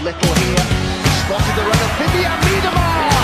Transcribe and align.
Little 0.00 0.34
here, 0.34 0.64
spotted 1.20 1.54
the 1.56 1.62
runner, 1.62 1.90
Vivian 1.98 2.38
Miedemar! 2.40 3.20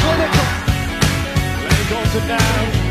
Clinical. 0.00 0.46
Lenny 1.64 1.84
Dalton 1.88 2.24
now, 2.28 2.89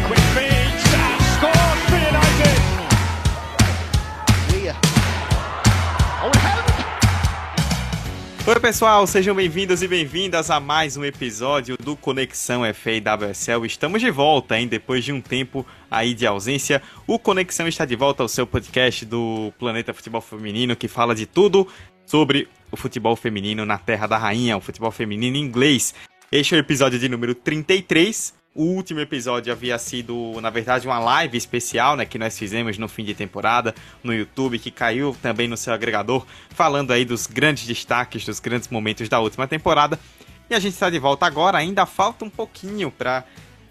Oi 8.50 8.60
pessoal, 8.60 9.06
sejam 9.06 9.36
bem-vindos 9.36 9.84
e 9.84 9.88
bem-vindas 9.88 10.50
a 10.50 10.60
mais 10.60 10.98
um 10.98 11.06
episódio 11.06 11.78
do 11.78 11.96
Conexão 11.96 12.64
FA 12.74 12.94
e 12.94 13.00
WSL. 13.00 13.64
Estamos 13.64 14.02
de 14.02 14.10
volta, 14.10 14.60
hein? 14.60 14.68
Depois 14.68 15.06
de 15.06 15.14
um 15.14 15.22
tempo 15.22 15.64
aí 15.90 16.16
de 16.16 16.26
ausência, 16.26 16.82
o 17.06 17.20
Conexão 17.20 17.68
está 17.68 17.86
de 17.86 17.96
volta 17.96 18.24
ao 18.24 18.28
seu 18.28 18.48
podcast 18.48 19.06
do 19.06 19.54
Planeta 19.60 19.94
Futebol 19.94 20.20
Feminino 20.20 20.76
que 20.76 20.88
fala 20.88 21.14
de 21.14 21.28
tudo 21.28 21.68
sobre 22.08 22.50
o 22.72 22.76
futebol 22.76 23.16
feminino 23.16 23.68
na 23.68 23.78
Terra 23.78 24.08
da 24.08 24.18
Rainha, 24.18 24.58
o 24.58 24.62
futebol 24.62 24.90
feminino 24.90 25.38
inglês. 25.38 25.94
Este 26.32 26.56
é 26.56 26.58
o 26.58 26.60
episódio 26.60 26.98
de 26.98 27.08
número 27.08 27.36
33. 27.36 28.39
O 28.60 28.64
último 28.64 29.00
episódio 29.00 29.54
havia 29.54 29.80
sido, 29.80 30.34
na 30.42 30.50
verdade, 30.50 30.86
uma 30.86 31.00
live 31.00 31.38
especial, 31.38 31.96
né, 31.96 32.04
que 32.04 32.20
nós 32.20 32.38
fizemos 32.38 32.78
no 32.78 32.90
fim 32.90 33.06
de 33.06 33.14
temporada 33.14 33.74
no 34.04 34.14
YouTube, 34.14 34.60
que 34.60 34.70
caiu 34.70 35.16
também 35.22 35.48
no 35.48 35.56
seu 35.56 35.72
agregador, 35.72 36.26
falando 36.50 36.92
aí 36.92 37.06
dos 37.06 37.26
grandes 37.26 37.66
destaques, 37.66 38.26
dos 38.26 38.42
grandes 38.42 38.68
momentos 38.68 39.08
da 39.08 39.18
última 39.22 39.48
temporada. 39.48 39.98
E 40.50 40.54
a 40.54 40.60
gente 40.60 40.74
está 40.74 40.90
de 40.90 41.00
volta 41.00 41.26
agora, 41.26 41.58
ainda 41.58 41.86
falta 41.86 42.26
um 42.26 42.30
pouquinho 42.30 42.92
para 42.92 43.24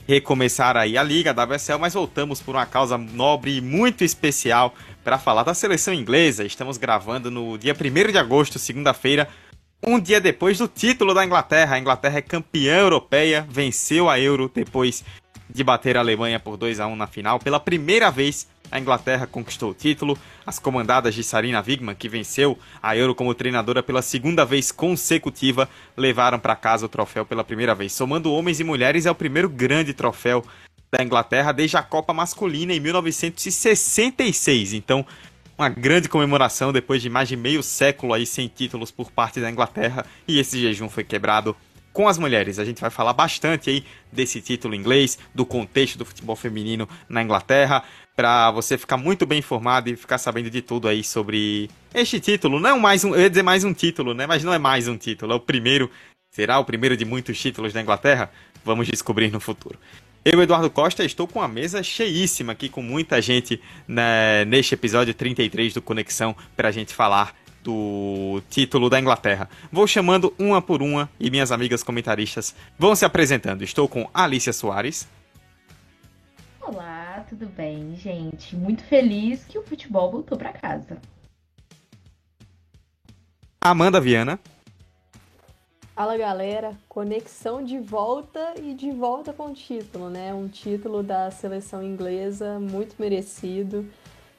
recomeçar 0.06 0.74
aí 0.74 0.96
a 0.96 1.02
liga 1.02 1.34
da 1.34 1.44
WSL, 1.44 1.78
mas 1.78 1.92
voltamos 1.92 2.40
por 2.40 2.54
uma 2.54 2.64
causa 2.64 2.96
nobre 2.96 3.58
e 3.58 3.60
muito 3.60 4.02
especial 4.02 4.74
para 5.04 5.18
falar 5.18 5.42
da 5.42 5.52
seleção 5.52 5.92
inglesa. 5.92 6.46
Estamos 6.46 6.78
gravando 6.78 7.30
no 7.30 7.58
dia 7.58 7.74
1 7.74 8.10
de 8.10 8.16
agosto, 8.16 8.58
segunda-feira, 8.58 9.28
um 9.86 9.98
dia 9.98 10.20
depois 10.20 10.58
do 10.58 10.68
título 10.68 11.14
da 11.14 11.24
Inglaterra. 11.24 11.76
A 11.76 11.78
Inglaterra 11.78 12.18
é 12.18 12.22
campeã 12.22 12.78
europeia, 12.78 13.46
venceu 13.48 14.08
a 14.08 14.18
Euro 14.18 14.50
depois 14.52 15.04
de 15.48 15.64
bater 15.64 15.96
a 15.96 16.00
Alemanha 16.00 16.38
por 16.38 16.56
2 16.56 16.80
a 16.80 16.86
1 16.86 16.96
na 16.96 17.06
final. 17.06 17.38
Pela 17.38 17.58
primeira 17.58 18.10
vez, 18.10 18.46
a 18.70 18.78
Inglaterra 18.78 19.26
conquistou 19.26 19.70
o 19.70 19.74
título. 19.74 20.18
As 20.44 20.58
comandadas 20.58 21.14
de 21.14 21.22
Sarina 21.22 21.64
Wigman, 21.66 21.94
que 21.94 22.08
venceu 22.08 22.58
a 22.82 22.96
Euro 22.96 23.14
como 23.14 23.34
treinadora 23.34 23.82
pela 23.82 24.02
segunda 24.02 24.44
vez 24.44 24.70
consecutiva, 24.70 25.68
levaram 25.96 26.38
para 26.38 26.54
casa 26.54 26.86
o 26.86 26.88
troféu 26.88 27.24
pela 27.24 27.44
primeira 27.44 27.74
vez. 27.74 27.92
Somando 27.92 28.32
homens 28.32 28.60
e 28.60 28.64
mulheres, 28.64 29.06
é 29.06 29.10
o 29.10 29.14
primeiro 29.14 29.48
grande 29.48 29.94
troféu 29.94 30.44
da 30.90 31.02
Inglaterra 31.02 31.52
desde 31.52 31.76
a 31.76 31.82
Copa 31.82 32.12
Masculina 32.12 32.72
em 32.74 32.80
1966. 32.80 34.72
Então, 34.74 35.04
uma 35.58 35.68
grande 35.68 36.08
comemoração 36.08 36.72
depois 36.72 37.02
de 37.02 37.10
mais 37.10 37.28
de 37.28 37.36
meio 37.36 37.62
século 37.64 38.14
aí 38.14 38.24
sem 38.24 38.46
títulos 38.46 38.92
por 38.92 39.10
parte 39.10 39.40
da 39.40 39.50
Inglaterra 39.50 40.06
e 40.26 40.38
esse 40.38 40.60
jejum 40.60 40.88
foi 40.88 41.02
quebrado 41.02 41.56
com 41.92 42.06
as 42.06 42.16
mulheres. 42.16 42.60
A 42.60 42.64
gente 42.64 42.80
vai 42.80 42.90
falar 42.90 43.12
bastante 43.12 43.68
aí 43.68 43.84
desse 44.12 44.40
título 44.40 44.72
inglês, 44.72 45.18
do 45.34 45.44
contexto 45.44 45.98
do 45.98 46.04
futebol 46.04 46.36
feminino 46.36 46.88
na 47.08 47.24
Inglaterra, 47.24 47.82
para 48.14 48.52
você 48.52 48.78
ficar 48.78 48.96
muito 48.96 49.26
bem 49.26 49.40
informado 49.40 49.90
e 49.90 49.96
ficar 49.96 50.18
sabendo 50.18 50.48
de 50.48 50.62
tudo 50.62 50.86
aí 50.86 51.02
sobre 51.02 51.68
este 51.92 52.20
título. 52.20 52.60
Não 52.60 52.78
mais 52.78 53.02
um, 53.02 53.14
eu 53.14 53.22
ia 53.22 53.30
dizer 53.30 53.42
mais 53.42 53.64
um 53.64 53.72
título, 53.72 54.14
né? 54.14 54.28
Mas 54.28 54.44
não 54.44 54.54
é 54.54 54.58
mais 54.58 54.86
um 54.86 54.96
título, 54.96 55.32
é 55.32 55.36
o 55.36 55.40
primeiro. 55.40 55.90
Será 56.30 56.60
o 56.60 56.64
primeiro 56.64 56.96
de 56.96 57.04
muitos 57.04 57.36
títulos 57.40 57.72
da 57.72 57.80
Inglaterra? 57.80 58.30
Vamos 58.64 58.86
descobrir 58.86 59.32
no 59.32 59.40
futuro. 59.40 59.76
Eu, 60.30 60.42
Eduardo 60.42 60.68
Costa, 60.68 61.02
estou 61.06 61.26
com 61.26 61.40
a 61.40 61.48
mesa 61.48 61.82
cheíssima 61.82 62.52
aqui, 62.52 62.68
com 62.68 62.82
muita 62.82 63.18
gente 63.22 63.58
né, 63.86 64.44
neste 64.44 64.74
episódio 64.74 65.14
33 65.14 65.72
do 65.72 65.80
Conexão, 65.80 66.36
para 66.54 66.68
a 66.68 66.70
gente 66.70 66.92
falar 66.92 67.34
do 67.64 68.42
título 68.50 68.90
da 68.90 69.00
Inglaterra. 69.00 69.48
Vou 69.72 69.86
chamando 69.86 70.34
uma 70.38 70.60
por 70.60 70.82
uma 70.82 71.08
e 71.18 71.30
minhas 71.30 71.50
amigas 71.50 71.82
comentaristas 71.82 72.54
vão 72.78 72.94
se 72.94 73.06
apresentando. 73.06 73.64
Estou 73.64 73.88
com 73.88 74.06
Alicia 74.12 74.52
Soares. 74.52 75.08
Olá, 76.60 77.24
tudo 77.26 77.46
bem, 77.46 77.96
gente? 77.96 78.54
Muito 78.54 78.84
feliz 78.84 79.46
que 79.46 79.58
o 79.58 79.62
futebol 79.62 80.12
voltou 80.12 80.36
para 80.36 80.52
casa. 80.52 80.98
Amanda 83.62 83.98
Viana. 83.98 84.38
Fala 85.98 86.16
galera, 86.16 86.78
conexão 86.88 87.60
de 87.60 87.76
volta 87.80 88.54
e 88.62 88.72
de 88.72 88.88
volta 88.92 89.32
com 89.32 89.46
o 89.46 89.52
título, 89.52 90.08
né? 90.08 90.32
Um 90.32 90.46
título 90.46 91.02
da 91.02 91.28
seleção 91.32 91.82
inglesa 91.82 92.60
muito 92.60 92.94
merecido, 93.00 93.84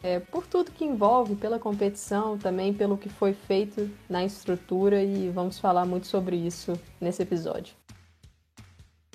é, 0.01 0.21
por 0.21 0.47
tudo 0.47 0.71
que 0.71 0.85
envolve, 0.85 1.35
pela 1.35 1.59
competição, 1.59 2.37
também 2.37 2.73
pelo 2.73 2.97
que 2.97 3.09
foi 3.09 3.33
feito 3.33 3.91
na 4.09 4.23
estrutura 4.23 5.03
e 5.03 5.29
vamos 5.31 5.59
falar 5.59 5.85
muito 5.85 6.07
sobre 6.07 6.37
isso 6.37 6.79
nesse 7.01 7.23
episódio. 7.23 7.75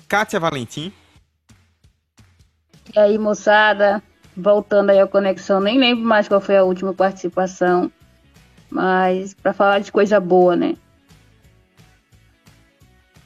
Kátia 0.07 0.39
Valentim. 0.39 0.93
E 2.95 2.99
aí, 2.99 3.17
moçada, 3.17 4.03
voltando 4.37 4.91
aí 4.91 4.99
à 4.99 5.07
conexão, 5.07 5.59
nem 5.59 5.79
lembro 5.79 6.05
mais 6.05 6.27
qual 6.27 6.39
foi 6.39 6.57
a 6.57 6.63
última 6.63 6.93
participação, 6.93 7.91
mas 8.69 9.33
para 9.33 9.51
falar 9.51 9.79
de 9.79 9.91
coisa 9.91 10.19
boa, 10.19 10.55
né? 10.55 10.75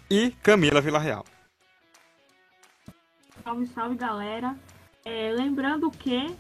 E 0.09 0.31
Camila 0.43 0.81
Villarreal. 0.81 1.25
Salve, 3.43 3.67
salve, 3.67 3.95
galera. 3.95 4.55
É, 5.05 5.31
lembrando 5.31 5.89
que. 5.91 6.35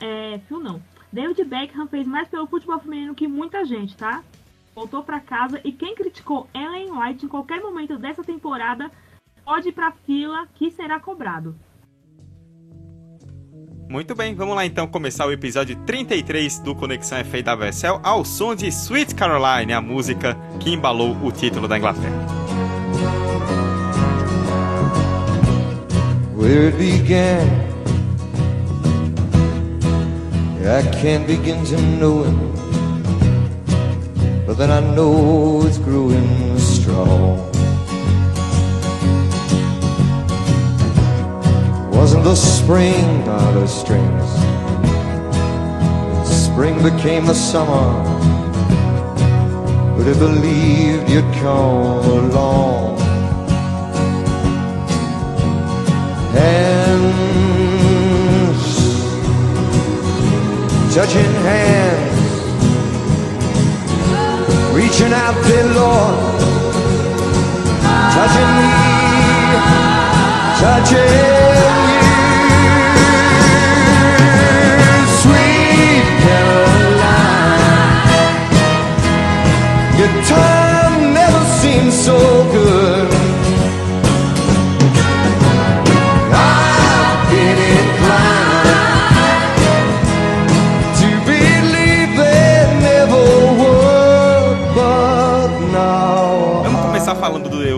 É, 0.00 0.38
Phil 0.46 0.60
não. 0.60 0.82
David 1.12 1.44
Beckham 1.44 1.86
fez 1.86 2.06
mais 2.06 2.28
pelo 2.28 2.46
futebol 2.46 2.78
feminino 2.78 3.14
que 3.14 3.26
muita 3.26 3.64
gente, 3.64 3.96
tá? 3.96 4.22
Voltou 4.74 5.02
para 5.02 5.20
casa 5.20 5.60
e 5.64 5.72
quem 5.72 5.94
criticou 5.94 6.48
Ellen 6.52 6.92
White 6.92 7.24
em 7.24 7.28
qualquer 7.28 7.60
momento 7.60 7.98
dessa 7.98 8.22
temporada 8.22 8.90
pode 9.44 9.68
ir 9.68 9.72
pra 9.72 9.92
fila 9.92 10.46
que 10.54 10.70
será 10.70 11.00
cobrado. 11.00 11.56
Muito 13.88 14.14
bem, 14.16 14.34
vamos 14.34 14.56
lá 14.56 14.66
então 14.66 14.86
começar 14.86 15.26
o 15.26 15.32
episódio 15.32 15.76
33 15.86 16.58
do 16.58 16.74
Conexão 16.74 17.24
FA 17.24 17.42
da 17.42 17.54
WSL 17.54 18.00
ao 18.02 18.24
som 18.24 18.54
de 18.54 18.66
Sweet 18.66 19.14
Caroline, 19.14 19.72
a 19.72 19.80
música 19.80 20.36
que 20.60 20.70
embalou 20.70 21.16
o 21.24 21.30
título 21.30 21.68
da 21.68 21.78
Inglaterra. 21.78 22.45
Where 26.46 26.68
it 26.68 26.78
began. 26.78 27.44
I 30.78 30.82
can't 31.00 31.26
begin 31.26 31.64
to 31.66 31.76
know 31.98 32.22
it, 32.22 32.36
but 34.46 34.54
then 34.56 34.70
I 34.70 34.78
know 34.94 35.62
it's 35.66 35.78
growing 35.78 36.56
strong. 36.58 37.38
Wasn't 41.90 42.22
the 42.22 42.36
spring 42.36 43.26
out 43.26 43.56
of 43.56 43.68
strings? 43.68 44.30
Spring 46.44 46.76
became 46.80 47.26
the 47.26 47.34
summer. 47.34 47.88
Would 49.96 50.06
have 50.06 50.20
believed 50.20 51.10
you'd 51.10 51.32
come 51.42 52.04
along? 52.20 52.85
Hands, 56.36 57.82
touching 60.94 61.32
hands, 61.48 62.30
reaching 64.74 65.12
out 65.12 65.36
there, 65.48 65.68
Lord, 65.80 66.16
touching 68.16 68.52
me, 68.58 68.72
touching 70.62 71.12
you, 71.92 72.06
sweet 75.20 76.06
Caroline. 76.24 77.36
Your 79.98 80.12
time 80.24 80.94
never 81.14 81.42
seemed 81.60 81.92
so 81.92 82.16
good. 82.52 82.75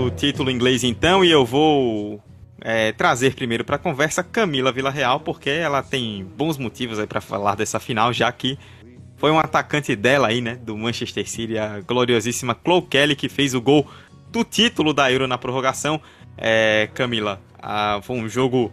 Do 0.09 0.17
título 0.17 0.51
inglês 0.51 0.85
então 0.85 1.23
e 1.23 1.31
eu 1.31 1.45
vou 1.45 2.23
é, 2.63 2.93
trazer 2.93 3.35
primeiro 3.35 3.63
para 3.63 3.77
a 3.77 3.79
conversa 3.79 4.23
Camila 4.23 4.73
Villarreal 4.73 5.21
porque 5.21 5.51
ela 5.51 5.83
tem 5.83 6.25
bons 6.25 6.57
motivos 6.57 6.99
aí 6.99 7.07
para 7.07 7.21
falar 7.21 7.55
dessa 7.55 7.79
final 7.79 8.11
já 8.11 8.33
que 8.33 8.59
foi 9.19 9.31
um 9.31 9.39
atacante 9.39 9.95
dela 9.95 10.29
aí, 10.29 10.41
né, 10.41 10.55
do 10.55 10.77
Manchester 10.79 11.29
City, 11.29 11.59
a 11.59 11.81
gloriosíssima 11.81 12.57
Chloe 12.65 12.83
Kelly 12.83 13.17
que 13.17 13.29
fez 13.29 13.53
o 13.53 13.61
gol 13.61 13.87
do 14.31 14.45
título 14.45 14.95
da 14.95 15.11
Euro 15.13 15.27
na 15.27 15.37
prorrogação. 15.37 16.01
É, 16.37 16.89
Camila, 16.95 17.41
ah, 17.61 18.01
foi 18.03 18.17
um 18.17 18.29
jogo 18.29 18.73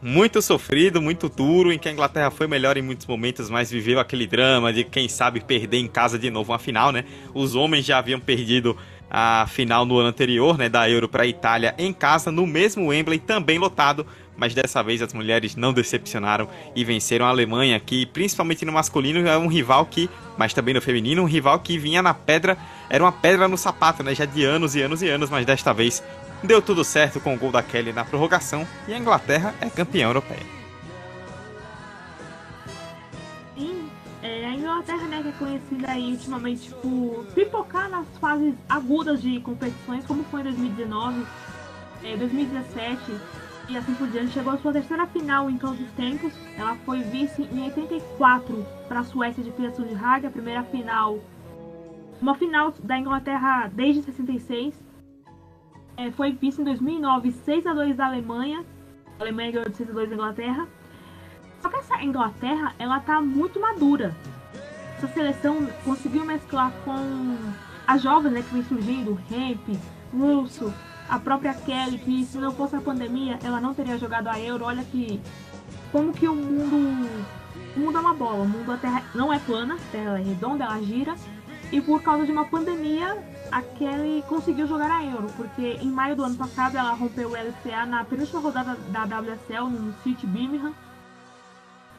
muito 0.00 0.40
sofrido, 0.40 1.02
muito 1.02 1.28
duro, 1.28 1.70
em 1.70 1.78
que 1.78 1.88
a 1.88 1.92
Inglaterra 1.92 2.30
foi 2.30 2.46
melhor 2.46 2.76
em 2.78 2.82
muitos 2.82 3.06
momentos, 3.06 3.50
mas 3.50 3.70
viveu 3.70 4.00
aquele 4.00 4.26
drama 4.26 4.72
de 4.72 4.84
quem 4.84 5.08
sabe 5.08 5.40
perder 5.40 5.78
em 5.78 5.88
casa 5.88 6.18
de 6.18 6.30
novo 6.30 6.52
uma 6.52 6.58
final, 6.58 6.90
né? 6.92 7.04
Os 7.34 7.54
homens 7.54 7.84
já 7.84 7.98
haviam 7.98 8.18
perdido 8.18 8.76
a 9.10 9.46
final 9.48 9.84
no 9.84 9.98
ano 9.98 10.08
anterior, 10.08 10.58
né, 10.58 10.68
da 10.68 10.88
Euro 10.88 11.08
para 11.08 11.22
a 11.22 11.26
Itália 11.26 11.74
em 11.78 11.92
casa, 11.92 12.30
no 12.30 12.46
mesmo 12.46 12.88
Wembley, 12.88 13.18
também 13.18 13.58
lotado, 13.58 14.06
mas 14.36 14.54
dessa 14.54 14.82
vez 14.82 15.02
as 15.02 15.12
mulheres 15.12 15.56
não 15.56 15.72
decepcionaram 15.72 16.48
e 16.74 16.84
venceram 16.84 17.26
a 17.26 17.30
Alemanha, 17.30 17.80
que 17.80 18.06
principalmente 18.06 18.64
no 18.64 18.72
masculino 18.72 19.26
é 19.26 19.36
um 19.36 19.48
rival 19.48 19.86
que, 19.86 20.08
mas 20.36 20.54
também 20.54 20.74
no 20.74 20.80
feminino, 20.80 21.22
um 21.22 21.26
rival 21.26 21.58
que 21.58 21.78
vinha 21.78 22.02
na 22.02 22.14
pedra, 22.14 22.56
era 22.88 23.02
uma 23.02 23.12
pedra 23.12 23.48
no 23.48 23.56
sapato, 23.56 24.02
né, 24.02 24.14
já 24.14 24.24
de 24.24 24.44
anos 24.44 24.74
e 24.74 24.82
anos 24.82 25.02
e 25.02 25.08
anos, 25.08 25.30
mas 25.30 25.44
desta 25.44 25.72
vez 25.72 26.02
deu 26.42 26.62
tudo 26.62 26.84
certo 26.84 27.18
com 27.20 27.34
o 27.34 27.38
gol 27.38 27.50
da 27.50 27.62
Kelly 27.62 27.92
na 27.92 28.04
prorrogação 28.04 28.66
e 28.86 28.94
a 28.94 28.98
Inglaterra 28.98 29.54
é 29.60 29.68
campeã 29.68 30.06
europeia. 30.06 30.67
Conhecida 35.32 35.90
aí 35.90 36.12
ultimamente 36.12 36.70
por 36.76 37.26
pipocar 37.34 37.88
nas 37.88 38.06
fases 38.18 38.54
agudas 38.68 39.22
de 39.22 39.40
competições, 39.40 40.04
como 40.06 40.24
foi 40.24 40.40
em 40.40 40.44
2019, 40.44 41.26
é, 42.04 42.16
2017 42.16 43.00
e 43.68 43.76
assim 43.76 43.94
por 43.94 44.08
diante, 44.08 44.32
chegou 44.32 44.54
à 44.54 44.56
sua 44.56 44.72
terceira 44.72 45.06
final 45.06 45.50
em 45.50 45.58
todos 45.58 45.78
os 45.78 45.90
tempos. 45.92 46.32
Ela 46.56 46.74
foi 46.86 47.02
vice 47.02 47.42
em 47.42 47.64
84 47.64 48.66
para 48.88 49.00
a 49.00 49.04
Suécia 49.04 49.44
de 49.44 49.50
de 49.50 49.94
Hague, 49.94 50.26
a 50.26 50.30
primeira 50.30 50.62
final, 50.64 51.18
uma 52.20 52.34
final 52.34 52.72
da 52.82 52.98
Inglaterra 52.98 53.70
desde 53.72 54.02
66. 54.02 54.74
É, 55.98 56.10
foi 56.12 56.32
vice 56.32 56.62
em 56.62 56.64
2009, 56.64 57.32
6 57.32 57.66
a 57.66 57.74
2 57.74 57.96
da 57.96 58.06
Alemanha. 58.06 58.64
A 59.18 59.22
Alemanha 59.22 59.52
ganhou 59.52 59.68
de 59.68 59.76
6 59.76 59.90
a 59.90 59.92
2 59.92 60.08
da 60.08 60.14
Inglaterra. 60.14 60.68
Só 61.60 61.68
que 61.68 61.76
essa 61.76 62.02
Inglaterra, 62.02 62.74
ela 62.78 63.00
tá 63.00 63.20
muito 63.20 63.60
madura. 63.60 64.14
Essa 64.98 65.06
seleção 65.14 65.68
conseguiu 65.84 66.24
mesclar 66.24 66.72
com 66.84 67.36
as 67.86 68.02
jovens, 68.02 68.32
né, 68.32 68.42
que 68.42 68.52
vem 68.52 68.64
surgindo, 68.64 69.16
Hemp, 69.30 69.78
Russo, 70.12 70.74
a 71.08 71.20
própria 71.20 71.54
Kelly, 71.54 71.98
que 71.98 72.24
se 72.24 72.36
não 72.38 72.50
fosse 72.52 72.74
a 72.74 72.80
pandemia, 72.80 73.38
ela 73.44 73.60
não 73.60 73.72
teria 73.72 73.96
jogado 73.96 74.26
a 74.26 74.40
Euro. 74.40 74.64
Olha 74.64 74.82
que 74.82 75.20
como 75.92 76.12
que 76.12 76.26
o 76.26 76.34
mundo 76.34 77.08
o 77.76 77.80
mundo 77.80 77.96
é 77.96 78.00
uma 78.00 78.12
bola, 78.12 78.42
o 78.42 78.48
mundo 78.48 78.72
a 78.72 78.76
Terra 78.76 79.04
não 79.14 79.32
é 79.32 79.38
plana, 79.38 79.74
a 79.74 79.92
Terra 79.92 80.18
é 80.18 80.22
redonda, 80.22 80.64
ela 80.64 80.82
gira. 80.82 81.14
E 81.70 81.80
por 81.80 82.02
causa 82.02 82.26
de 82.26 82.32
uma 82.32 82.46
pandemia, 82.46 83.16
a 83.52 83.62
Kelly 83.62 84.24
conseguiu 84.28 84.66
jogar 84.66 84.90
a 84.90 85.04
Euro, 85.04 85.28
porque 85.36 85.78
em 85.80 85.90
maio 85.90 86.16
do 86.16 86.24
ano 86.24 86.34
passado 86.34 86.76
ela 86.76 86.92
rompeu 86.92 87.30
o 87.30 87.36
LCA 87.36 87.86
na 87.86 88.04
penúltima 88.04 88.40
rodada 88.40 88.74
da 88.88 89.04
WSL 89.04 89.70
no 89.70 89.94
City 90.02 90.26
Birmingham. 90.26 90.72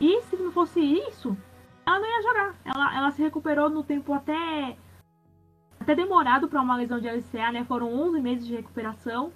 E 0.01 0.21
se 0.23 0.35
não 0.35 0.51
fosse 0.51 0.81
isso, 0.81 1.37
ela 1.89 1.99
não 1.99 2.07
ia 2.07 2.21
jogar. 2.21 2.55
Ela, 2.63 2.97
ela 2.97 3.11
se 3.11 3.21
recuperou 3.21 3.69
no 3.69 3.83
tempo 3.83 4.13
até 4.13 4.77
até 5.79 5.95
demorado 5.95 6.47
para 6.47 6.61
uma 6.61 6.75
lesão 6.75 6.99
de 6.99 7.07
LCA, 7.07 7.51
né? 7.51 7.63
Foram 7.63 7.91
11 7.91 8.21
meses 8.21 8.45
de 8.45 8.55
recuperação. 8.55 9.33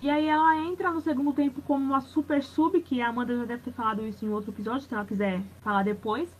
E 0.00 0.08
aí 0.08 0.26
ela 0.26 0.56
entra 0.56 0.90
no 0.90 1.00
segundo 1.00 1.32
tempo 1.34 1.60
como 1.62 1.84
uma 1.84 2.00
super 2.00 2.42
sub, 2.42 2.80
que 2.80 3.02
a 3.02 3.08
Amanda 3.08 3.36
já 3.36 3.44
deve 3.44 3.62
ter 3.62 3.72
falado 3.72 4.06
isso 4.06 4.24
em 4.24 4.30
outro 4.30 4.50
episódio, 4.50 4.82
se 4.82 4.94
ela 4.94 5.04
quiser 5.04 5.42
falar 5.62 5.82
depois. 5.82 6.34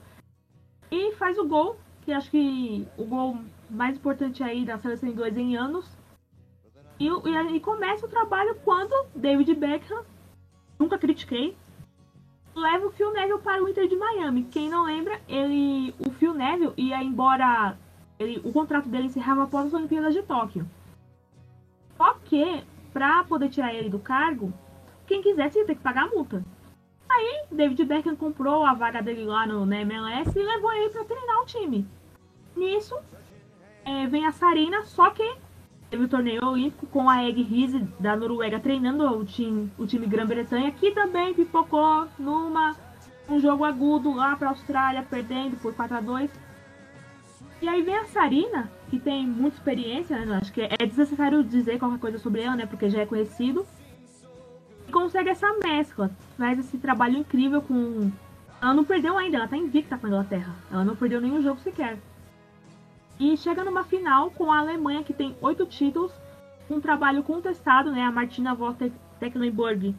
E 0.90 1.12
faz 1.12 1.38
o 1.38 1.46
gol, 1.46 1.76
que 2.02 2.12
acho 2.12 2.30
que 2.30 2.86
o 2.96 3.04
gol 3.04 3.38
mais 3.68 3.96
importante 3.96 4.42
aí 4.42 4.64
da 4.64 4.78
seleção 4.78 5.08
inglesa 5.08 5.40
em 5.40 5.56
anos. 5.56 5.96
E, 6.98 7.06
e, 7.08 7.56
e 7.56 7.60
começa 7.60 8.06
o 8.06 8.08
trabalho 8.08 8.54
quando 8.64 9.08
David 9.14 9.54
Beckham, 9.54 10.04
nunca 10.78 10.96
critiquei, 10.96 11.56
leva 12.54 12.86
o 12.86 12.90
Phil 12.90 13.12
Neville 13.12 13.40
para 13.40 13.62
o 13.62 13.68
Inter 13.68 13.88
de 13.88 13.96
Miami. 13.96 14.44
Quem 14.44 14.68
não 14.68 14.84
lembra, 14.84 15.20
ele, 15.28 15.94
o 15.98 16.10
Phil 16.10 16.32
Neville 16.32 16.72
ia 16.76 17.02
embora, 17.02 17.76
ele, 18.18 18.40
o 18.44 18.52
contrato 18.52 18.88
dele 18.88 19.06
encerrava 19.06 19.44
após 19.44 19.66
as 19.66 19.74
Olimpíadas 19.74 20.14
de 20.14 20.22
Tóquio. 20.22 20.68
Só 21.96 22.14
que, 22.24 22.62
para 22.92 23.24
poder 23.24 23.48
tirar 23.48 23.74
ele 23.74 23.88
do 23.88 23.98
cargo, 23.98 24.52
quem 25.06 25.22
quisesse 25.22 25.58
ia 25.58 25.66
ter 25.66 25.74
que 25.74 25.82
pagar 25.82 26.04
a 26.04 26.08
multa. 26.08 26.44
Aí, 27.08 27.44
David 27.50 27.84
Beckham 27.84 28.16
comprou 28.16 28.64
a 28.64 28.74
vaga 28.74 29.02
dele 29.02 29.24
lá 29.24 29.46
no 29.46 29.62
MLS 29.72 30.36
e 30.36 30.42
levou 30.42 30.72
ele 30.72 30.90
para 30.90 31.04
treinar 31.04 31.42
o 31.42 31.46
time. 31.46 31.86
Nisso, 32.56 32.96
é, 33.84 34.06
vem 34.06 34.26
a 34.26 34.32
Sarina, 34.32 34.82
só 34.84 35.10
que 35.10 35.36
teve 35.94 36.06
o 36.06 36.08
torneio 36.08 36.44
olímpico 36.44 36.88
com 36.88 37.08
a 37.08 37.24
Egg 37.24 37.40
Rize 37.40 37.78
da 38.00 38.16
Noruega 38.16 38.58
treinando 38.58 39.06
o 39.16 39.24
time, 39.24 39.70
o 39.78 39.86
time 39.86 40.08
Grã-Bretanha, 40.08 40.72
que 40.72 40.90
também 40.90 41.32
pipocou 41.32 42.08
numa 42.18 42.74
um 43.28 43.38
jogo 43.38 43.64
agudo 43.64 44.12
lá 44.12 44.34
para 44.34 44.48
a 44.48 44.50
Austrália, 44.50 45.06
perdendo 45.08 45.56
por 45.56 45.72
4 45.72 45.96
a 45.96 46.00
2 46.00 46.30
E 47.62 47.68
aí 47.68 47.80
vem 47.82 47.94
a 47.94 48.06
Sarina, 48.06 48.68
que 48.90 48.98
tem 48.98 49.24
muita 49.24 49.56
experiência, 49.56 50.18
né? 50.18 50.38
Acho 50.42 50.52
que 50.52 50.62
é 50.62 50.84
desnecessário 50.84 51.44
dizer 51.44 51.78
qualquer 51.78 52.00
coisa 52.00 52.18
sobre 52.18 52.42
ela, 52.42 52.56
né? 52.56 52.66
Porque 52.66 52.90
já 52.90 53.02
é 53.02 53.06
conhecido. 53.06 53.64
E 54.88 54.90
consegue 54.90 55.30
essa 55.30 55.46
mescla, 55.62 56.10
faz 56.36 56.58
esse 56.58 56.76
trabalho 56.76 57.18
incrível 57.18 57.62
com. 57.62 58.10
Ela 58.60 58.74
não 58.74 58.84
perdeu 58.84 59.16
ainda, 59.16 59.36
ela 59.36 59.46
tá 59.46 59.56
invicta 59.56 59.96
com 59.96 60.06
a 60.06 60.08
Inglaterra. 60.08 60.56
Ela 60.72 60.84
não 60.84 60.96
perdeu 60.96 61.20
nenhum 61.20 61.40
jogo 61.40 61.60
sequer. 61.60 61.98
E 63.18 63.36
chega 63.36 63.64
numa 63.64 63.84
final 63.84 64.30
com 64.30 64.50
a 64.50 64.58
Alemanha, 64.58 65.04
que 65.04 65.12
tem 65.12 65.36
oito 65.40 65.64
títulos, 65.66 66.12
um 66.68 66.80
trabalho 66.80 67.22
contestado, 67.22 67.92
né? 67.92 68.02
A 68.02 68.10
Martina 68.10 68.54
Voss 68.54 68.76
Tecklenburg 69.20 69.94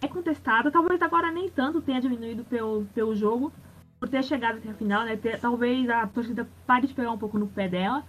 é 0.00 0.08
contestada, 0.08 0.70
talvez 0.70 1.00
agora 1.00 1.30
nem 1.30 1.48
tanto 1.48 1.80
tenha 1.80 2.00
diminuído 2.00 2.44
pelo, 2.44 2.84
pelo 2.94 3.14
jogo, 3.14 3.52
por 3.98 4.08
ter 4.08 4.22
chegado 4.22 4.58
até 4.58 4.70
a 4.70 4.74
final, 4.74 5.04
né? 5.04 5.16
Ter, 5.16 5.40
talvez 5.40 5.88
a 5.88 6.06
torcida 6.06 6.48
pare 6.66 6.86
de 6.86 6.94
pegar 6.94 7.10
um 7.10 7.18
pouco 7.18 7.38
no 7.38 7.48
pé 7.48 7.68
dela. 7.68 8.04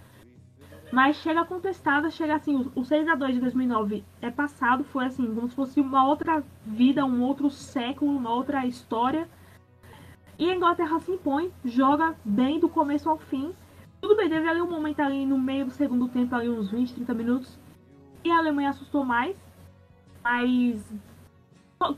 Mas 0.91 1.17
chega 1.17 1.45
contestada, 1.45 2.09
chega 2.09 2.35
assim, 2.35 2.69
o 2.75 2.83
6 2.83 3.07
a 3.07 3.15
2 3.15 3.35
de 3.35 3.41
2009 3.41 4.03
é 4.21 4.31
passado, 4.31 4.83
foi 4.83 5.05
assim, 5.05 5.33
como 5.33 5.47
se 5.47 5.55
fosse 5.55 5.79
uma 5.79 6.07
outra 6.07 6.43
vida, 6.65 7.05
um 7.05 7.21
outro 7.21 7.49
século, 7.49 8.15
uma 8.15 8.33
outra 8.33 8.65
história. 8.65 9.27
E 10.37 10.49
a 10.49 10.55
Inglaterra 10.55 10.99
se 10.99 11.11
impõe, 11.11 11.51
joga 11.63 12.15
bem 12.25 12.59
do 12.59 12.67
começo 12.67 13.09
ao 13.09 13.17
fim, 13.17 13.53
tudo 14.01 14.15
bem, 14.15 14.29
teve 14.29 14.47
ali 14.47 14.61
um 14.61 14.69
momento 14.69 14.99
ali 15.01 15.25
no 15.25 15.37
meio 15.37 15.65
do 15.65 15.71
segundo 15.71 16.07
tempo, 16.07 16.35
ali 16.35 16.49
uns 16.49 16.71
20, 16.71 16.93
30 16.95 17.13
minutos. 17.13 17.59
E 18.23 18.31
a 18.31 18.37
Alemanha 18.37 18.69
assustou 18.69 19.03
mais. 19.03 19.35
Mas. 20.23 20.83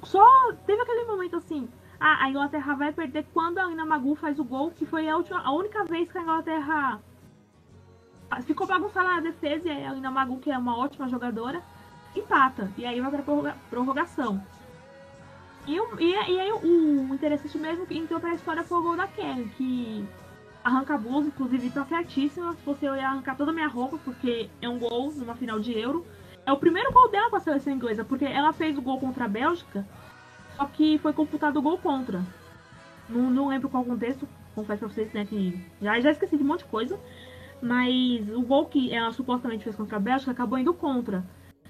Só 0.03 0.53
teve 0.65 0.81
aquele 0.81 1.05
momento 1.05 1.37
assim. 1.37 1.67
Ah, 1.99 2.23
a 2.23 2.29
Inglaterra 2.29 2.75
vai 2.75 2.91
perder 2.91 3.25
quando 3.33 3.59
a 3.59 3.63
Alina 3.63 3.85
Magu 3.85 4.15
faz 4.15 4.39
o 4.39 4.43
gol, 4.43 4.71
que 4.71 4.85
foi 4.85 5.07
a, 5.07 5.15
última, 5.15 5.41
a 5.41 5.51
única 5.51 5.83
vez 5.85 6.11
que 6.11 6.17
a 6.17 6.21
Inglaterra 6.21 6.99
ficou 8.43 8.65
bagunçada 8.65 9.07
na 9.07 9.19
defesa. 9.19 9.67
E 9.67 9.85
a 9.85 9.91
Alina 9.91 10.09
Magu, 10.09 10.39
que 10.39 10.51
é 10.51 10.57
uma 10.57 10.77
ótima 10.77 11.07
jogadora, 11.07 11.61
empata. 12.15 12.71
E 12.77 12.85
aí 12.85 12.99
vai 12.99 13.11
pra 13.11 13.55
prorrogação. 13.69 14.43
E, 15.67 15.77
e, 15.77 16.11
e 16.11 16.39
aí 16.39 16.51
o, 16.51 17.11
o 17.11 17.13
interessante 17.13 17.57
mesmo 17.57 17.85
que 17.85 17.97
entrou 17.97 18.19
pra 18.19 18.33
história 18.33 18.63
foi 18.63 18.79
o 18.79 18.81
gol 18.81 18.97
da 18.97 19.07
Kelly, 19.07 19.49
que 19.55 20.07
arranca 20.63 20.97
blusa, 20.97 21.27
inclusive 21.27 21.69
tá 21.69 21.85
certíssima. 21.85 22.53
Se 22.53 22.61
fosse 22.61 22.85
eu 22.85 22.95
ia 22.95 23.07
arrancar 23.07 23.35
toda 23.35 23.51
a 23.51 23.53
minha 23.53 23.67
roupa, 23.67 23.97
porque 24.03 24.49
é 24.61 24.69
um 24.69 24.79
gol 24.79 25.11
numa 25.11 25.35
final 25.35 25.59
de 25.59 25.77
Euro. 25.77 26.05
É 26.45 26.51
o 26.51 26.57
primeiro 26.57 26.91
gol 26.91 27.09
dela 27.09 27.29
com 27.29 27.35
a 27.35 27.39
seleção 27.39 27.73
inglesa, 27.73 28.03
porque 28.03 28.25
ela 28.25 28.51
fez 28.53 28.77
o 28.77 28.81
gol 28.81 28.99
contra 28.99 29.25
a 29.25 29.27
Bélgica, 29.27 29.85
só 30.55 30.65
que 30.65 30.97
foi 30.97 31.13
computado 31.13 31.57
o 31.57 31.61
gol 31.61 31.77
contra. 31.77 32.21
Não, 33.07 33.29
não 33.29 33.47
lembro 33.49 33.69
qual 33.69 33.83
contexto, 33.83 34.27
confesso 34.55 34.79
pra 34.79 34.89
vocês, 34.89 35.13
né, 35.13 35.25
que 35.25 35.59
já, 35.81 35.99
já 35.99 36.11
esqueci 36.11 36.37
de 36.37 36.43
um 36.43 36.47
monte 36.47 36.63
de 36.63 36.69
coisa. 36.69 36.99
Mas 37.61 38.27
o 38.29 38.41
gol 38.41 38.65
que 38.65 38.91
ela 38.91 39.11
supostamente 39.11 39.63
fez 39.63 39.75
contra 39.75 39.97
a 39.97 39.99
Bélgica 39.99 40.31
acabou 40.31 40.57
indo 40.57 40.73
contra. 40.73 41.23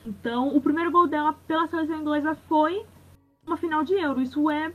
Então, 0.05 0.55
o 0.55 0.61
primeiro 0.61 0.89
gol 0.89 1.05
dela 1.05 1.33
pela 1.45 1.67
seleção 1.67 1.99
inglesa 1.99 2.33
foi 2.47 2.85
uma 3.45 3.57
final 3.57 3.83
de 3.83 3.93
Euro. 3.95 4.21
Isso 4.21 4.49
é. 4.49 4.71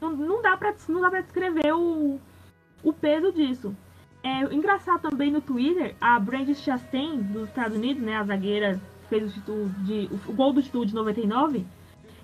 Não, 0.00 0.12
não, 0.12 0.40
dá, 0.40 0.56
pra, 0.56 0.72
não 0.88 1.00
dá 1.00 1.10
pra 1.10 1.20
descrever 1.20 1.72
o, 1.74 2.20
o 2.82 2.92
peso 2.92 3.32
disso. 3.32 3.74
É 4.22 4.42
engraçado 4.52 5.08
também 5.08 5.30
no 5.30 5.40
Twitter, 5.40 5.94
a 6.00 6.18
Brandy 6.18 6.54
Chastain, 6.54 7.18
dos 7.18 7.48
Estados 7.48 7.76
Unidos, 7.76 8.02
né, 8.02 8.16
a 8.16 8.24
zagueira 8.24 8.80
fez 9.08 9.30
o, 9.30 9.32
título 9.32 9.68
de, 9.84 10.10
o 10.26 10.32
gol 10.32 10.52
do 10.52 10.62
título 10.62 10.84
de 10.84 10.94
99, 10.94 11.64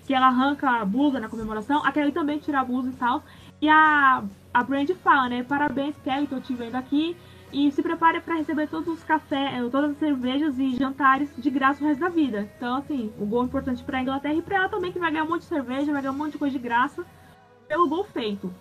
que 0.04 0.12
ela 0.12 0.26
arranca 0.26 0.68
a 0.68 0.84
blusa 0.84 1.20
na 1.20 1.28
comemoração, 1.28 1.84
a 1.84 1.92
Kelly 1.92 2.10
também 2.10 2.38
tira 2.38 2.60
a 2.60 2.64
blusa 2.64 2.88
e 2.88 2.92
tal. 2.94 3.22
E 3.60 3.68
a, 3.68 4.24
a 4.52 4.62
Brandy 4.64 4.94
fala, 4.94 5.28
né, 5.28 5.44
parabéns 5.44 5.96
Kelly, 6.02 6.26
tô 6.26 6.40
te 6.40 6.52
vendo 6.54 6.74
aqui, 6.74 7.16
e 7.52 7.70
se 7.70 7.82
prepare 7.82 8.20
para 8.20 8.34
receber 8.34 8.66
todos 8.66 8.88
os 8.88 9.04
cafés, 9.04 9.54
eh, 9.54 9.68
todas 9.70 9.90
as 9.90 9.98
cervejas 9.98 10.58
e 10.58 10.74
jantares 10.74 11.28
de 11.36 11.50
graça 11.50 11.84
o 11.84 11.86
resto 11.86 12.00
da 12.00 12.08
vida. 12.08 12.50
Então, 12.56 12.76
assim, 12.76 13.12
o 13.18 13.26
gol 13.26 13.44
importante 13.44 13.84
para 13.84 13.98
a 13.98 14.02
Inglaterra 14.02 14.34
e 14.34 14.42
para 14.42 14.56
ela 14.56 14.68
também, 14.68 14.90
que 14.90 14.98
vai 14.98 15.10
ganhar 15.10 15.24
um 15.24 15.28
monte 15.28 15.42
de 15.42 15.48
cerveja, 15.48 15.92
vai 15.92 16.00
ganhar 16.00 16.12
um 16.12 16.16
monte 16.16 16.32
de 16.32 16.38
coisa 16.38 16.58
de 16.58 16.62
graça 16.62 17.04
pelo 17.68 17.88
gol 17.88 18.04
feito. 18.04 18.52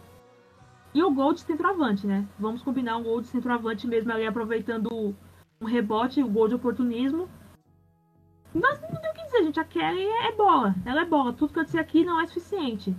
E 0.94 1.02
o 1.02 1.12
gol 1.12 1.34
de 1.34 1.42
centroavante, 1.42 2.06
né? 2.06 2.28
Vamos 2.38 2.62
combinar 2.62 2.98
um 2.98 3.04
gol 3.04 3.22
de 3.22 3.28
centroavante 3.28 3.88
mesmo 3.88 4.12
ali 4.12 4.28
aproveitando 4.28 5.16
um 5.62 5.66
rebote, 5.66 6.22
o 6.22 6.26
um 6.26 6.34
gol 6.34 6.48
de 6.48 6.56
oportunismo. 6.56 7.30
Mas 8.54 8.82
não 8.82 8.90
tem 8.90 9.12
o 9.12 9.14
que 9.14 9.26
dizer, 9.26 9.44
gente. 9.44 9.60
A 9.60 9.64
Kelly 9.64 10.04
é 10.04 10.32
bola. 10.34 10.76
Ela 10.86 11.02
é 11.02 11.06
bola. 11.06 11.32
Tudo 11.32 11.54
que 11.54 11.60
eu 11.60 11.64
disse 11.64 11.80
aqui 11.80 12.04
não 12.04 12.20
é 12.20 12.28
suficiente. 12.28 12.94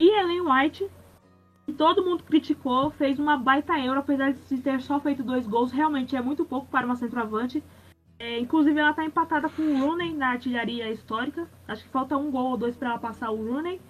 E 0.00 0.08
Ellen 0.08 0.40
White, 0.40 0.90
que 1.64 1.72
todo 1.72 2.04
mundo 2.04 2.24
criticou, 2.24 2.90
fez 2.90 3.18
uma 3.18 3.36
baita 3.36 3.78
euro, 3.78 4.00
apesar 4.00 4.32
de 4.32 4.58
ter 4.58 4.80
só 4.82 4.98
feito 4.98 5.22
dois 5.22 5.46
gols. 5.46 5.70
Realmente 5.70 6.16
é 6.16 6.20
muito 6.20 6.44
pouco 6.44 6.66
para 6.66 6.84
uma 6.84 6.96
centroavante. 6.96 7.62
É, 8.18 8.38
inclusive, 8.40 8.78
ela 8.78 8.90
está 8.90 9.04
empatada 9.04 9.48
com 9.48 9.62
o 9.62 9.78
Rooney 9.78 10.12
na 10.12 10.30
artilharia 10.30 10.90
histórica. 10.90 11.48
Acho 11.68 11.84
que 11.84 11.90
falta 11.90 12.16
um 12.16 12.30
gol 12.30 12.50
ou 12.50 12.56
dois 12.56 12.76
para 12.76 12.90
ela 12.90 12.98
passar 12.98 13.30
o 13.30 13.36
Rooney. 13.36 13.80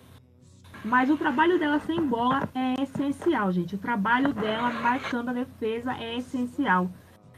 Mas 0.84 1.08
o 1.08 1.16
trabalho 1.16 1.58
dela 1.58 1.78
sem 1.80 1.98
bola 2.06 2.46
é 2.54 2.82
essencial, 2.82 3.50
gente. 3.50 3.74
O 3.74 3.78
trabalho 3.78 4.34
dela 4.34 4.70
marcando 4.70 5.30
a 5.30 5.32
defesa 5.32 5.94
é 5.94 6.18
essencial. 6.18 6.90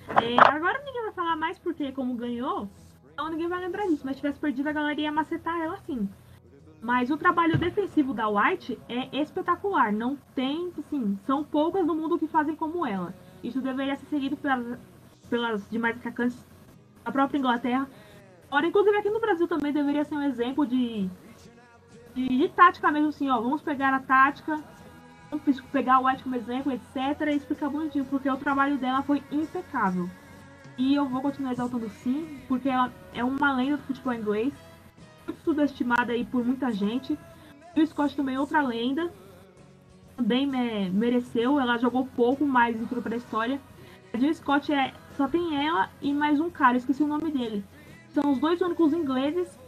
É, 0.08 0.36
agora 0.50 0.82
ninguém 0.84 1.02
vai 1.02 1.12
falar 1.12 1.36
mais 1.36 1.56
porque, 1.56 1.92
como 1.92 2.14
ganhou, 2.14 2.68
então 3.12 3.30
ninguém 3.30 3.46
vai 3.46 3.60
lembrar 3.60 3.86
disso. 3.86 4.02
Mas 4.04 4.16
se 4.16 4.22
tivesse 4.22 4.40
perdido, 4.40 4.68
a 4.68 4.72
galera 4.72 5.00
ia 5.00 5.12
macetar 5.12 5.60
ela 5.60 5.76
sim. 5.86 6.08
Mas 6.82 7.08
o 7.08 7.16
trabalho 7.16 7.56
defensivo 7.56 8.12
da 8.12 8.28
White 8.28 8.78
é 8.88 9.16
espetacular. 9.16 9.92
Não 9.92 10.16
tem, 10.34 10.72
assim, 10.78 11.16
são 11.24 11.44
poucas 11.44 11.86
no 11.86 11.94
mundo 11.94 12.18
que 12.18 12.26
fazem 12.26 12.56
como 12.56 12.84
ela. 12.84 13.14
Isso 13.44 13.60
deveria 13.60 13.94
ser 13.94 14.06
seguido 14.06 14.36
pelas, 14.36 14.78
pelas 15.30 15.70
demais 15.70 15.96
atacantes 15.96 16.44
da 17.04 17.12
própria 17.12 17.38
Inglaterra. 17.38 17.88
Ora, 18.50 18.66
inclusive 18.66 18.96
aqui 18.96 19.10
no 19.10 19.20
Brasil 19.20 19.46
também 19.46 19.72
deveria 19.72 20.04
ser 20.04 20.16
um 20.16 20.22
exemplo 20.22 20.66
de 20.66 21.08
de, 22.16 22.26
de 22.26 22.48
tática 22.48 22.90
mesmo, 22.90 23.10
assim, 23.10 23.28
ó, 23.28 23.38
vamos 23.38 23.60
pegar 23.60 23.92
a 23.92 24.00
tática, 24.00 24.58
vamos 25.30 25.60
pegar 25.70 26.00
o 26.00 26.06
White 26.06 26.22
como 26.22 26.34
exemplo, 26.34 26.72
etc. 26.72 27.20
E 27.28 27.36
explicar 27.36 27.68
bonitinho, 27.68 28.06
porque 28.06 28.30
o 28.30 28.36
trabalho 28.38 28.78
dela 28.78 29.02
foi 29.02 29.22
impecável. 29.30 30.08
E 30.78 30.94
eu 30.94 31.06
vou 31.06 31.20
continuar 31.20 31.52
exaltando 31.52 31.88
sim, 32.02 32.40
porque 32.48 32.70
ela 32.70 32.90
é 33.12 33.22
uma 33.22 33.52
lenda 33.52 33.76
do 33.76 33.82
futebol 33.82 34.14
inglês, 34.14 34.52
muito 35.26 35.42
subestimada 35.42 36.12
aí 36.12 36.24
por 36.24 36.44
muita 36.44 36.72
gente. 36.72 37.18
E 37.74 37.82
o 37.82 37.86
Scott 37.86 38.16
também 38.16 38.36
é 38.36 38.40
outra 38.40 38.62
lenda, 38.62 39.12
também 40.16 40.46
me, 40.46 40.88
mereceu, 40.88 41.60
ela 41.60 41.76
jogou 41.76 42.06
pouco, 42.16 42.46
mas 42.46 42.80
entrou 42.80 43.02
pra 43.02 43.16
história. 43.16 43.60
A 44.14 44.18
Jill 44.18 44.34
Scott 44.34 44.72
é, 44.72 44.94
só 45.16 45.28
tem 45.28 45.66
ela 45.66 45.90
e 46.00 46.14
mais 46.14 46.40
um 46.40 46.48
cara, 46.48 46.78
esqueci 46.78 47.02
o 47.02 47.06
nome 47.06 47.30
dele. 47.30 47.62
São 48.08 48.32
os 48.32 48.38
dois 48.38 48.62
únicos 48.62 48.94
ingleses 48.94 49.58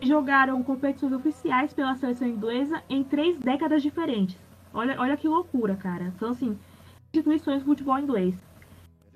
jogaram 0.00 0.62
competições 0.62 1.12
oficiais 1.12 1.72
pela 1.72 1.96
seleção 1.96 2.28
inglesa 2.28 2.82
em 2.88 3.02
três 3.02 3.38
décadas 3.38 3.82
diferentes. 3.82 4.38
Olha, 4.72 5.00
olha 5.00 5.16
que 5.16 5.28
loucura, 5.28 5.76
cara. 5.76 6.12
São, 6.18 6.30
assim, 6.30 6.58
instituições 7.06 7.60
de 7.60 7.64
futebol 7.64 7.98
inglês. 7.98 8.34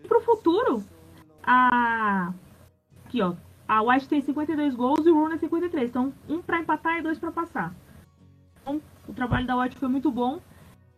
E 0.03 0.09
pro 0.09 0.21
futuro, 0.21 0.83
a... 1.43 2.33
Aqui, 3.05 3.21
ó. 3.21 3.35
A 3.69 3.83
White 3.83 4.09
tem 4.09 4.21
52 4.21 4.75
gols 4.75 5.07
e 5.07 5.11
o 5.11 5.15
Rooney 5.15 5.39
53. 5.39 5.91
Então, 5.91 6.13
um 6.29 6.43
para 6.43 6.61
empatar 6.61 6.99
e 6.99 7.03
dois 7.03 7.19
para 7.19 7.31
passar. 7.31 7.75
Então, 8.61 8.83
o 9.09 9.13
trabalho 9.13 9.47
da 9.47 9.57
White 9.57 9.79
foi 9.79 9.89
muito 9.89 10.11
bom. 10.11 10.41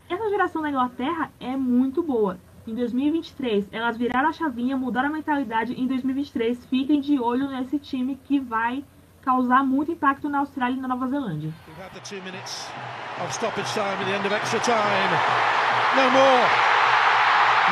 Essa 0.09 0.29
geração 0.29 0.63
da 0.63 0.71
Inglaterra 0.71 1.31
é 1.39 1.57
muito 1.57 2.03
boa. 2.03 2.39
Em 2.67 2.75
2023, 2.75 3.69
elas 3.73 3.97
viraram 3.97 4.29
a 4.29 4.33
chavinha, 4.33 4.77
mudaram 4.77 5.09
a 5.09 5.13
mentalidade. 5.13 5.79
Em 5.79 5.87
2023, 5.87 6.65
fiquem 6.67 7.01
de 7.01 7.19
olho 7.19 7.49
nesse 7.49 7.79
time 7.79 8.17
que 8.17 8.41
vai 8.41 8.85
causar 9.25 9.65
muito 9.65 9.91
impacto 9.91 10.29
na 10.29 10.41
Austrália 10.41 10.77
e 10.77 10.81
na 10.81 10.89
Nova 10.89 11.09
Zelândia. 11.09 11.53
No 15.97 16.11
more. 16.11 16.47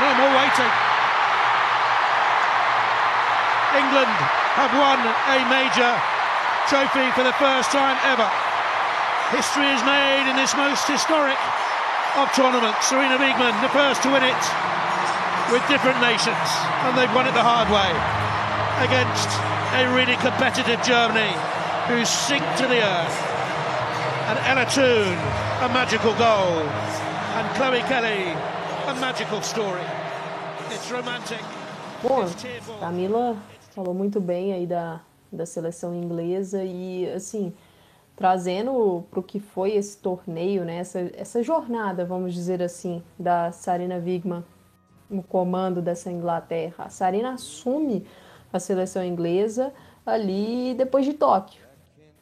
No 0.00 0.14
more 0.16 0.32
waiting. 0.38 0.72
England 3.76 4.16
have 4.56 4.72
won 4.72 4.98
a 5.28 5.38
major 5.48 5.92
trophy 6.68 7.10
for 7.12 7.24
the 7.24 7.32
first 7.34 7.70
time 7.70 7.96
ever. 8.04 8.28
History 9.30 9.68
is 9.72 9.82
made 9.84 10.28
in 10.30 10.36
this 10.36 10.54
most 10.54 10.88
historic 10.88 11.38
of 12.16 12.32
tournaments. 12.32 12.86
Serena 12.86 13.16
Wiegman, 13.18 13.52
the 13.60 13.68
first 13.70 14.02
to 14.02 14.10
win 14.10 14.22
it 14.24 14.42
with 15.50 15.66
different 15.68 16.00
nations, 16.00 16.48
and 16.84 16.96
they've 16.96 17.12
won 17.14 17.26
it 17.26 17.34
the 17.34 17.42
hard 17.42 17.68
way 17.68 17.90
against 18.84 19.28
a 19.72 19.94
really 19.94 20.16
competitive 20.16 20.82
Germany 20.82 21.32
who 21.88 22.04
sink 22.04 22.44
to 22.58 22.66
the 22.66 22.82
earth. 22.84 23.18
And 24.28 24.38
Ella 24.46 24.66
Toon, 24.66 25.16
a 25.64 25.68
magical 25.72 26.14
goal. 26.14 26.60
And 27.36 27.48
Chloe 27.56 27.80
Kelly, 27.88 28.36
a 28.86 28.94
magical 29.00 29.40
story. 29.40 29.80
It's 30.70 30.90
romantic. 30.90 31.40
Bom, 32.02 32.26
Camila 32.80 33.36
falou 33.74 33.94
muito 33.94 34.20
bem 34.20 34.52
aí 34.52 34.66
da, 34.66 35.00
da 35.32 35.46
seleção 35.46 35.94
inglesa 35.94 36.62
e, 36.62 37.10
assim, 37.10 37.54
trazendo 38.14 39.04
para 39.10 39.20
o 39.20 39.22
que 39.22 39.40
foi 39.40 39.72
esse 39.72 39.96
torneio, 39.96 40.64
né, 40.64 40.76
essa, 40.76 41.10
essa 41.16 41.42
jornada, 41.42 42.04
vamos 42.04 42.34
dizer 42.34 42.62
assim, 42.62 43.02
da 43.18 43.50
Sarina 43.52 43.96
Wigman 43.96 44.44
no 45.08 45.22
comando 45.22 45.80
dessa 45.80 46.10
Inglaterra. 46.10 46.84
A 46.84 46.88
Sarina 46.90 47.32
assume 47.32 48.06
a 48.52 48.58
seleção 48.58 49.04
inglesa 49.04 49.72
ali 50.04 50.74
depois 50.76 51.04
de 51.04 51.14
Tóquio. 51.14 51.62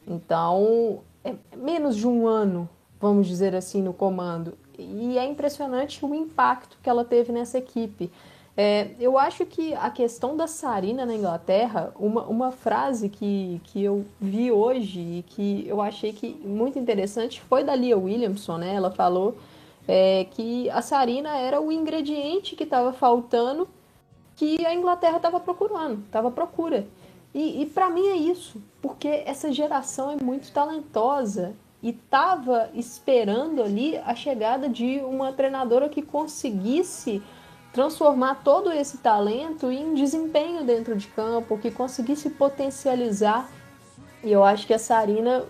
Então, 0.07 0.99
é 1.23 1.33
menos 1.55 1.95
de 1.95 2.07
um 2.07 2.27
ano, 2.27 2.69
vamos 2.99 3.27
dizer 3.27 3.55
assim, 3.55 3.81
no 3.81 3.93
comando. 3.93 4.57
E 4.77 5.17
é 5.17 5.25
impressionante 5.25 6.03
o 6.03 6.13
impacto 6.15 6.77
que 6.81 6.89
ela 6.89 7.05
teve 7.05 7.31
nessa 7.31 7.57
equipe. 7.57 8.11
É, 8.55 8.89
eu 8.99 9.17
acho 9.17 9.45
que 9.45 9.73
a 9.75 9.89
questão 9.89 10.35
da 10.35 10.45
Sarina 10.45 11.05
na 11.05 11.15
Inglaterra, 11.15 11.93
uma, 11.97 12.23
uma 12.23 12.51
frase 12.51 13.07
que, 13.07 13.61
que 13.63 13.81
eu 13.81 14.05
vi 14.19 14.51
hoje 14.51 14.99
e 14.99 15.23
que 15.25 15.65
eu 15.67 15.81
achei 15.81 16.11
que 16.11 16.35
muito 16.43 16.77
interessante 16.77 17.41
foi 17.41 17.63
da 17.63 17.73
Lia 17.73 17.97
Williamson, 17.97 18.57
né? 18.57 18.75
Ela 18.75 18.91
falou 18.91 19.37
é, 19.87 20.25
que 20.31 20.69
a 20.69 20.81
Sarina 20.81 21.37
era 21.37 21.61
o 21.61 21.71
ingrediente 21.71 22.55
que 22.55 22.63
estava 22.63 22.91
faltando 22.91 23.67
que 24.41 24.65
a 24.65 24.73
Inglaterra 24.73 25.17
estava 25.17 25.39
procurando, 25.39 26.03
estava 26.03 26.29
à 26.29 26.31
procura. 26.31 26.87
E, 27.31 27.61
e 27.61 27.65
para 27.67 27.91
mim 27.91 28.07
é 28.07 28.15
isso, 28.15 28.59
porque 28.81 29.21
essa 29.23 29.53
geração 29.53 30.09
é 30.09 30.15
muito 30.15 30.51
talentosa 30.51 31.53
e 31.79 31.89
estava 31.89 32.67
esperando 32.73 33.61
ali 33.61 33.97
a 33.97 34.15
chegada 34.15 34.67
de 34.67 34.99
uma 35.01 35.31
treinadora 35.31 35.87
que 35.89 36.01
conseguisse 36.01 37.21
transformar 37.71 38.41
todo 38.43 38.71
esse 38.71 38.97
talento 38.97 39.69
em 39.69 39.93
desempenho 39.93 40.63
dentro 40.63 40.95
de 40.95 41.05
campo, 41.09 41.59
que 41.59 41.69
conseguisse 41.69 42.31
potencializar. 42.31 43.47
E 44.23 44.31
eu 44.31 44.43
acho 44.43 44.65
que 44.65 44.73
a 44.73 44.79
Sarina 44.79 45.45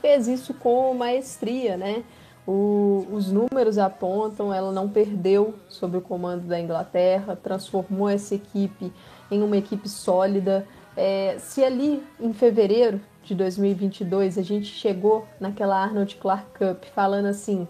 fez 0.00 0.26
isso 0.26 0.52
com 0.52 0.92
maestria, 0.94 1.76
né? 1.76 2.02
O, 2.46 3.06
os 3.12 3.30
números 3.30 3.78
apontam, 3.78 4.52
ela 4.52 4.72
não 4.72 4.88
perdeu 4.88 5.54
sob 5.68 5.96
o 5.96 6.00
comando 6.00 6.42
da 6.42 6.58
Inglaterra, 6.58 7.38
transformou 7.40 8.08
essa 8.08 8.34
equipe 8.34 8.92
em 9.30 9.42
uma 9.42 9.56
equipe 9.56 9.88
sólida. 9.88 10.66
É, 10.96 11.36
se 11.38 11.64
ali 11.64 12.02
em 12.20 12.32
fevereiro 12.32 13.00
de 13.22 13.34
2022 13.34 14.38
a 14.38 14.42
gente 14.42 14.66
chegou 14.66 15.26
naquela 15.38 15.76
Arnold 15.76 16.16
Clark 16.16 16.46
Cup 16.58 16.84
falando 16.94 17.26
assim: 17.26 17.66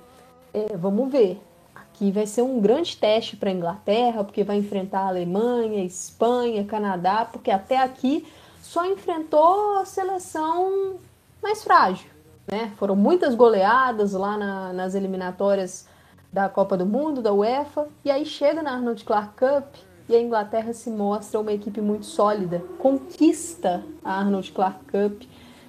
é, 0.54 0.76
vamos 0.76 1.10
ver, 1.12 1.40
aqui 1.74 2.10
vai 2.10 2.26
ser 2.26 2.42
um 2.42 2.58
grande 2.60 2.96
teste 2.96 3.36
para 3.36 3.50
a 3.50 3.52
Inglaterra, 3.52 4.24
porque 4.24 4.42
vai 4.42 4.56
enfrentar 4.56 5.00
a 5.00 5.08
Alemanha, 5.08 5.84
Espanha, 5.84 6.64
Canadá, 6.64 7.28
porque 7.30 7.50
até 7.50 7.76
aqui 7.76 8.26
só 8.62 8.86
enfrentou 8.86 9.78
a 9.78 9.84
seleção 9.84 10.96
mais 11.42 11.62
frágil. 11.62 12.11
Né? 12.46 12.72
Foram 12.76 12.96
muitas 12.96 13.34
goleadas 13.34 14.12
lá 14.12 14.36
na, 14.36 14.72
nas 14.72 14.94
eliminatórias 14.94 15.86
da 16.32 16.48
Copa 16.48 16.76
do 16.76 16.86
Mundo, 16.86 17.20
da 17.20 17.32
UEFA, 17.32 17.88
e 18.04 18.10
aí 18.10 18.24
chega 18.24 18.62
na 18.62 18.72
Arnold 18.72 19.04
Clark 19.04 19.34
Cup 19.36 19.74
e 20.08 20.16
a 20.16 20.20
Inglaterra 20.20 20.72
se 20.72 20.90
mostra 20.90 21.38
uma 21.38 21.52
equipe 21.52 21.80
muito 21.80 22.06
sólida, 22.06 22.62
conquista 22.78 23.82
a 24.04 24.18
Arnold 24.18 24.50
Clark 24.52 24.80
Cup, 24.86 25.22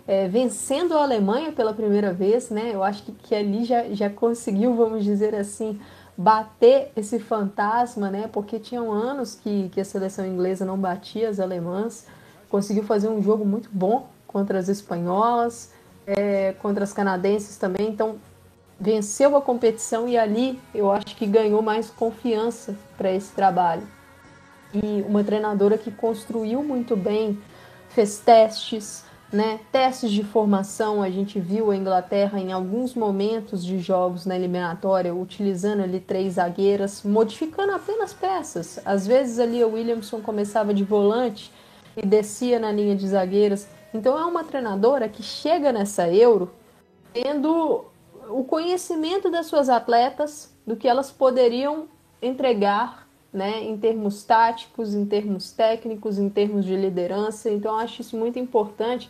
é, 0.08 0.28
vencendo 0.28 0.98
a 0.98 1.04
Alemanha 1.04 1.52
pela 1.52 1.74
primeira 1.74 2.14
vez, 2.14 2.50
né? 2.50 2.72
Eu 2.74 2.84
acho 2.84 3.04
que, 3.04 3.12
que 3.12 3.36
ali 3.36 3.64
já, 3.64 3.84
já 3.94 4.10
conseguiu, 4.10 4.74
vamos 4.74 5.04
dizer 5.04 5.34
assim, 5.36 5.80
bater 6.18 6.92
esse 6.96 7.20
fantasma, 7.20 8.10
né? 8.10 8.30
Porque 8.32 8.60
tinham 8.60 8.92
anos 8.92 9.36
que, 9.36 9.70
que 9.70 9.80
a 9.80 9.86
seleção 9.86 10.26
inglesa 10.26 10.66
não 10.66 10.78
batia 10.78 11.30
as 11.30 11.40
alemãs, 11.40 12.08
conseguiu 12.50 12.84
fazer 12.84 13.08
um 13.08 13.22
jogo 13.22 13.46
muito 13.46 13.70
bom 13.72 14.08
contra 14.28 14.60
as 14.60 14.68
espanholas, 14.68 15.72
é, 16.06 16.54
contra 16.62 16.84
as 16.84 16.94
canadenses 16.94 17.58
também, 17.58 17.90
então 17.90 18.16
venceu 18.80 19.36
a 19.38 19.42
competição 19.42 20.08
e 20.08 20.18
ali 20.18 20.60
eu 20.74 20.92
acho 20.92 21.16
que 21.16 21.26
ganhou 21.26 21.62
mais 21.62 21.90
confiança 21.90 22.76
para 22.98 23.12
esse 23.12 23.32
trabalho 23.32 23.88
e 24.74 25.04
uma 25.08 25.24
treinadora 25.24 25.78
que 25.78 25.92
construiu 25.92 26.64
muito 26.64 26.96
bem, 26.96 27.38
fez 27.90 28.18
testes, 28.18 29.06
né? 29.32 29.60
Testes 29.72 30.12
de 30.12 30.24
formação, 30.24 31.02
a 31.02 31.10
gente 31.10 31.40
viu 31.40 31.72
a 31.72 31.76
Inglaterra 31.76 32.40
em 32.40 32.52
alguns 32.52 32.96
momentos 32.96 33.64
de 33.64 33.80
jogos 33.80 34.26
na 34.26 34.36
eliminatória 34.36 35.14
utilizando 35.14 35.82
ali 35.82 36.00
três 36.00 36.34
zagueiras, 36.34 37.04
modificando 37.04 37.74
apenas 37.74 38.14
peças. 38.14 38.80
Às 38.86 39.06
vezes 39.06 39.40
ali 39.40 39.64
o 39.64 39.74
Williamson 39.74 40.22
começava 40.22 40.74
de 40.74 40.84
volante 40.84 41.52
e 41.96 42.06
descia 42.06 42.60
na 42.60 42.72
linha 42.72 42.96
de 42.96 43.08
zagueiras. 43.08 43.68
Então 43.94 44.18
é 44.18 44.26
uma 44.26 44.44
treinadora 44.44 45.08
que 45.08 45.22
chega 45.22 45.72
nessa 45.72 46.10
Euro 46.10 46.52
tendo 47.14 47.86
o 48.30 48.44
conhecimento 48.44 49.30
das 49.30 49.46
suas 49.46 49.70
atletas, 49.70 50.52
do 50.66 50.76
que 50.76 50.88
elas 50.88 51.12
poderiam 51.12 51.88
entregar, 52.22 53.08
né, 53.32 53.62
em 53.64 53.78
termos 53.78 54.24
táticos, 54.24 54.94
em 54.94 55.06
termos 55.06 55.52
técnicos, 55.52 56.18
em 56.18 56.30
termos 56.30 56.66
de 56.66 56.76
liderança. 56.76 57.50
Então 57.50 57.74
eu 57.74 57.80
acho 57.80 58.02
isso 58.02 58.18
muito 58.18 58.40
importante 58.40 59.10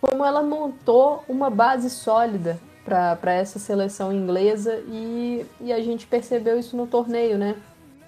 como 0.00 0.24
ela 0.24 0.42
montou 0.42 1.24
uma 1.28 1.50
base 1.50 1.90
sólida 1.90 2.58
para 2.84 3.32
essa 3.32 3.58
seleção 3.58 4.12
inglesa 4.12 4.80
e, 4.88 5.44
e 5.60 5.72
a 5.72 5.80
gente 5.80 6.06
percebeu 6.06 6.58
isso 6.58 6.76
no 6.76 6.86
torneio, 6.86 7.36
né? 7.36 7.56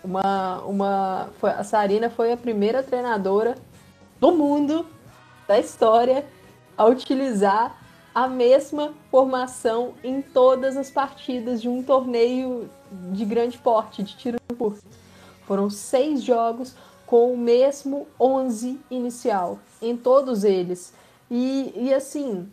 Uma, 0.05 0.61
uma, 0.61 1.29
foi, 1.41 1.51
a 1.51 1.65
Sarina 1.65 2.09
foi 2.09 2.33
a 2.33 2.37
primeira 2.37 2.83
treinadora 2.83 3.57
do 4.21 4.31
mundo, 4.31 4.87
da 5.49 5.59
história, 5.59 6.27
a 6.77 6.85
utilizar 6.85 7.77
a 8.15 8.29
mesma 8.29 8.95
formação 9.11 9.95
em 10.05 10.21
todas 10.21 10.77
as 10.77 10.91
partidas 10.91 11.61
de 11.63 11.69
um 11.69 11.83
torneio 11.83 12.69
de 13.13 13.25
grande 13.25 13.57
porte, 13.59 14.03
de 14.03 14.17
tiro 14.17 14.39
curto. 14.59 14.85
Foram 15.47 15.71
seis 15.71 16.23
jogos 16.23 16.77
com 17.07 17.33
o 17.33 17.39
mesmo 17.39 18.07
11 18.21 18.79
inicial, 18.91 19.59
em 19.81 19.97
todos 19.97 20.45
eles. 20.45 20.93
E, 21.31 21.73
e 21.75 21.95
assim, 21.95 22.47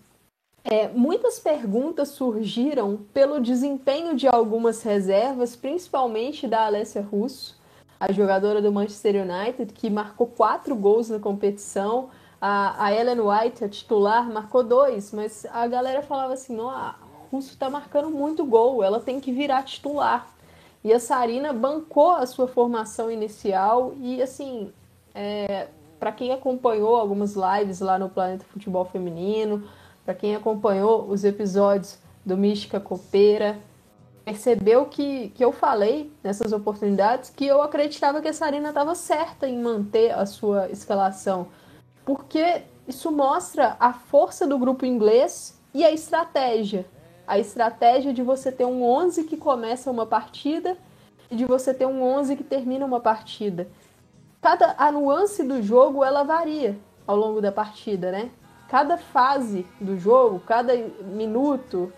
é, 0.64 0.88
muitas 0.88 1.40
perguntas 1.40 2.10
surgiram 2.10 3.00
pelo 3.14 3.42
desempenho 3.42 4.16
de 4.16 4.28
algumas 4.28 4.82
reservas, 4.82 5.56
principalmente 5.56 6.48
da 6.48 6.66
Alessia 6.66 7.02
Russo, 7.02 7.60
a 8.00 8.12
jogadora 8.12 8.62
do 8.62 8.72
Manchester 8.72 9.16
United, 9.16 9.74
que 9.74 9.90
marcou 9.90 10.28
quatro 10.28 10.75
gols 10.75 11.10
na 11.10 11.20
competição. 11.20 12.10
A, 12.48 12.86
a 12.86 12.94
Ellen 12.94 13.22
White, 13.22 13.64
a 13.64 13.68
titular, 13.68 14.32
marcou 14.32 14.64
dois, 14.64 15.12
mas 15.12 15.48
a 15.52 15.66
galera 15.66 16.04
falava 16.04 16.34
assim: 16.34 16.56
não, 16.56 16.70
a 16.70 16.94
Russo 17.32 17.50
está 17.50 17.72
marcando 17.72 18.12
muito 18.12 18.46
gol, 18.46 18.84
ela 18.84 19.00
tem 19.00 19.20
que 19.20 19.32
virar 19.32 19.64
titular. 19.64 20.28
E 20.84 20.94
a 20.94 21.00
Sarina 21.00 21.52
bancou 21.52 22.12
a 22.12 22.28
sua 22.28 22.48
formação 22.48 23.10
inicial 23.10 23.96
e, 24.00 24.22
assim, 24.22 24.72
é, 25.16 25.70
para 26.00 26.12
quem 26.12 26.32
acompanhou 26.34 26.96
algumas 26.96 27.34
lives 27.34 27.80
lá 27.80 27.98
no 27.98 28.10
Planeta 28.10 28.46
Futebol 28.46 28.86
Feminino, 28.86 29.68
para 30.06 30.14
quem 30.14 30.36
acompanhou 30.36 31.10
os 31.10 31.24
episódios 31.24 31.98
do 32.24 32.38
Mística 32.38 32.80
Copeira, 32.80 33.58
percebeu 34.24 34.86
que, 34.86 35.30
que 35.30 35.44
eu 35.44 35.52
falei 35.52 36.14
nessas 36.24 36.54
oportunidades 36.54 37.32
que 37.32 37.48
eu 37.48 37.60
acreditava 37.64 38.22
que 38.22 38.28
a 38.28 38.34
Sarina 38.34 38.70
estava 38.70 38.94
certa 38.94 39.48
em 39.48 39.58
manter 39.58 40.12
a 40.12 40.28
sua 40.28 40.70
escalação, 40.70 41.48
porque 42.06 42.64
isso 42.88 43.12
mostra 43.12 43.76
a 43.80 43.92
força 43.92 44.48
do 44.48 44.58
grupo 44.58 44.86
inglês 44.86 45.60
e 45.74 45.84
a 45.84 45.92
estratégia. 45.92 46.86
A 47.28 47.40
estratégia 47.40 48.14
de 48.14 48.22
você 48.22 48.52
ter 48.52 48.66
um 48.66 48.84
11 48.84 49.24
que 49.24 49.36
começa 49.36 49.90
uma 49.90 50.06
partida 50.06 50.78
e 51.30 51.36
de 51.36 51.46
você 51.46 51.74
ter 51.74 51.88
um 51.88 52.04
11 52.04 52.36
que 52.36 52.44
termina 52.44 52.86
uma 52.86 53.00
partida. 53.00 53.68
Cada 54.42 54.76
a 54.78 54.92
nuance 54.92 55.44
do 55.44 55.62
jogo 55.62 56.04
ela 56.04 56.24
varia 56.24 56.78
ao 57.08 57.18
longo 57.18 57.42
da 57.42 57.52
partida, 57.52 58.12
né? 58.12 58.30
cada 58.68 58.98
fase 58.98 59.66
do 59.80 59.98
jogo, 59.98 60.40
cada 60.40 60.76
minuto 60.76 61.94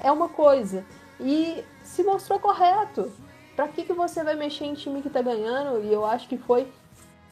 é 0.00 0.10
uma 0.10 0.28
coisa. 0.28 0.84
E 1.20 1.62
se 1.82 2.02
mostrou 2.02 2.38
correto. 2.38 3.12
Para 3.54 3.68
que, 3.68 3.84
que 3.84 3.92
você 3.92 4.24
vai 4.24 4.34
mexer 4.34 4.64
em 4.64 4.74
time 4.74 5.02
que 5.02 5.08
está 5.08 5.20
ganhando? 5.20 5.84
E 5.84 5.92
eu 5.92 6.04
acho 6.04 6.28
que 6.28 6.38
foi 6.38 6.66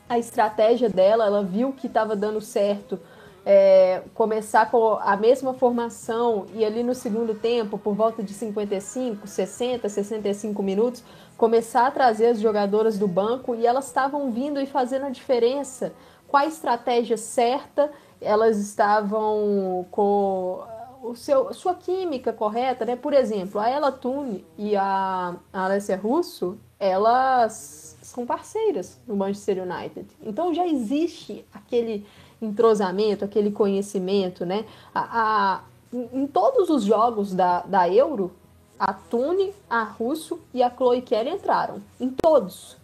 a 0.09 0.19
estratégia 0.19 0.89
dela. 0.89 1.27
Ela 1.27 1.43
viu 1.43 1.73
que 1.73 1.87
estava 1.87 2.17
dando 2.17 2.41
certo 2.41 2.99
é, 3.45 4.03
começar 4.15 4.71
com 4.71 4.99
a 5.01 5.17
mesma 5.17 5.55
formação 5.55 6.45
e 6.55 6.65
ali 6.65 6.83
no 6.83 6.95
segundo 6.95 7.35
tempo, 7.35 7.79
por 7.79 7.95
volta 7.95 8.23
de 8.23 8.35
55, 8.35 9.27
60, 9.27 9.89
65 9.89 10.63
minutos, 10.63 11.03
começar 11.37 11.87
a 11.87 11.91
trazer 11.91 12.27
as 12.27 12.41
jogadoras 12.41 12.99
do 12.99 13.09
banco 13.09 13.55
e 13.55 13.67
elas 13.67 13.87
estavam 13.87 14.31
vindo 14.31 14.61
e 14.61 14.67
fazendo 14.67 15.07
a 15.07 15.11
diferença. 15.11 15.95
Qual 16.27 16.43
a 16.43 16.47
estratégia 16.47 17.17
certa 17.17 17.91
elas 18.21 18.59
estavam 18.59 19.87
com 19.91 20.61
o 21.03 21.15
seu, 21.15 21.55
sua 21.55 21.75
química 21.75 22.33
correta, 22.33 22.85
né? 22.85 22.97
Por 22.97 23.15
exemplo, 23.15 23.61
a 23.61 23.71
Ella 23.71 23.93
Tune 23.93 24.45
e 24.59 24.77
a 24.77 25.37
Alessia 25.53 25.97
Russo, 25.97 26.59
elas 26.79 27.97
são 28.09 28.27
parceiras 28.27 28.99
no 29.07 29.17
Manchester 29.17 29.63
United. 29.63 30.07
Então 30.23 30.55
já 30.55 30.67
existe 30.67 31.45
aquele 31.53 32.07
entrosamento, 32.41 33.25
aquele 33.25 33.51
conhecimento, 33.51 34.47
né? 34.47 34.65
A, 34.95 35.01
a, 35.21 35.61
em 35.93 36.27
todos 36.27 36.71
os 36.71 36.85
jogos 36.85 37.35
da, 37.35 37.61
da 37.61 37.89
Euro, 37.89 38.33
a 38.79 38.93
Tune, 38.93 39.53
a 39.69 39.83
Russo 39.83 40.41
e 40.55 40.63
a 40.63 40.71
Chloe 40.71 41.03
Kelly 41.03 41.31
entraram. 41.31 41.83
Em 42.01 42.09
todos. 42.11 42.77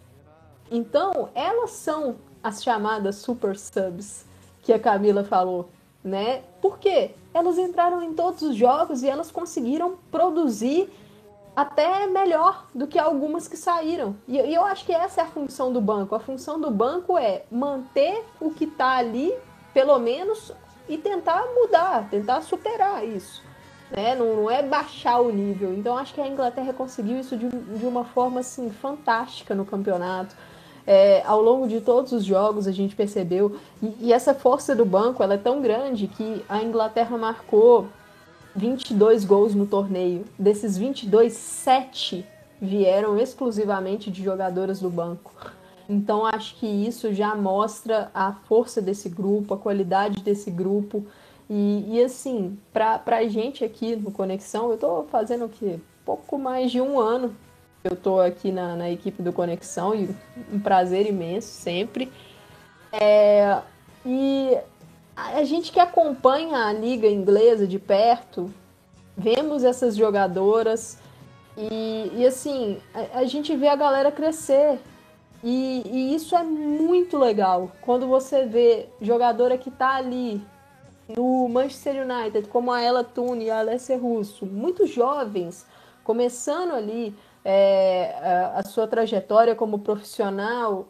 Então, 0.69 1.29
elas 1.33 1.71
são 1.71 2.15
as 2.43 2.61
chamadas 2.61 3.15
super 3.15 3.57
subs 3.57 4.25
que 4.61 4.73
a 4.73 4.79
Camila 4.79 5.23
falou, 5.23 5.69
né? 6.03 6.41
Por 6.61 6.77
quê? 6.79 7.11
Elas 7.33 7.57
entraram 7.57 8.03
em 8.03 8.13
todos 8.13 8.41
os 8.41 8.55
jogos 8.55 9.03
e 9.03 9.07
elas 9.07 9.31
conseguiram 9.31 9.95
produzir 10.11 10.89
até 11.55 12.05
melhor 12.07 12.65
do 12.73 12.85
que 12.85 12.99
algumas 12.99 13.47
que 13.47 13.55
saíram. 13.55 14.15
E, 14.27 14.37
e 14.37 14.53
eu 14.53 14.65
acho 14.65 14.85
que 14.85 14.91
essa 14.91 15.21
é 15.21 15.23
a 15.23 15.27
função 15.27 15.71
do 15.71 15.79
banco. 15.79 16.13
A 16.13 16.19
função 16.19 16.59
do 16.59 16.69
banco 16.69 17.17
é 17.17 17.43
manter 17.49 18.23
o 18.41 18.51
que 18.51 18.65
está 18.65 18.97
ali, 18.97 19.33
pelo 19.73 19.97
menos, 19.97 20.51
e 20.89 20.97
tentar 20.97 21.43
mudar, 21.55 22.09
tentar 22.09 22.41
superar 22.41 23.05
isso. 23.07 23.41
Né? 23.89 24.15
Não, 24.15 24.35
não, 24.35 24.51
é 24.51 24.61
baixar 24.61 25.19
o 25.19 25.31
nível. 25.31 25.73
Então 25.73 25.97
acho 25.97 26.13
que 26.13 26.21
a 26.21 26.27
Inglaterra 26.27 26.73
conseguiu 26.73 27.19
isso 27.19 27.37
de, 27.37 27.47
de 27.47 27.85
uma 27.85 28.03
forma 28.03 28.41
assim 28.41 28.69
fantástica 28.69 29.55
no 29.55 29.65
campeonato. 29.65 30.35
É, 30.87 31.23
ao 31.25 31.41
longo 31.41 31.67
de 31.67 31.81
todos 31.81 32.11
os 32.11 32.23
jogos 32.23 32.67
a 32.67 32.71
gente 32.71 32.95
percebeu 32.95 33.57
e, 33.81 33.95
e, 34.01 34.13
essa 34.13 34.35
força 34.35 34.75
do 34.75 34.85
banco 34.85 35.23
ela 35.23 35.33
é 35.33 35.37
tão 35.37 35.59
grande 35.59 36.07
que 36.07 36.45
a 36.47 36.61
Inglaterra 36.61 37.17
marcou 37.17 37.87
22 38.55 39.25
gols 39.25 39.53
no 39.53 39.65
torneio. 39.65 40.25
Desses 40.37 40.77
22, 40.77 41.33
7 41.33 42.25
vieram 42.61 43.17
exclusivamente 43.17 44.09
de 44.09 44.23
jogadoras 44.23 44.79
do 44.79 44.89
banco. 44.89 45.33
Então 45.87 46.25
acho 46.25 46.55
que 46.55 46.65
isso 46.65 47.13
já 47.13 47.35
mostra 47.35 48.09
a 48.13 48.31
força 48.31 48.81
desse 48.81 49.09
grupo, 49.09 49.53
a 49.53 49.57
qualidade 49.57 50.23
desse 50.23 50.49
grupo. 50.49 51.05
E, 51.49 51.85
e 51.87 52.03
assim, 52.03 52.57
para 52.73 53.01
a 53.05 53.27
gente 53.27 53.63
aqui 53.63 53.95
no 53.95 54.11
Conexão, 54.11 54.69
eu 54.69 54.75
estou 54.75 55.05
fazendo 55.11 55.45
o 55.45 55.49
quê? 55.49 55.79
Pouco 56.03 56.39
mais 56.39 56.71
de 56.71 56.81
um 56.81 56.99
ano 56.99 57.35
eu 57.85 57.93
estou 57.93 58.19
aqui 58.19 58.51
na, 58.51 58.75
na, 58.75 58.89
equipe 58.89 59.21
do 59.21 59.31
Conexão 59.31 59.93
e 59.93 60.09
um 60.51 60.59
prazer 60.59 61.05
imenso 61.05 61.47
sempre. 61.47 62.11
É, 62.91 63.59
e 64.03 64.57
a 65.15 65.43
gente 65.43 65.71
que 65.71 65.79
acompanha 65.79 66.65
a 66.65 66.73
liga 66.73 67.07
inglesa 67.07 67.65
de 67.65 67.79
perto, 67.79 68.53
vemos 69.17 69.63
essas 69.63 69.95
jogadoras 69.95 70.97
e, 71.57 72.11
e 72.15 72.25
assim, 72.25 72.81
a, 72.93 73.19
a, 73.19 73.25
gente 73.25 73.55
vê 73.55 73.67
a 73.67 73.75
galera 73.75 74.11
crescer. 74.11 74.79
E, 75.43 75.83
e, 75.85 76.15
isso 76.15 76.35
é 76.35 76.43
muito 76.43 77.17
legal. 77.17 77.71
Quando 77.81 78.07
você 78.07 78.45
vê 78.45 78.89
jogadora 79.01 79.57
que 79.57 79.69
está 79.69 79.95
ali 79.95 80.41
no 81.15 81.47
Manchester 81.47 82.05
United, 82.05 82.49
como 82.49 82.71
a 82.71 82.81
Ella 82.81 83.03
Tune 83.03 83.45
e 83.45 83.51
a 83.51 83.59
Alessia 83.59 83.97
Russo, 83.97 84.45
muito 84.45 84.85
jovens, 84.85 85.65
começando 86.03 86.73
ali, 86.73 87.15
é, 87.43 88.15
a, 88.21 88.59
a 88.59 88.63
sua 88.63 88.87
trajetória 88.87 89.55
como 89.55 89.79
profissional 89.79 90.87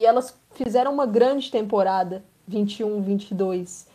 e 0.00 0.06
elas 0.06 0.38
fizeram 0.52 0.92
uma 0.92 1.06
grande 1.06 1.50
temporada 1.50 2.24
21, 2.46 3.00
22. 3.02 3.86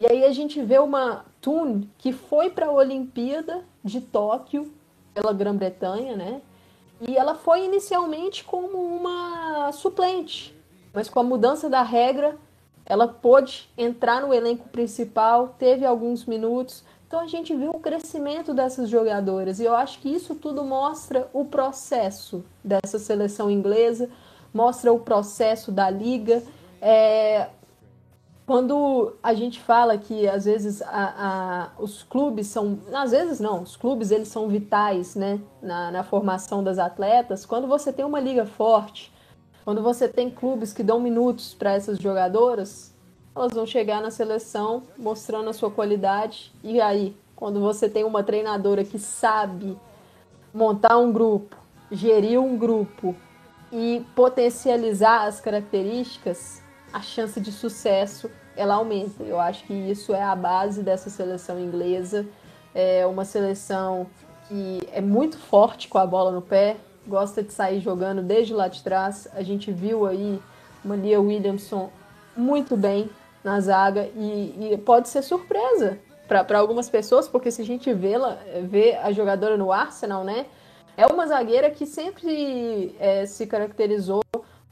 E 0.00 0.06
aí 0.06 0.24
a 0.24 0.32
gente 0.32 0.62
vê 0.62 0.78
uma 0.78 1.24
Toon 1.40 1.82
que 1.98 2.12
foi 2.12 2.50
para 2.50 2.66
a 2.66 2.72
Olimpíada 2.72 3.64
de 3.82 4.00
Tóquio 4.00 4.72
pela 5.14 5.32
Grã-Bretanha, 5.32 6.14
né? 6.14 6.42
E 7.00 7.16
ela 7.16 7.34
foi 7.34 7.64
inicialmente 7.64 8.44
como 8.44 8.78
uma 8.78 9.70
suplente, 9.72 10.56
mas 10.92 11.08
com 11.08 11.20
a 11.20 11.22
mudança 11.22 11.68
da 11.68 11.82
regra, 11.82 12.38
ela 12.84 13.08
pôde 13.08 13.68
entrar 13.76 14.22
no 14.22 14.32
elenco 14.32 14.68
principal, 14.68 15.54
teve 15.58 15.84
alguns 15.84 16.24
minutos, 16.24 16.84
então 17.06 17.20
a 17.20 17.26
gente 17.26 17.54
viu 17.54 17.70
o 17.70 17.80
crescimento 17.80 18.52
dessas 18.52 18.88
jogadoras 18.88 19.60
e 19.60 19.64
eu 19.64 19.74
acho 19.74 20.00
que 20.00 20.08
isso 20.08 20.34
tudo 20.34 20.64
mostra 20.64 21.28
o 21.32 21.44
processo 21.44 22.44
dessa 22.64 22.98
seleção 22.98 23.50
inglesa, 23.50 24.10
mostra 24.52 24.92
o 24.92 24.98
processo 24.98 25.70
da 25.70 25.88
liga. 25.88 26.42
É... 26.80 27.48
Quando 28.46 29.14
a 29.22 29.34
gente 29.34 29.60
fala 29.60 29.98
que 29.98 30.28
às 30.28 30.44
vezes 30.44 30.80
a, 30.82 30.86
a, 31.76 31.82
os 31.82 32.04
clubes 32.04 32.46
são, 32.46 32.78
às 32.94 33.10
vezes 33.10 33.40
não, 33.40 33.62
os 33.62 33.76
clubes 33.76 34.12
eles 34.12 34.28
são 34.28 34.48
vitais, 34.48 35.16
né, 35.16 35.40
na, 35.60 35.90
na 35.90 36.04
formação 36.04 36.62
das 36.62 36.78
atletas. 36.78 37.44
Quando 37.44 37.66
você 37.66 37.92
tem 37.92 38.04
uma 38.04 38.20
liga 38.20 38.46
forte, 38.46 39.12
Quando 39.66 39.82
você 39.82 40.06
tem 40.06 40.30
clubes 40.30 40.72
que 40.72 40.84
dão 40.84 41.00
minutos 41.00 41.52
para 41.52 41.72
essas 41.72 41.98
jogadoras, 41.98 42.94
elas 43.34 43.52
vão 43.52 43.66
chegar 43.66 44.00
na 44.00 44.12
seleção 44.12 44.84
mostrando 44.96 45.50
a 45.50 45.52
sua 45.52 45.72
qualidade. 45.72 46.52
E 46.62 46.80
aí, 46.80 47.16
quando 47.34 47.58
você 47.58 47.88
tem 47.88 48.04
uma 48.04 48.22
treinadora 48.22 48.84
que 48.84 48.96
sabe 48.96 49.76
montar 50.54 50.96
um 50.98 51.12
grupo, 51.12 51.56
gerir 51.90 52.40
um 52.40 52.56
grupo 52.56 53.12
e 53.72 54.06
potencializar 54.14 55.26
as 55.26 55.40
características, 55.40 56.62
a 56.92 57.00
chance 57.00 57.40
de 57.40 57.52
sucesso 57.52 58.30
ela 58.56 58.74
aumenta. 58.74 59.22
Eu 59.22 59.38
acho 59.38 59.64
que 59.64 59.74
isso 59.74 60.14
é 60.14 60.22
a 60.22 60.34
base 60.34 60.82
dessa 60.82 61.10
seleção 61.10 61.60
inglesa. 61.60 62.26
É 62.74 63.06
uma 63.06 63.24
seleção 63.24 64.06
que 64.48 64.80
é 64.92 65.00
muito 65.00 65.36
forte 65.38 65.88
com 65.88 65.98
a 65.98 66.06
bola 66.06 66.30
no 66.30 66.40
pé, 66.40 66.76
gosta 67.06 67.42
de 67.42 67.52
sair 67.52 67.80
jogando 67.80 68.22
desde 68.22 68.54
lá 68.54 68.68
de 68.68 68.82
trás. 68.82 69.28
A 69.34 69.42
gente 69.42 69.70
viu 69.70 70.06
aí 70.06 70.40
Mania 70.84 71.20
Williamson 71.20 71.90
muito 72.36 72.76
bem 72.76 73.10
na 73.42 73.60
zaga 73.60 74.08
e, 74.16 74.72
e 74.72 74.78
pode 74.78 75.08
ser 75.08 75.22
surpresa 75.22 75.98
para 76.26 76.58
algumas 76.58 76.88
pessoas, 76.88 77.28
porque 77.28 77.50
se 77.50 77.62
a 77.62 77.64
gente 77.64 77.92
vê, 77.92 78.18
la 78.18 78.36
vê 78.64 78.96
a 78.96 79.12
jogadora 79.12 79.56
no 79.56 79.70
Arsenal, 79.70 80.24
né? 80.24 80.46
É 80.96 81.06
uma 81.06 81.26
zagueira 81.26 81.70
que 81.70 81.86
sempre 81.86 82.96
é, 82.98 83.26
se 83.26 83.46
caracterizou 83.46 84.22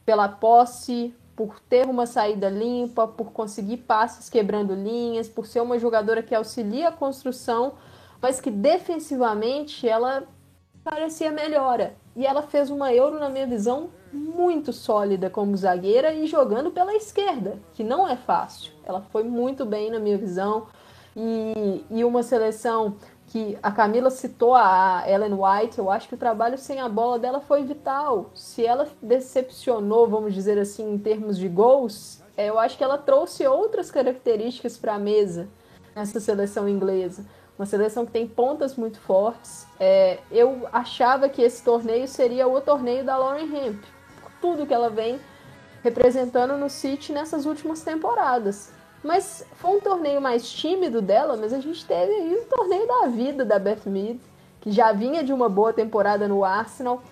pela 0.05 0.29
posse, 0.29 1.15
por 1.37 1.59
ter 1.61 1.87
uma 1.87 2.07
saída 2.07 2.49
limpa, 2.49 3.07
por 3.09 3.33
conseguir 3.33 3.79
passes 3.79 4.29
quebrando 4.29 4.75
linhas, 4.75 5.29
por 5.29 5.47
ser 5.47 5.61
uma 5.61 5.79
jogadora 5.79 6.23
que 6.23 6.35
auxilia 6.35 6.89
a 6.89 6.93
construção, 6.93 7.75
mas 8.21 8.41
que 8.41 8.51
defensivamente 8.51 9.89
ela 9.89 10.25
parecia 10.83 11.33
melhora. 11.33 11.95
E 12.15 12.25
ela 12.25 12.43
fez 12.43 12.71
uma 12.71 12.93
Euro, 12.95 13.19
na 13.19 13.29
minha 13.29 13.47
visão, 13.47 13.91
muito 14.13 14.73
sólida 14.73 15.29
como 15.29 15.57
zagueira 15.57 16.15
e 16.15 16.27
jogando 16.27 16.71
pela 16.71 16.95
esquerda, 16.95 17.59
que 17.73 17.83
não 17.83 18.07
é 18.07 18.17
fácil. 18.17 18.73
Ela 18.85 19.01
foi 19.11 19.25
muito 19.25 19.65
bem, 19.65 19.91
na 19.91 19.99
minha 19.99 20.17
visão. 20.17 20.67
E, 21.17 21.85
e 21.91 22.05
uma 22.05 22.23
seleção 22.23 22.97
que 23.27 23.59
a 23.63 23.73
Camila 23.73 24.11
citou 24.11 24.55
a 24.55 25.03
Ellen 25.07 25.35
White, 25.35 25.79
eu 25.79 25.91
acho 25.91 26.09
que 26.09 26.15
o 26.15 26.19
trabalho 26.19 26.57
sem 26.59 26.81
a 26.81 26.89
bola 26.89 27.19
dela 27.19 27.41
foi 27.41 27.65
vital. 27.65 28.31
Se 28.35 28.65
ela 28.65 28.87
decepcionou, 29.03 30.09
vamos 30.09 30.35
dizer 30.35 30.59
assim, 30.59 30.93
em 30.95 30.99
termos 30.99 31.37
de 31.37 31.49
gols, 31.49 32.23
é, 32.37 32.49
eu 32.49 32.59
acho 32.59 32.77
que 32.77 32.85
ela 32.85 32.99
trouxe 32.99 33.47
outras 33.47 33.91
características 33.91 34.77
para 34.77 34.95
a 34.95 34.99
mesa 34.99 35.49
nessa 35.95 36.21
seleção 36.21 36.69
inglesa. 36.69 37.25
Uma 37.59 37.67
seleção 37.67 38.05
que 38.05 38.13
tem 38.13 38.27
pontas 38.27 38.77
muito 38.77 38.99
fortes. 38.99 39.67
É, 39.79 40.19
eu 40.31 40.69
achava 40.73 41.29
que 41.29 41.41
esse 41.41 41.63
torneio 41.63 42.09
seria 42.09 42.49
o 42.49 42.61
torneio 42.61 43.05
da 43.05 43.17
Lauren 43.17 43.45
Hemp, 43.45 43.83
tudo 44.41 44.67
que 44.67 44.75
ela 44.75 44.91
vem 44.91 45.21
representando 45.83 46.57
no 46.57 46.69
City 46.69 47.13
nessas 47.13 47.47
últimas 47.47 47.83
temporadas. 47.83 48.73
Mas 49.05 49.47
foi 49.57 49.77
um 49.77 49.81
torneio 49.81 50.19
mais 50.19 50.51
tímido 50.51 51.03
dela, 51.03 51.37
mas 51.37 51.53
a 51.53 51.61
gente 51.61 51.85
teve 51.85 52.11
aí 52.11 52.35
o 52.37 52.47
torneio 52.47 52.87
da 52.89 53.07
vida 53.09 53.45
da 53.45 53.59
Beth 53.59 53.83
Mead, 53.85 54.19
que 54.63 54.73
já 54.73 54.93
vinha 54.93 55.23
de 55.23 55.31
uma 55.31 55.47
boa 55.47 55.75
temporada 55.75 56.27
no 56.27 56.43
Arsenal 56.43 57.03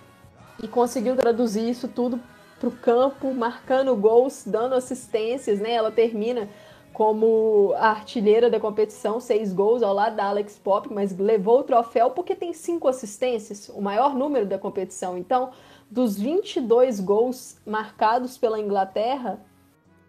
e 0.61 0.67
conseguiu 0.67 1.15
traduzir 1.15 1.69
isso 1.69 1.87
tudo 1.87 2.19
para 2.59 2.67
o 2.67 2.71
campo, 2.71 3.31
marcando 3.31 3.95
gols, 3.95 4.43
dando 4.43 4.73
assistências, 4.73 5.59
né? 5.59 5.73
Ela 5.73 5.91
termina 5.91 6.49
como 6.91 7.73
a 7.75 7.89
artilheira 7.89 8.49
da 8.49 8.59
competição, 8.59 9.19
seis 9.19 9.53
gols 9.53 9.83
ao 9.83 9.93
lado 9.93 10.15
da 10.15 10.25
Alex 10.25 10.57
Pop, 10.57 10.91
mas 10.91 11.15
levou 11.15 11.59
o 11.59 11.63
troféu 11.63 12.09
porque 12.09 12.33
tem 12.33 12.53
cinco 12.53 12.87
assistências, 12.87 13.69
o 13.69 13.81
maior 13.81 14.15
número 14.15 14.47
da 14.47 14.57
competição. 14.57 15.15
Então, 15.15 15.51
dos 15.91 16.17
22 16.17 16.99
gols 16.99 17.57
marcados 17.65 18.35
pela 18.35 18.59
Inglaterra, 18.59 19.39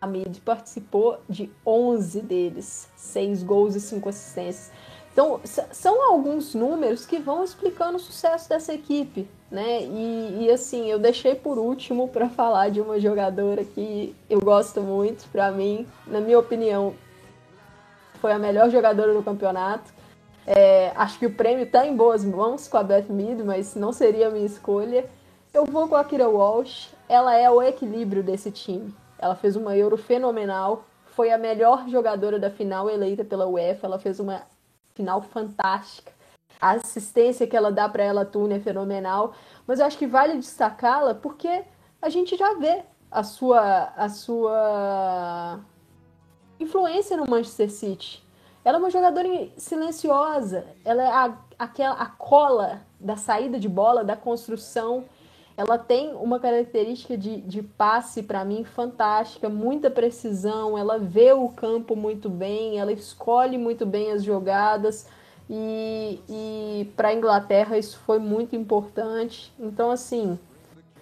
a 0.05 0.07
Mid 0.07 0.39
participou 0.41 1.19
de 1.29 1.51
11 1.67 2.21
deles, 2.21 2.89
6 2.95 3.43
gols 3.43 3.75
e 3.75 3.81
5 3.81 4.09
assistências. 4.09 4.71
Então, 5.13 5.41
são 5.45 6.11
alguns 6.11 6.55
números 6.55 7.07
que 7.07 7.19
vão 7.19 7.43
explicando 7.43 7.97
o 7.97 8.01
sucesso 8.01 8.49
dessa 8.49 8.75
equipe, 8.75 9.29
né? 9.51 9.83
E, 9.83 10.45
e 10.45 10.51
assim, 10.51 10.91
eu 10.91 10.99
deixei 10.99 11.35
por 11.35 11.59
último 11.59 12.09
para 12.13 12.29
falar 12.29 12.71
de 12.71 12.81
uma 12.81 13.01
jogadora 13.01 13.65
que 13.65 14.15
eu 14.29 14.41
gosto 14.41 14.81
muito, 14.81 15.29
para 15.31 15.51
mim, 15.51 15.87
na 16.07 16.21
minha 16.21 16.39
opinião, 16.39 16.95
foi 18.21 18.33
a 18.33 18.39
melhor 18.39 18.71
jogadora 18.71 19.15
do 19.15 19.23
campeonato. 19.23 19.93
É, 20.47 20.93
acho 20.97 21.19
que 21.19 21.27
o 21.27 21.35
prêmio 21.35 21.65
está 21.65 21.87
em 21.87 21.97
boas 21.97 22.25
mãos 22.25 22.69
com 22.69 22.77
a 22.77 22.83
Beth 22.83 23.07
Mead, 23.09 23.43
mas 23.43 23.75
não 23.75 23.93
seria 23.93 24.29
a 24.29 24.31
minha 24.31 24.45
escolha. 24.45 25.07
Eu 25.55 25.65
vou 25.65 25.89
com 25.89 25.95
a 25.95 26.05
Kira 26.05 26.29
Walsh, 26.29 26.91
ela 27.09 27.35
é 27.35 27.49
o 27.49 27.63
equilíbrio 27.63 28.23
desse 28.23 28.51
time. 28.51 28.93
Ela 29.19 29.35
fez 29.35 29.57
uma 29.57 29.77
Euro 29.77 29.97
fenomenal, 29.97 30.85
foi 31.07 31.31
a 31.31 31.39
melhor 31.39 31.89
jogadora 31.89 32.39
da 32.39 32.51
final 32.51 32.91
eleita 32.91 33.25
pela 33.25 33.47
UEFA, 33.47 33.87
ela 33.87 33.99
fez 33.99 34.19
uma 34.19 34.43
final 34.95 35.23
fantástica. 35.23 36.13
A 36.61 36.73
assistência 36.73 37.47
que 37.47 37.57
ela 37.57 37.71
dá 37.71 37.89
para 37.89 38.03
ela 38.03 38.25
Tune 38.25 38.55
é 38.55 38.61
fenomenal, 38.61 39.35
mas 39.67 39.81
eu 39.81 39.87
acho 39.87 39.99
que 39.99 40.07
vale 40.07 40.35
destacá-la 40.35 41.15
porque 41.15 41.65
a 42.01 42.09
gente 42.09 42.37
já 42.37 42.55
vê 42.55 42.85
a 43.11 43.23
sua 43.23 43.93
a 43.97 44.09
sua 44.09 45.61
influência 46.59 47.17
no 47.17 47.29
Manchester 47.29 47.71
City. 47.71 48.25
Ela 48.65 48.79
é 48.79 48.81
uma 48.81 48.91
jogadora 48.91 49.29
silenciosa, 49.57 50.67
ela 50.85 51.03
é 51.03 51.07
a, 51.07 51.39
aquela 51.59 51.95
a 51.95 52.07
cola 52.07 52.81
da 52.99 53.17
saída 53.17 53.59
de 53.59 53.69
bola, 53.69 54.03
da 54.03 54.17
construção 54.17 55.05
ela 55.57 55.79
tem 55.79 56.13
uma 56.15 56.41
característica 56.41 57.17
de, 57.17 57.41
de 57.41 57.63
passe, 57.63 58.23
para 58.23 58.45
mim, 58.45 58.65
fantástica, 58.65 59.49
muita 59.49 59.89
precisão. 59.89 60.77
Ela 60.77 60.99
vê 60.99 61.33
o 61.33 61.49
campo 61.49 61.95
muito 61.95 62.29
bem, 62.29 62.79
ela 62.79 62.93
escolhe 62.93 63.57
muito 63.57 63.87
bem 63.87 64.11
as 64.11 64.25
jogadas. 64.25 65.07
E, 65.49 66.21
e 66.29 66.93
para 66.97 67.09
a 67.09 67.15
Inglaterra 67.15 67.79
isso 67.79 67.99
foi 67.99 68.19
muito 68.19 68.57
importante. 68.57 69.53
Então, 69.59 69.91
assim, 69.91 70.39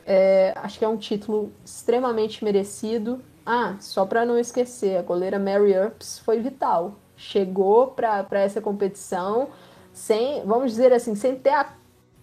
é, 0.04 0.52
acho 0.56 0.78
que 0.78 0.84
é 0.84 0.88
um 0.88 0.98
título 0.98 1.50
extremamente 1.64 2.44
merecido. 2.44 3.22
Ah, 3.46 3.76
só 3.80 4.04
para 4.04 4.26
não 4.26 4.38
esquecer, 4.38 4.98
a 4.98 5.02
goleira 5.02 5.38
Mary 5.38 5.72
Earps 5.72 6.18
foi 6.18 6.40
vital. 6.40 6.96
Chegou 7.16 7.88
para 7.88 8.26
essa 8.32 8.60
competição 8.60 9.48
sem, 9.92 10.44
vamos 10.44 10.72
dizer 10.72 10.92
assim, 10.92 11.14
sem 11.14 11.36
ter 11.36 11.54
a 11.54 11.74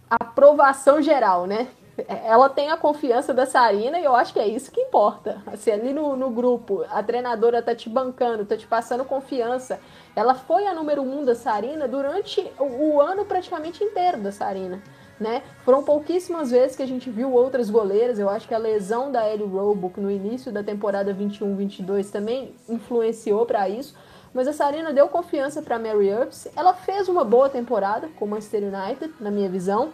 aprovação 0.10 1.02
geral, 1.02 1.46
né? 1.48 1.68
Ela 2.08 2.50
tem 2.50 2.70
a 2.72 2.78
confiança 2.78 3.34
da 3.34 3.46
Sarina 3.46 4.00
e 4.00 4.06
eu 4.06 4.16
acho 4.16 4.34
que 4.34 4.40
é 4.40 4.48
isso 4.48 4.72
que 4.72 4.82
importa. 4.82 5.42
Assim, 5.48 5.72
ali 5.72 5.94
no, 5.94 6.16
no 6.16 6.30
grupo, 6.30 6.86
a 6.90 7.02
treinadora 7.02 7.62
tá 7.62 7.76
te 7.76 7.90
bancando, 7.90 8.46
tá 8.46 8.56
te 8.56 8.68
passando 8.68 9.04
confiança. 9.06 9.80
Ela 10.16 10.36
foi 10.36 10.68
a 10.68 10.74
número 10.74 11.02
um 11.02 11.24
da 11.24 11.36
Sarina 11.36 11.88
durante 11.88 12.42
o, 12.60 12.64
o 12.64 13.02
ano 13.02 13.26
praticamente 13.26 13.84
inteiro 13.84 14.20
da 14.20 14.32
Sarina. 14.32 14.82
Né? 15.20 15.44
Foram 15.66 15.84
pouquíssimas 15.84 16.50
vezes 16.50 16.78
que 16.78 16.84
a 16.84 16.88
gente 16.88 17.10
viu 17.10 17.34
outras 17.34 17.70
goleiras. 17.70 18.20
Eu 18.20 18.30
acho 18.30 18.48
que 18.48 18.54
a 18.54 18.58
lesão 18.58 19.12
da 19.12 19.30
Ellie 19.30 19.46
Roebuck 19.46 20.00
no 20.00 20.10
início 20.10 20.52
da 20.52 20.64
temporada 20.64 21.14
21-22 21.14 22.10
também 22.10 22.56
influenciou 22.70 23.46
para 23.46 23.68
isso. 23.68 23.94
Mas 24.34 24.48
a 24.48 24.54
Sarina 24.54 24.94
deu 24.94 25.08
confiança 25.08 25.62
para 25.62 25.80
Mary 25.80 26.08
Earps. 26.08 26.48
Ela 26.56 26.74
fez 26.74 27.10
uma 27.10 27.24
boa 27.24 27.50
temporada 27.50 28.08
com 28.18 28.26
o 28.26 28.28
Manchester 28.28 28.64
United, 28.64 29.14
na 29.20 29.32
minha 29.32 29.50
visão. 29.50 29.92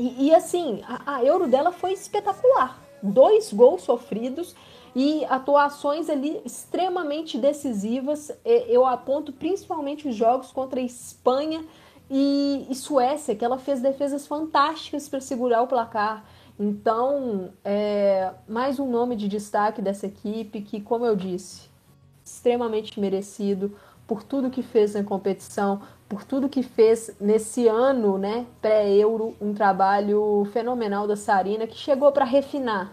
E, 0.00 0.28
e 0.28 0.34
assim, 0.34 0.80
a, 0.88 1.16
a 1.16 1.24
Euro 1.24 1.46
dela 1.46 1.70
foi 1.70 1.92
espetacular. 1.92 2.80
Dois 3.02 3.52
gols 3.52 3.82
sofridos 3.82 4.56
e 4.96 5.26
atuações 5.26 6.08
ali 6.08 6.40
extremamente 6.42 7.36
decisivas. 7.36 8.32
Eu 8.44 8.86
aponto 8.86 9.30
principalmente 9.30 10.08
os 10.08 10.16
jogos 10.16 10.50
contra 10.52 10.80
a 10.80 10.82
Espanha 10.82 11.62
e, 12.10 12.66
e 12.70 12.74
Suécia, 12.74 13.36
que 13.36 13.44
ela 13.44 13.58
fez 13.58 13.82
defesas 13.82 14.26
fantásticas 14.26 15.06
para 15.06 15.20
segurar 15.20 15.60
o 15.60 15.66
placar. 15.66 16.24
Então, 16.58 17.52
é, 17.62 18.32
mais 18.48 18.78
um 18.78 18.90
nome 18.90 19.14
de 19.16 19.28
destaque 19.28 19.82
dessa 19.82 20.06
equipe 20.06 20.62
que, 20.62 20.80
como 20.80 21.04
eu 21.04 21.14
disse, 21.14 21.68
extremamente 22.24 22.98
merecido 22.98 23.76
por 24.06 24.22
tudo 24.22 24.50
que 24.50 24.62
fez 24.62 24.94
na 24.94 25.04
competição, 25.04 25.82
por 26.10 26.24
tudo 26.24 26.48
que 26.48 26.60
fez 26.60 27.14
nesse 27.20 27.68
ano, 27.68 28.18
né, 28.18 28.44
pré-euro, 28.60 29.32
um 29.40 29.54
trabalho 29.54 30.44
fenomenal 30.52 31.06
da 31.06 31.14
Sarina 31.14 31.68
que 31.68 31.76
chegou 31.78 32.10
para 32.10 32.24
refinar. 32.24 32.92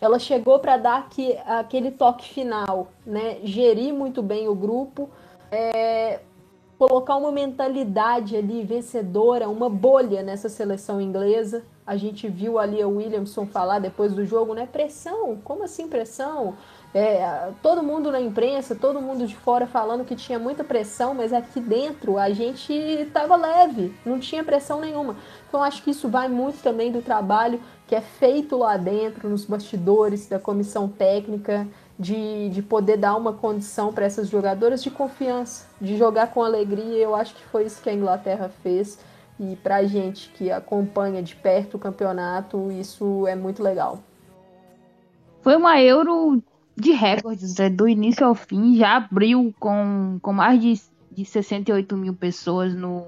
Ela 0.00 0.18
chegou 0.18 0.58
para 0.58 0.76
dar 0.76 0.98
aqui, 0.98 1.38
aquele 1.46 1.92
toque 1.92 2.28
final, 2.28 2.88
né, 3.06 3.38
gerir 3.44 3.94
muito 3.94 4.20
bem 4.20 4.48
o 4.48 4.54
grupo, 4.54 5.08
é, 5.48 6.18
colocar 6.76 7.14
uma 7.14 7.30
mentalidade 7.30 8.36
ali 8.36 8.64
vencedora, 8.64 9.48
uma 9.48 9.70
bolha 9.70 10.24
nessa 10.24 10.48
seleção 10.48 11.00
inglesa. 11.00 11.64
A 11.86 11.96
gente 11.96 12.26
viu 12.26 12.58
ali 12.58 12.82
a 12.82 12.88
Williamson 12.88 13.46
falar 13.46 13.78
depois 13.78 14.12
do 14.12 14.24
jogo, 14.24 14.54
né? 14.54 14.66
Pressão? 14.66 15.38
Como 15.44 15.62
assim 15.62 15.88
pressão? 15.88 16.56
É, 16.98 17.50
todo 17.62 17.82
mundo 17.82 18.10
na 18.10 18.18
imprensa, 18.18 18.74
todo 18.74 19.02
mundo 19.02 19.26
de 19.26 19.36
fora 19.36 19.66
falando 19.66 20.02
que 20.02 20.16
tinha 20.16 20.38
muita 20.38 20.64
pressão, 20.64 21.12
mas 21.12 21.30
aqui 21.30 21.60
dentro 21.60 22.16
a 22.16 22.30
gente 22.30 22.72
estava 22.72 23.36
leve, 23.36 23.94
não 24.02 24.18
tinha 24.18 24.42
pressão 24.42 24.80
nenhuma. 24.80 25.14
Então 25.46 25.62
acho 25.62 25.82
que 25.82 25.90
isso 25.90 26.08
vai 26.08 26.26
muito 26.26 26.62
também 26.62 26.90
do 26.90 27.02
trabalho 27.02 27.60
que 27.86 27.94
é 27.94 28.00
feito 28.00 28.56
lá 28.56 28.78
dentro, 28.78 29.28
nos 29.28 29.44
bastidores 29.44 30.26
da 30.26 30.38
comissão 30.38 30.88
técnica, 30.88 31.68
de, 31.98 32.48
de 32.48 32.62
poder 32.62 32.96
dar 32.96 33.14
uma 33.14 33.34
condição 33.34 33.92
para 33.92 34.06
essas 34.06 34.30
jogadoras 34.30 34.82
de 34.82 34.90
confiança, 34.90 35.66
de 35.78 35.98
jogar 35.98 36.28
com 36.28 36.42
alegria. 36.42 36.96
Eu 36.96 37.14
acho 37.14 37.34
que 37.34 37.44
foi 37.44 37.64
isso 37.66 37.82
que 37.82 37.90
a 37.90 37.94
Inglaterra 37.94 38.50
fez. 38.62 38.98
E 39.38 39.54
para 39.56 39.76
a 39.76 39.84
gente 39.84 40.30
que 40.30 40.50
acompanha 40.50 41.22
de 41.22 41.36
perto 41.36 41.74
o 41.74 41.78
campeonato, 41.78 42.72
isso 42.72 43.26
é 43.26 43.36
muito 43.36 43.62
legal. 43.62 43.98
Foi 45.42 45.54
uma 45.54 45.78
Euro 45.78 46.42
de 46.76 46.92
recordes, 46.92 47.56
né? 47.56 47.70
do 47.70 47.88
início 47.88 48.26
ao 48.26 48.34
fim. 48.34 48.76
Já 48.76 48.96
abriu 48.96 49.54
com, 49.58 50.18
com 50.20 50.32
mais 50.32 50.60
de, 50.60 50.80
de 51.10 51.24
68 51.24 51.96
mil 51.96 52.14
pessoas 52.14 52.74
no, 52.74 53.06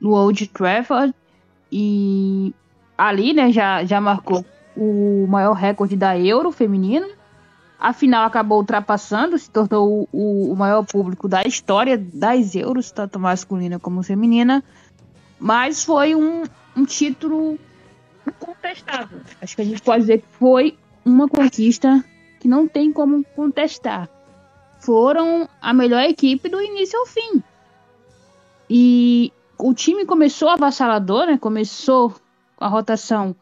no 0.00 0.10
Old 0.10 0.46
Trafford. 0.48 1.14
E 1.72 2.54
ali 2.96 3.32
né, 3.32 3.50
já, 3.50 3.84
já 3.84 4.00
marcou 4.00 4.44
o 4.76 5.26
maior 5.28 5.54
recorde 5.54 5.96
da 5.96 6.18
Euro 6.18 6.52
feminina. 6.52 7.08
A 7.78 7.92
final 7.92 8.26
acabou 8.26 8.58
ultrapassando, 8.58 9.36
se 9.38 9.50
tornou 9.50 10.08
o, 10.12 10.52
o 10.52 10.56
maior 10.56 10.84
público 10.84 11.28
da 11.28 11.42
história 11.42 11.98
das 11.98 12.54
Euros, 12.54 12.90
tanto 12.90 13.18
masculina 13.18 13.78
como 13.78 14.02
feminina. 14.02 14.62
Mas 15.38 15.84
foi 15.84 16.14
um, 16.14 16.44
um 16.76 16.84
título 16.84 17.58
contestável. 18.38 19.20
Acho 19.40 19.56
que 19.56 19.62
a 19.62 19.64
gente 19.64 19.82
pode 19.82 20.02
dizer 20.02 20.18
que 20.18 20.28
foi 20.38 20.78
uma 21.04 21.28
conquista 21.28 22.02
que 22.44 22.48
não 22.48 22.68
tem 22.68 22.92
como 22.92 23.24
contestar. 23.34 24.06
Foram 24.78 25.48
a 25.62 25.72
melhor 25.72 26.02
equipe 26.02 26.46
do 26.46 26.60
início 26.60 26.98
ao 26.98 27.06
fim. 27.06 27.42
E 28.68 29.32
o 29.58 29.72
time 29.72 30.04
começou 30.04 30.50
avassalador, 30.50 31.24
né? 31.24 31.38
Começou 31.38 32.10
com 32.54 32.64
a 32.66 32.68
rotação 32.68 33.34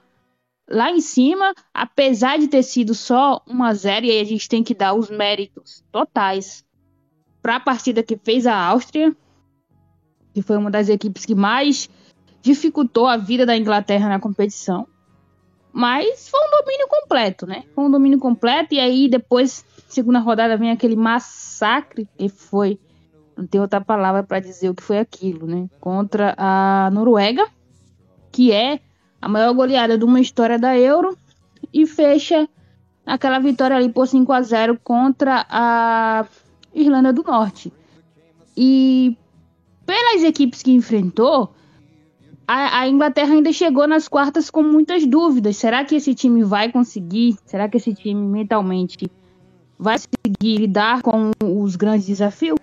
lá 0.70 0.88
em 0.92 1.00
cima, 1.00 1.52
apesar 1.74 2.38
de 2.38 2.46
ter 2.46 2.62
sido 2.62 2.94
só 2.94 3.42
1 3.44 3.64
a 3.64 3.74
0 3.74 4.06
e 4.06 4.10
aí 4.12 4.20
a 4.20 4.24
gente 4.24 4.48
tem 4.48 4.62
que 4.62 4.72
dar 4.72 4.94
os 4.94 5.10
méritos 5.10 5.82
totais 5.90 6.64
para 7.42 7.56
a 7.56 7.60
partida 7.60 8.04
que 8.04 8.16
fez 8.16 8.46
a 8.46 8.54
Áustria, 8.54 9.16
que 10.32 10.42
foi 10.42 10.56
uma 10.56 10.70
das 10.70 10.88
equipes 10.88 11.26
que 11.26 11.34
mais 11.34 11.90
dificultou 12.40 13.08
a 13.08 13.16
vida 13.16 13.44
da 13.44 13.56
Inglaterra 13.56 14.08
na 14.08 14.20
competição. 14.20 14.86
Mas 15.72 16.28
foi 16.28 16.40
um 16.40 16.50
domínio 16.60 16.86
completo, 16.88 17.46
né? 17.46 17.64
Foi 17.74 17.84
um 17.84 17.90
domínio 17.90 18.18
completo 18.18 18.74
e 18.74 18.80
aí 18.80 19.08
depois, 19.08 19.64
segunda 19.88 20.18
rodada, 20.18 20.56
vem 20.56 20.70
aquele 20.70 20.96
massacre 20.96 22.06
que 22.18 22.28
foi, 22.28 22.78
não 23.36 23.46
tem 23.46 23.60
outra 23.60 23.80
palavra 23.80 24.22
para 24.22 24.38
dizer 24.38 24.68
o 24.68 24.74
que 24.74 24.82
foi 24.82 24.98
aquilo, 24.98 25.46
né? 25.46 25.68
Contra 25.80 26.34
a 26.36 26.90
Noruega, 26.92 27.46
que 28.30 28.52
é 28.52 28.80
a 29.20 29.28
maior 29.28 29.54
goleada 29.54 29.96
de 29.96 30.04
uma 30.04 30.20
história 30.20 30.58
da 30.58 30.76
Euro 30.76 31.16
e 31.72 31.86
fecha 31.86 32.46
aquela 33.06 33.38
vitória 33.38 33.76
ali 33.76 33.88
por 33.88 34.06
5 34.06 34.30
a 34.32 34.42
0 34.42 34.78
contra 34.82 35.46
a 35.48 36.26
Irlanda 36.74 37.12
do 37.12 37.22
Norte. 37.22 37.72
E 38.56 39.16
pelas 39.86 40.22
equipes 40.22 40.62
que 40.62 40.72
enfrentou, 40.72 41.54
a, 42.46 42.80
a, 42.80 42.88
Inglaterra 42.88 43.34
ainda 43.34 43.52
chegou 43.52 43.86
nas 43.86 44.08
quartas 44.08 44.50
com 44.50 44.62
muitas 44.62 45.06
dúvidas. 45.06 45.56
Será 45.56 45.84
que 45.84 45.94
esse 45.94 46.14
time 46.14 46.42
vai 46.42 46.70
conseguir? 46.70 47.36
Será 47.44 47.68
que 47.68 47.76
esse 47.76 47.94
time 47.94 48.20
mentalmente 48.20 49.10
vai 49.78 49.96
conseguir 49.98 50.58
lidar 50.58 51.02
com 51.02 51.30
os 51.42 51.76
grandes 51.76 52.06
desafios? 52.06 52.58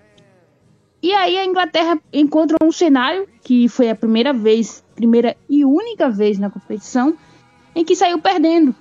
E 1.02 1.12
aí 1.12 1.38
a 1.38 1.46
Inglaterra 1.46 1.98
encontra 2.12 2.58
um 2.62 2.70
cenário 2.70 3.26
que 3.42 3.68
foi 3.68 3.88
a 3.88 3.94
primeira 3.94 4.32
vez, 4.32 4.84
primeira 4.94 5.34
e 5.48 5.64
única 5.64 6.10
vez 6.10 6.38
na 6.38 6.50
competição 6.50 7.16
em 7.74 7.84
que 7.84 7.96
saiu 7.96 8.18
perdendo. 8.18 8.74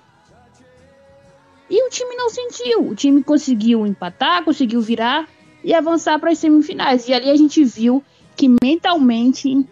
E 1.69 1.85
o 1.85 1.89
time 1.89 2.15
não 2.15 2.29
sentiu. 2.29 2.89
O 2.89 2.95
time 2.95 3.23
conseguiu 3.23 3.85
empatar, 3.85 4.43
conseguiu 4.43 4.81
virar 4.81 5.29
e 5.63 5.73
avançar 5.73 6.19
para 6.19 6.31
as 6.31 6.39
semifinais. 6.39 7.07
E 7.07 7.13
ali 7.13 7.29
a 7.29 7.35
gente 7.35 7.63
viu 7.63 8.03
que 8.35 8.49
mentalmente 8.61 9.65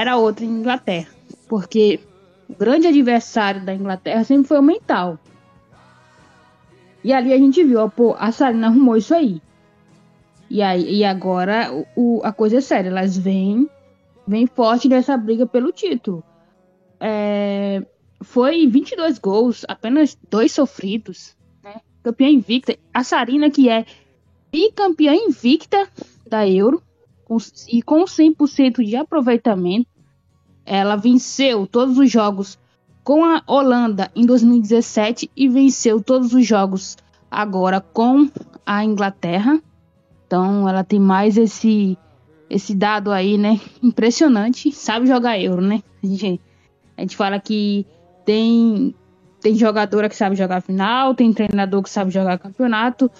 era 0.00 0.16
outra 0.16 0.46
Inglaterra, 0.46 1.10
porque 1.46 2.00
o 2.48 2.54
grande 2.54 2.86
adversário 2.86 3.62
da 3.62 3.74
Inglaterra 3.74 4.24
sempre 4.24 4.48
foi 4.48 4.58
o 4.58 4.62
mental. 4.62 5.18
E 7.04 7.12
ali 7.12 7.34
a 7.34 7.36
gente 7.36 7.62
viu, 7.62 7.80
ó, 7.80 7.88
pô, 7.88 8.16
a 8.18 8.32
Sarina 8.32 8.68
arrumou 8.68 8.96
isso 8.96 9.14
aí. 9.14 9.42
E, 10.48 10.62
aí, 10.62 10.96
e 10.96 11.04
agora 11.04 11.70
o, 11.94 12.22
a 12.24 12.32
coisa 12.32 12.56
é 12.56 12.60
séria, 12.62 12.88
elas 12.88 13.16
vêm, 13.16 13.68
vêm 14.26 14.46
forte 14.46 14.88
nessa 14.88 15.18
briga 15.18 15.44
pelo 15.44 15.70
título. 15.70 16.24
É, 16.98 17.82
foi 18.22 18.66
22 18.66 19.18
gols, 19.18 19.66
apenas 19.68 20.16
dois 20.30 20.50
sofridos. 20.50 21.36
Né? 21.62 21.78
Campeã 22.02 22.28
invicta. 22.28 22.74
A 22.92 23.04
Sarina, 23.04 23.50
que 23.50 23.68
é 23.68 23.84
bicampeã 24.50 25.14
invicta 25.14 25.86
da 26.26 26.48
Euro, 26.48 26.82
e 27.68 27.82
com 27.82 28.04
100% 28.04 28.84
de 28.84 28.96
aproveitamento. 28.96 29.88
Ela 30.64 30.96
venceu 30.96 31.66
todos 31.66 31.98
os 31.98 32.10
jogos 32.10 32.58
com 33.02 33.24
a 33.24 33.42
Holanda 33.46 34.10
em 34.14 34.24
2017 34.26 35.30
e 35.36 35.48
venceu 35.48 36.02
todos 36.02 36.32
os 36.34 36.46
jogos 36.46 36.96
agora 37.30 37.80
com 37.80 38.28
a 38.64 38.84
Inglaterra. 38.84 39.60
Então 40.26 40.68
ela 40.68 40.84
tem 40.84 41.00
mais 41.00 41.36
esse 41.36 41.96
esse 42.48 42.74
dado 42.74 43.12
aí, 43.12 43.38
né? 43.38 43.60
Impressionante. 43.82 44.72
Sabe 44.72 45.06
jogar 45.06 45.38
euro, 45.38 45.62
né? 45.62 45.82
A 46.02 46.06
gente, 46.06 46.40
a 46.96 47.00
gente 47.00 47.16
fala 47.16 47.38
que 47.38 47.86
tem 48.24 48.94
tem 49.40 49.54
jogadora 49.54 50.08
que 50.08 50.16
sabe 50.16 50.36
jogar 50.36 50.60
final, 50.60 51.14
tem 51.14 51.32
treinador 51.32 51.82
que 51.82 51.88
sabe 51.88 52.10
jogar 52.10 52.38
campeonato. 52.38 53.10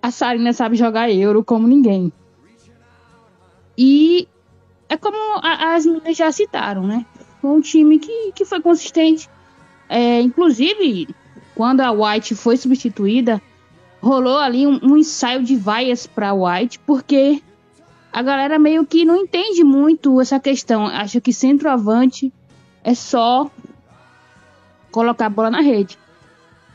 A 0.00 0.10
Sarina 0.10 0.52
sabe 0.52 0.76
jogar 0.76 1.10
euro 1.10 1.44
como 1.44 1.66
ninguém. 1.66 2.10
E 3.82 4.28
é 4.90 4.96
como 4.98 5.16
a, 5.42 5.74
as 5.74 5.86
meninas 5.86 6.14
já 6.14 6.30
citaram, 6.30 6.86
né? 6.86 7.06
Foi 7.40 7.50
um 7.50 7.62
time 7.62 7.98
que, 7.98 8.30
que 8.32 8.44
foi 8.44 8.60
consistente. 8.60 9.26
É, 9.88 10.20
inclusive, 10.20 11.08
quando 11.54 11.80
a 11.80 11.90
White 11.90 12.34
foi 12.34 12.58
substituída, 12.58 13.40
rolou 14.02 14.36
ali 14.36 14.66
um, 14.66 14.78
um 14.82 14.98
ensaio 14.98 15.42
de 15.42 15.56
vaias 15.56 16.06
para 16.06 16.34
White, 16.34 16.78
porque 16.80 17.42
a 18.12 18.20
galera 18.20 18.58
meio 18.58 18.84
que 18.84 19.02
não 19.06 19.16
entende 19.16 19.64
muito 19.64 20.20
essa 20.20 20.38
questão. 20.38 20.86
Acha 20.86 21.18
que 21.18 21.32
centroavante 21.32 22.30
é 22.84 22.94
só 22.94 23.50
colocar 24.92 25.24
a 25.24 25.30
bola 25.30 25.50
na 25.50 25.62
rede. 25.62 25.98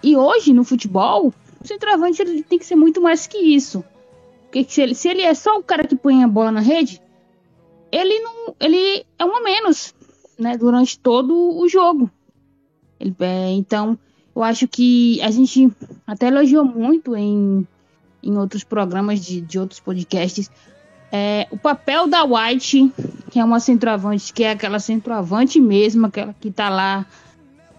E 0.02 0.18
hoje, 0.18 0.54
no 0.54 0.64
futebol, 0.64 1.32
o 1.64 1.68
centroavante 1.68 2.24
ele 2.24 2.42
tem 2.42 2.58
que 2.58 2.66
ser 2.66 2.76
muito 2.76 3.00
mais 3.00 3.28
que 3.28 3.38
isso. 3.38 3.86
Porque 4.56 4.72
se 4.72 4.82
ele, 4.82 4.96
se 4.96 5.10
ele 5.10 5.22
é 5.22 5.34
só 5.34 5.58
o 5.58 5.64
cara 5.64 5.84
que 5.86 5.98
põe 5.98 6.24
a 6.24 6.28
bola 6.30 6.50
na 6.50 6.62
rede, 6.62 7.02
ele 7.92 8.18
não. 8.22 8.56
ele 8.58 9.06
é 9.20 9.26
um 9.26 9.36
a 9.36 9.42
menos, 9.42 9.94
né? 10.40 10.58
Durante 10.58 10.98
todo 10.98 11.58
o 11.60 11.68
jogo. 11.68 12.10
Ele, 12.98 13.14
é, 13.20 13.52
então, 13.52 14.00
eu 14.34 14.42
acho 14.42 14.66
que 14.66 15.22
a 15.22 15.30
gente 15.30 15.70
até 16.08 16.28
elogiou 16.28 16.64
muito 16.64 17.18
em, 17.18 17.68
em 18.24 18.38
outros 18.38 18.64
programas 18.64 19.20
de, 19.20 19.42
de 19.42 19.60
outros 19.60 19.82
podcasts 19.82 20.50
é, 21.12 21.48
o 21.52 21.58
papel 21.58 22.08
da 22.08 22.24
White, 22.24 22.94
que 23.32 23.40
é 23.40 23.44
uma 23.44 23.60
centroavante, 23.60 24.34
que 24.34 24.44
é 24.44 24.52
aquela 24.52 24.80
centroavante 24.80 25.60
mesmo, 25.60 26.08
aquela 26.08 26.34
que 26.34 26.50
tá 26.50 26.70
lá 26.70 27.06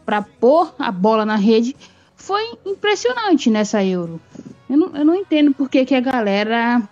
para 0.04 0.20
pôr 0.20 0.74
a 0.78 0.92
bola 0.92 1.24
na 1.24 1.36
rede, 1.36 1.74
foi 2.14 2.42
impressionante 2.66 3.50
nessa 3.50 3.82
Euro. 3.82 4.20
Eu 4.68 4.76
não, 4.76 4.96
eu 4.96 5.04
não 5.04 5.14
entendo 5.14 5.54
por 5.54 5.68
que, 5.68 5.84
que 5.84 5.94
a 5.94 6.00
galera 6.00 6.82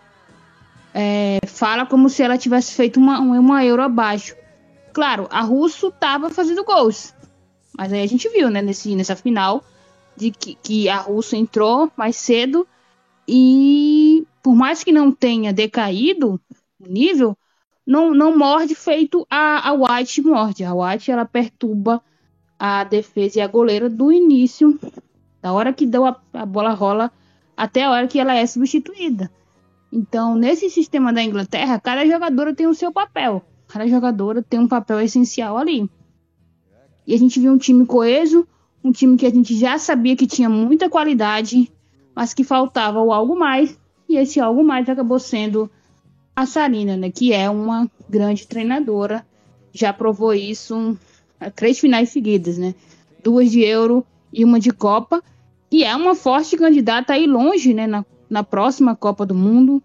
é, 0.93 1.39
fala 1.47 1.85
como 1.85 2.09
se 2.09 2.23
ela 2.23 2.39
tivesse 2.39 2.75
feito 2.75 2.99
uma, 2.99 3.19
uma 3.21 3.65
Euro 3.65 3.83
abaixo. 3.83 4.37
Claro, 4.93 5.27
a 5.31 5.41
Russo 5.41 5.91
tava 5.91 6.31
fazendo 6.31 6.65
gols, 6.65 7.13
mas 7.77 7.93
aí 7.93 8.03
a 8.03 8.07
gente 8.07 8.29
viu, 8.29 8.49
né, 8.49 8.63
nesse, 8.63 8.95
nessa 8.95 9.17
final, 9.17 9.65
de 10.17 10.31
que, 10.31 10.55
que 10.55 10.89
a 10.89 10.99
Rússia 10.99 11.37
entrou 11.37 11.91
mais 11.97 12.15
cedo 12.17 12.67
e 13.27 14.25
por 14.41 14.55
mais 14.55 14.85
que 14.85 14.93
não 14.93 15.11
tenha 15.11 15.53
decaído 15.53 16.41
o 16.79 16.89
nível, 16.89 17.37
não, 17.85 18.15
não 18.15 18.37
morde 18.37 18.75
feito 18.75 19.27
a, 19.29 19.69
a 19.69 19.73
White 19.73 20.23
morde. 20.23 20.65
A 20.65 20.75
White 20.75 21.11
ela 21.11 21.25
perturba 21.25 22.01
a 22.59 22.85
defesa 22.85 23.39
e 23.39 23.43
a 23.43 23.49
goleira 23.49 23.91
do 23.91 24.13
início, 24.13 24.79
da 25.43 25.53
hora 25.53 25.73
que 25.73 25.87
deu 25.87 26.07
a, 26.07 26.21
a 26.33 26.47
bola 26.47 26.73
rola 26.73 27.11
até 27.57 27.85
a 27.85 27.91
hora 27.91 28.09
que 28.09 28.19
ela 28.19 28.35
é 28.35 28.47
substituída. 28.47 29.31
Então, 29.93 30.35
nesse 30.35 30.69
sistema 30.71 31.13
da 31.13 31.23
Inglaterra, 31.23 31.79
cada 31.79 32.05
jogadora 32.07 32.55
tem 32.55 32.67
o 32.67 32.75
seu 32.75 32.93
papel. 32.93 33.43
Cada 33.69 33.87
jogadora 33.87 34.43
tem 34.43 34.59
um 34.59 34.69
papel 34.69 35.01
essencial 35.01 35.57
ali. 35.57 35.89
E 37.07 37.15
a 37.15 37.19
gente 37.19 37.39
viu 37.39 37.53
um 37.53 37.59
time 37.59 37.87
coeso, 37.87 38.47
um 38.83 38.91
time 38.91 39.17
que 39.17 39.27
a 39.27 39.31
gente 39.31 39.57
já 39.57 39.79
sabia 39.79 40.17
que 40.17 40.27
tinha 40.27 40.49
muita 40.49 40.91
qualidade, 40.91 41.73
mas 42.15 42.35
que 42.35 42.45
faltava 42.45 43.01
o 43.01 43.13
algo 43.13 43.37
mais, 43.37 43.79
e 44.09 44.17
esse 44.17 44.41
algo 44.41 44.63
mais 44.63 44.89
acabou 44.89 45.19
sendo 45.19 45.71
a 46.37 46.47
Sarina, 46.47 46.97
né, 46.97 47.11
que 47.11 47.33
é 47.33 47.49
uma 47.49 47.89
grande 48.09 48.47
treinadora, 48.47 49.25
já 49.73 49.93
provou 49.93 50.35
isso 50.35 50.75
em 51.41 51.51
três 51.51 51.79
finais 51.79 52.11
seguidas, 52.11 52.59
né, 52.59 52.75
duas 53.23 53.51
de 53.51 53.61
Euro 53.61 54.05
e 54.33 54.45
uma 54.45 54.59
de 54.59 54.71
Copa, 54.71 55.23
e 55.75 55.83
é 55.83 55.97
uma 55.97 56.15
forte 56.15 56.57
candidata 56.57 57.15
aí 57.15 57.27
longe, 57.27 57.75
né, 57.75 57.85
na, 57.85 58.07
na 58.31 58.45
próxima 58.45 58.95
Copa 58.95 59.27
do 59.27 59.35
Mundo. 59.35 59.83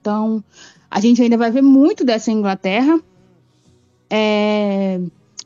Então, 0.00 0.42
a 0.90 0.98
gente 0.98 1.20
ainda 1.20 1.36
vai 1.36 1.50
ver 1.50 1.60
muito 1.60 2.06
dessa 2.06 2.32
Inglaterra. 2.32 2.98
É, 4.08 4.98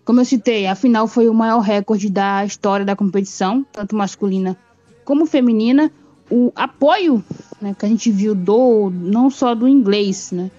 como 0.04 0.20
eu 0.20 0.24
citei, 0.24 0.68
a 0.68 0.76
final 0.76 1.08
foi 1.08 1.28
o 1.28 1.34
maior 1.34 1.58
recorde 1.58 2.08
da 2.08 2.44
história 2.44 2.86
da 2.86 2.94
competição, 2.94 3.66
tanto 3.72 3.96
masculina 3.96 4.56
como 5.04 5.26
feminina. 5.26 5.90
O 6.30 6.52
apoio 6.54 7.20
né, 7.60 7.74
que 7.76 7.84
a 7.84 7.88
gente 7.88 8.12
viu 8.12 8.32
do 8.32 8.90
não 8.90 9.28
só 9.28 9.56
do 9.56 9.66
inglês, 9.66 10.30
né, 10.30 10.52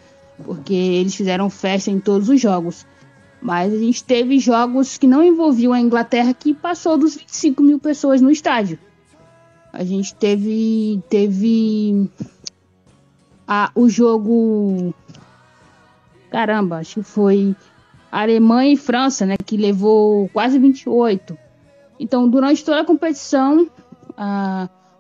porque 0.44 0.74
eles 0.74 1.16
fizeram 1.16 1.50
festa 1.50 1.90
em 1.90 2.02
todos 2.02 2.28
os 2.28 2.42
jogos, 2.42 2.86
mas 3.42 3.74
a 3.74 3.78
gente 3.78 4.04
teve 4.04 4.38
jogos 4.40 4.98
que 4.98 5.08
não 5.08 5.24
envolviam 5.24 5.74
a 5.74 5.80
Inglaterra 5.80 6.34
que 6.34 6.54
passou 6.54 6.98
dos 6.98 7.16
25 7.16 7.64
mil 7.64 7.80
pessoas 7.80 8.22
no 8.22 8.30
estádio. 8.30 8.78
A 9.74 9.84
gente 9.84 10.14
teve 10.14 11.02
teve 11.10 12.10
a, 13.48 13.72
o 13.74 13.90
jogo 13.90 14.94
caramba, 16.30 16.78
acho 16.78 16.96
que 16.96 17.04
foi 17.04 17.56
Alemanha 18.12 18.74
e 18.74 18.78
França, 18.78 19.26
né, 19.26 19.36
que 19.38 19.58
levou 19.58 20.30
quase 20.30 20.60
28. 20.60 21.38
Então, 22.00 22.28
durante 22.28 22.64
toda 22.64 22.82
a 22.82 22.86
competição, 22.86 23.70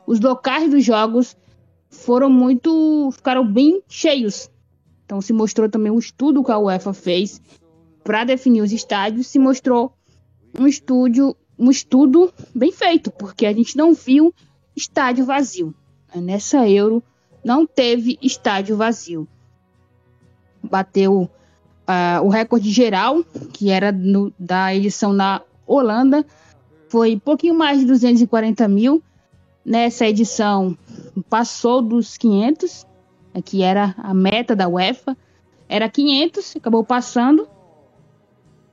os 0.05 0.19
locais 0.19 0.69
dos 0.69 0.83
jogos 0.83 1.35
foram 1.89 2.29
muito. 2.29 3.09
ficaram 3.11 3.45
bem 3.45 3.81
cheios. 3.87 4.49
Então, 5.05 5.19
se 5.21 5.33
mostrou 5.33 5.67
também 5.67 5.91
um 5.91 5.99
estudo 5.99 6.43
que 6.43 6.51
a 6.51 6.57
UEFA 6.57 6.93
fez 6.93 7.41
para 8.03 8.23
definir 8.23 8.61
os 8.61 8.71
estádios, 8.71 9.27
se 9.27 9.39
mostrou 9.39 9.93
um 10.57 10.67
estúdio, 10.67 11.35
um 11.57 11.69
estudo 11.69 12.33
bem 12.53 12.71
feito, 12.71 13.11
porque 13.11 13.45
a 13.45 13.53
gente 13.53 13.77
não 13.77 13.93
viu 13.93 14.33
estádio 14.75 15.25
vazio. 15.25 15.73
Nessa 16.15 16.67
Euro 16.67 17.01
não 17.43 17.65
teve 17.65 18.17
estádio 18.21 18.75
vazio. 18.75 19.27
Bateu 20.63 21.23
uh, 21.23 22.23
o 22.23 22.29
recorde 22.29 22.69
geral, 22.69 23.23
que 23.53 23.69
era 23.69 23.91
no, 23.91 24.33
da 24.37 24.75
edição 24.75 25.13
na 25.13 25.41
Holanda, 25.65 26.25
foi 26.89 27.19
pouquinho 27.19 27.55
mais 27.55 27.79
de 27.79 27.85
240 27.85 28.67
mil. 28.67 29.01
Nessa 29.63 30.07
edição 30.07 30.77
passou 31.29 31.81
dos 31.81 32.17
500, 32.17 32.85
né, 33.33 33.41
que 33.41 33.61
era 33.61 33.95
a 33.97 34.13
meta 34.13 34.55
da 34.55 34.67
UEFA. 34.67 35.15
Era 35.69 35.89
500, 35.89 36.57
acabou 36.57 36.83
passando. 36.83 37.47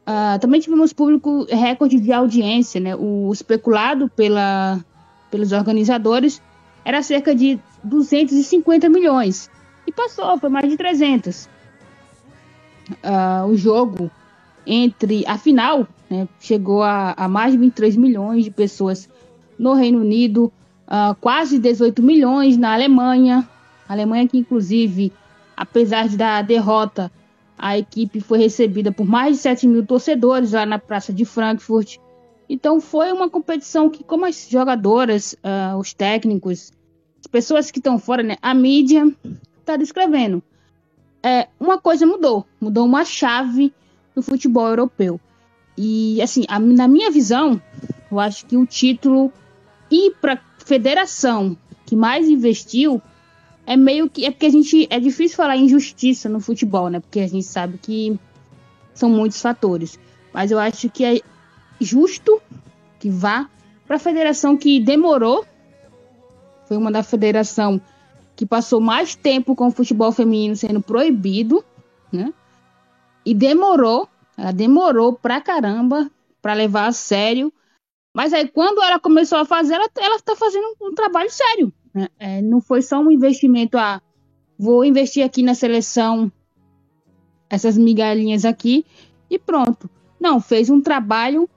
Uh, 0.09 0.38
também 0.40 0.59
tivemos 0.59 0.92
público 0.94 1.47
recorde 1.51 2.01
de 2.01 2.11
audiência, 2.11 2.81
né? 2.81 2.97
O 2.97 3.31
especulado 3.31 4.09
pela, 4.09 4.83
pelos 5.31 5.53
organizadores 5.53 6.40
era 6.83 7.03
cerca 7.03 7.35
de 7.35 7.61
250 7.85 8.88
milhões. 8.88 9.51
E 9.87 9.92
passou, 9.92 10.38
foi 10.38 10.49
mais 10.49 10.68
de 10.68 10.79
300 10.79 11.49
uh, 13.03 13.47
o 13.47 13.57
jogo 13.57 14.11
entre 14.66 15.25
a 15.27 15.38
final, 15.38 15.87
né, 16.11 16.29
chegou 16.40 16.83
a, 16.83 17.14
a, 17.16 17.29
mais 17.29 17.53
de 17.53 17.59
23 17.59 17.97
milhões 17.97 18.44
de 18.44 18.51
pessoas 18.51 19.09
no 19.59 19.75
Reino 19.75 20.01
Unido, 20.01 20.53
uh, 20.87 21.14
quase 21.21 21.59
18 21.59 22.03
milhões 22.03 22.57
na 22.57 22.75
Alemanha. 22.75 23.49
A 23.88 23.92
Alemanha 23.92 24.29
que 24.29 24.38
inclusive, 24.38 25.12
apesar 25.57 26.09
da 26.09 26.42
derrota, 26.42 27.11
a 27.59 27.77
equipe 27.77 28.21
foi 28.21 28.38
recebida 28.38 28.92
por 28.92 29.07
mais 29.07 29.37
de 29.37 29.42
7 29.42 29.66
mil 29.66 29.85
torcedores 29.85 30.53
lá 30.53 30.64
na 30.64 30.79
Praça 30.79 31.12
de 31.12 31.25
Frankfurt. 31.25 31.99
Então 32.49 32.81
foi 32.81 33.12
uma 33.12 33.29
competição 33.29 33.90
que, 33.90 34.03
como 34.03 34.25
as 34.25 34.49
jogadoras, 34.49 35.35
uh, 35.35 35.77
os 35.79 35.92
técnicos, 35.92 36.73
as 37.21 37.27
pessoas 37.27 37.71
que 37.71 37.79
estão 37.79 37.99
fora, 37.99 38.23
né, 38.23 38.37
a 38.40 38.55
mídia 38.55 39.05
está 39.61 39.77
descrevendo 39.77 40.42
é, 41.23 41.49
uma 41.59 41.79
coisa 41.79 42.07
mudou. 42.07 42.47
Mudou 42.61 42.85
uma 42.85 43.05
chave 43.05 43.73
no 44.14 44.23
futebol 44.23 44.68
europeu. 44.68 45.21
E, 45.77 46.21
assim, 46.23 46.44
a, 46.49 46.59
na 46.59 46.88
minha 46.88 47.11
visão, 47.11 47.61
eu 48.11 48.18
acho 48.18 48.47
que 48.47 48.57
o 48.57 48.66
título 48.66 49.33
ir 49.90 50.14
para 50.21 50.40
federação 50.64 51.57
que 51.87 51.97
mais 51.97 52.29
investiu 52.29 53.01
é 53.68 53.76
meio 53.76 54.09
que. 54.09 54.24
É 54.24 54.31
porque 54.31 54.46
a 54.46 54.50
gente. 54.50 54.88
É 54.88 54.98
difícil 54.98 55.37
falar 55.37 55.54
injustiça 55.54 56.26
no 56.26 56.40
futebol, 56.40 56.88
né? 56.88 57.00
Porque 57.00 57.20
a 57.20 57.28
gente 57.28 57.44
sabe 57.44 57.76
que 57.76 58.18
são 58.94 59.11
muitos 59.11 59.42
fatores. 59.42 59.98
Mas 60.33 60.50
eu 60.50 60.59
acho 60.59 60.88
que 60.88 61.04
é 61.04 61.20
justo 61.78 62.40
que 62.98 63.11
vá 63.11 63.46
para 63.87 63.96
a 63.96 63.98
federação 63.98 64.57
que 64.57 64.81
demorou. 64.81 65.44
Foi 66.66 66.78
uma 66.78 66.90
da 66.90 67.02
federação 67.02 67.78
que 68.35 68.46
passou 68.46 68.81
mais 68.81 69.14
tempo 69.14 69.54
com 69.54 69.66
o 69.66 69.70
futebol 69.70 70.12
feminino 70.12 70.57
sendo 70.57 70.81
proibido, 70.81 71.62
né? 72.11 72.33
E 73.22 73.35
demorou, 73.35 74.09
ela 74.35 74.52
demorou 74.52 75.12
pra 75.12 75.42
caramba 75.42 76.11
para 76.40 76.54
levar 76.54 76.87
a 76.87 76.92
sério. 76.92 77.52
Mas 78.14 78.33
aí 78.33 78.48
quando 78.48 78.83
ela 78.83 78.98
começou 78.98 79.37
a 79.37 79.44
fazer, 79.44 79.74
ela, 79.74 79.90
ela 79.98 80.18
tá 80.20 80.35
fazendo 80.35 80.64
um, 80.81 80.88
um 80.88 80.94
trabalho 80.94 81.28
sério. 81.31 81.70
Né? 81.94 82.09
É, 82.18 82.42
não 82.42 82.61
foi 82.61 82.83
só 82.83 83.01
um 83.01 83.11
investimento 83.11 83.77
a 83.77 83.96
ah, 83.96 84.03
vou 84.59 84.85
investir 84.85 85.24
aqui 85.24 85.42
na 85.42 85.55
seleção 85.55 86.31
essas 87.48 87.79
migalhinhas 87.79 88.44
aqui 88.44 88.85
e 89.31 89.38
pronto. 89.38 89.88
Não, 90.20 90.40
fez 90.40 90.68
um 90.68 90.81
trabalho 90.81 91.48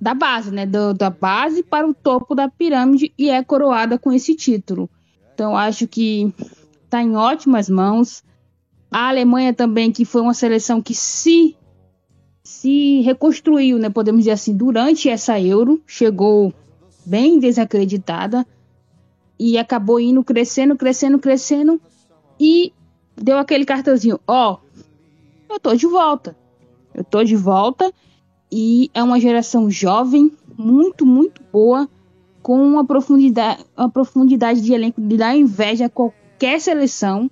da 0.00 0.14
base, 0.14 0.50
né? 0.50 0.66
Do, 0.66 0.92
da 0.92 1.10
base 1.10 1.62
para 1.62 1.88
o 1.88 1.94
topo 1.94 2.34
da 2.34 2.48
pirâmide 2.48 3.12
e 3.16 3.30
é 3.30 3.42
coroada 3.42 3.98
com 3.98 4.12
esse 4.12 4.34
título. 4.34 4.90
Então 5.32 5.56
acho 5.56 5.86
que 5.86 6.32
está 6.84 7.02
em 7.02 7.16
ótimas 7.16 7.68
mãos. 7.68 8.22
A 8.90 9.08
Alemanha 9.08 9.54
também, 9.54 9.90
que 9.90 10.04
foi 10.04 10.20
uma 10.20 10.34
seleção 10.34 10.82
que 10.82 10.94
se 10.94 11.56
se 12.42 13.00
reconstruiu, 13.02 13.78
né, 13.78 13.88
podemos 13.88 14.22
dizer 14.22 14.32
assim, 14.32 14.54
durante 14.54 15.08
essa 15.08 15.40
Euro, 15.40 15.80
chegou 15.86 16.52
bem 17.06 17.38
desacreditada 17.38 18.46
e 19.42 19.58
acabou 19.58 19.98
indo 19.98 20.22
crescendo, 20.22 20.76
crescendo, 20.76 21.18
crescendo 21.18 21.80
e 22.38 22.72
deu 23.16 23.38
aquele 23.38 23.64
cartãozinho, 23.64 24.20
ó, 24.24 24.52
oh, 24.52 25.54
eu 25.54 25.58
tô 25.58 25.74
de 25.74 25.84
volta. 25.84 26.36
Eu 26.94 27.02
tô 27.02 27.24
de 27.24 27.34
volta 27.34 27.92
e 28.52 28.88
é 28.94 29.02
uma 29.02 29.18
geração 29.18 29.68
jovem, 29.68 30.30
muito, 30.56 31.04
muito 31.04 31.42
boa 31.52 31.88
com 32.40 32.62
uma 32.62 32.84
profundidade, 32.86 33.64
uma 33.76 33.90
profundidade 33.90 34.60
de 34.60 34.72
elenco 34.72 35.00
de 35.00 35.16
dar 35.16 35.36
inveja 35.36 35.86
a 35.86 35.90
qualquer 35.90 36.60
seleção. 36.60 37.28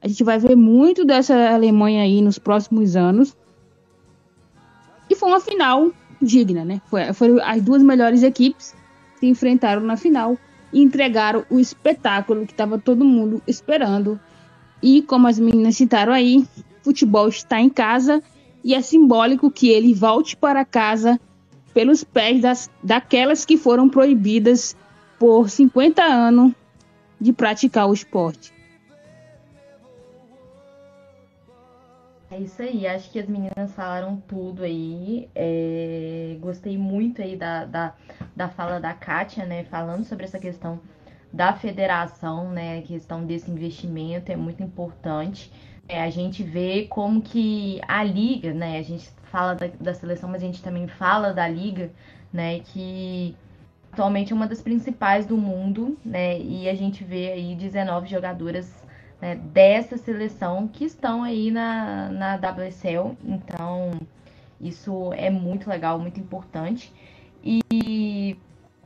A 0.00 0.06
gente 0.06 0.22
vai 0.22 0.38
ver 0.38 0.54
muito 0.54 1.04
dessa 1.04 1.54
Alemanha 1.54 2.04
aí 2.04 2.22
nos 2.22 2.38
próximos 2.38 2.94
anos. 2.94 3.36
E 5.10 5.16
foi 5.16 5.28
uma 5.28 5.40
final 5.40 5.90
digna, 6.22 6.64
né? 6.64 6.80
Foi, 6.86 7.12
foram 7.12 7.42
as 7.42 7.60
duas 7.62 7.82
melhores 7.82 8.22
equipes 8.22 8.76
se 9.18 9.26
enfrentaram 9.26 9.82
na 9.82 9.96
final 9.96 10.38
e 10.72 10.80
entregaram 10.80 11.44
o 11.50 11.58
espetáculo 11.58 12.46
que 12.46 12.52
estava 12.52 12.78
todo 12.78 13.04
mundo 13.04 13.42
esperando. 13.46 14.18
E 14.82 15.02
como 15.02 15.26
as 15.26 15.38
meninas 15.38 15.76
citaram 15.76 16.12
aí, 16.12 16.46
futebol 16.82 17.28
está 17.28 17.60
em 17.60 17.68
casa 17.68 18.22
e 18.62 18.74
é 18.74 18.80
simbólico 18.80 19.50
que 19.50 19.68
ele 19.68 19.94
volte 19.94 20.36
para 20.36 20.64
casa 20.64 21.20
pelos 21.74 22.02
pés 22.02 22.40
das, 22.40 22.70
daquelas 22.82 23.44
que 23.44 23.56
foram 23.56 23.88
proibidas 23.88 24.76
por 25.18 25.48
50 25.48 26.02
anos 26.02 26.52
de 27.20 27.32
praticar 27.32 27.88
o 27.88 27.92
esporte. 27.92 28.52
É 32.30 32.38
isso 32.38 32.60
aí, 32.60 32.86
acho 32.86 33.10
que 33.10 33.18
as 33.18 33.26
meninas 33.26 33.72
falaram 33.74 34.22
tudo 34.28 34.62
aí. 34.62 35.28
É... 35.34 36.36
Gostei 36.40 36.76
muito 36.76 37.22
aí 37.22 37.36
da, 37.36 37.64
da, 37.64 37.94
da 38.38 38.48
fala 38.48 38.78
da 38.78 38.94
Kátia, 38.94 39.44
né? 39.44 39.64
Falando 39.64 40.04
sobre 40.04 40.24
essa 40.24 40.38
questão 40.38 40.80
da 41.32 41.52
federação, 41.52 42.48
né? 42.50 42.78
A 42.78 42.82
questão 42.82 43.26
desse 43.26 43.50
investimento 43.50 44.30
é 44.30 44.36
muito 44.36 44.62
importante. 44.62 45.52
É, 45.88 46.00
a 46.00 46.08
gente 46.08 46.44
vê 46.44 46.86
como 46.88 47.20
que 47.20 47.80
a 47.88 48.04
liga, 48.04 48.54
né? 48.54 48.78
A 48.78 48.82
gente 48.82 49.10
fala 49.24 49.54
da, 49.54 49.66
da 49.66 49.92
seleção, 49.92 50.30
mas 50.30 50.40
a 50.40 50.46
gente 50.46 50.62
também 50.62 50.86
fala 50.86 51.34
da 51.34 51.48
liga, 51.48 51.90
né? 52.32 52.60
Que 52.60 53.34
atualmente 53.90 54.32
é 54.32 54.36
uma 54.36 54.46
das 54.46 54.62
principais 54.62 55.26
do 55.26 55.36
mundo, 55.36 55.98
né? 56.04 56.38
E 56.38 56.68
a 56.68 56.74
gente 56.76 57.02
vê 57.02 57.32
aí 57.32 57.56
19 57.56 58.06
jogadoras 58.06 58.72
né, 59.20 59.34
dessa 59.34 59.96
seleção 59.96 60.68
que 60.68 60.84
estão 60.84 61.24
aí 61.24 61.50
na, 61.50 62.08
na 62.10 62.36
WSL. 62.36 63.16
Então, 63.24 63.98
isso 64.60 65.12
é 65.14 65.28
muito 65.28 65.68
legal, 65.68 65.98
muito 65.98 66.20
importante. 66.20 66.92
E 67.50 68.36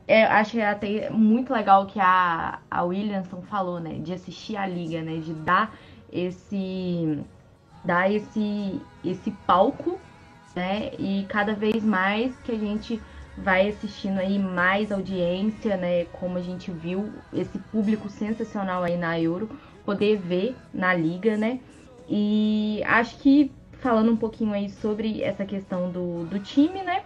é, 0.07 0.23
acho 0.23 0.61
até 0.61 1.09
muito 1.09 1.51
legal 1.51 1.85
que 1.85 1.99
a, 1.99 2.59
a 2.71 2.83
Williamson 2.83 3.41
falou, 3.41 3.79
né? 3.79 3.99
De 3.99 4.13
assistir 4.13 4.55
a 4.55 4.65
liga, 4.65 5.01
né? 5.01 5.17
De 5.17 5.33
dar 5.33 5.75
esse 6.11 7.19
dar 7.83 8.09
esse 8.09 8.81
esse 9.03 9.31
palco, 9.45 9.99
né? 10.55 10.91
E 10.97 11.25
cada 11.27 11.53
vez 11.53 11.83
mais 11.83 12.33
que 12.39 12.53
a 12.53 12.57
gente 12.57 13.01
vai 13.37 13.67
assistindo 13.67 14.19
aí 14.19 14.39
mais 14.39 14.93
audiência, 14.93 15.75
né? 15.75 16.05
Como 16.05 16.37
a 16.37 16.41
gente 16.41 16.71
viu 16.71 17.11
esse 17.33 17.59
público 17.59 18.07
sensacional 18.09 18.83
aí 18.83 18.95
na 18.95 19.19
Euro, 19.19 19.49
poder 19.83 20.17
ver 20.19 20.55
na 20.73 20.93
liga, 20.93 21.35
né? 21.35 21.59
E 22.07 22.81
acho 22.85 23.17
que 23.17 23.51
falando 23.81 24.09
um 24.11 24.17
pouquinho 24.17 24.53
aí 24.53 24.69
sobre 24.69 25.21
essa 25.21 25.43
questão 25.43 25.91
do, 25.91 26.23
do 26.25 26.39
time, 26.39 26.81
né? 26.83 27.03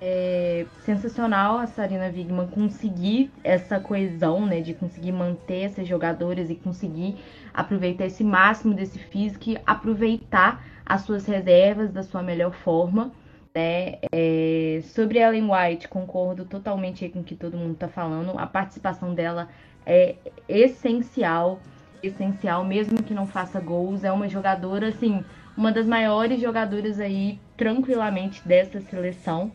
É 0.00 0.64
sensacional 0.84 1.58
a 1.58 1.66
Sarina 1.66 2.06
Wigman 2.06 2.46
conseguir 2.46 3.32
essa 3.42 3.80
coesão, 3.80 4.46
né? 4.46 4.60
De 4.60 4.72
conseguir 4.72 5.10
manter 5.10 5.64
esses 5.64 5.88
jogadores 5.88 6.50
e 6.50 6.54
conseguir 6.54 7.16
aproveitar 7.52 8.06
esse 8.06 8.22
máximo 8.22 8.74
desse 8.74 8.98
físico 8.98 9.50
e 9.50 9.58
aproveitar 9.66 10.64
as 10.86 11.02
suas 11.02 11.26
reservas 11.26 11.90
da 11.90 12.02
sua 12.04 12.22
melhor 12.22 12.52
forma. 12.52 13.12
Né? 13.54 13.98
É, 14.12 14.80
sobre 14.84 15.18
Ellen 15.18 15.50
White, 15.50 15.88
concordo 15.88 16.44
totalmente 16.44 17.08
com 17.08 17.20
o 17.20 17.24
que 17.24 17.34
todo 17.34 17.56
mundo 17.56 17.72
está 17.72 17.88
falando. 17.88 18.38
A 18.38 18.46
participação 18.46 19.12
dela 19.14 19.48
é 19.84 20.14
essencial, 20.48 21.58
essencial, 22.00 22.64
mesmo 22.64 23.02
que 23.02 23.12
não 23.12 23.26
faça 23.26 23.58
gols. 23.58 24.04
É 24.04 24.12
uma 24.12 24.28
jogadora, 24.28 24.88
assim, 24.88 25.24
uma 25.56 25.72
das 25.72 25.86
maiores 25.86 26.40
jogadoras 26.40 27.00
aí, 27.00 27.40
tranquilamente, 27.56 28.46
dessa 28.46 28.80
seleção, 28.80 29.50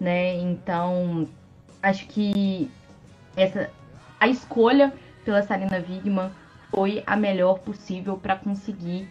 né? 0.00 0.34
Então, 0.36 1.28
acho 1.82 2.06
que 2.08 2.70
essa 3.36 3.70
a 4.20 4.28
escolha 4.28 4.92
pela 5.24 5.42
Sarina 5.42 5.76
Wigman 5.76 6.30
foi 6.70 7.02
a 7.06 7.16
melhor 7.16 7.58
possível 7.58 8.16
para 8.16 8.36
conseguir 8.36 9.08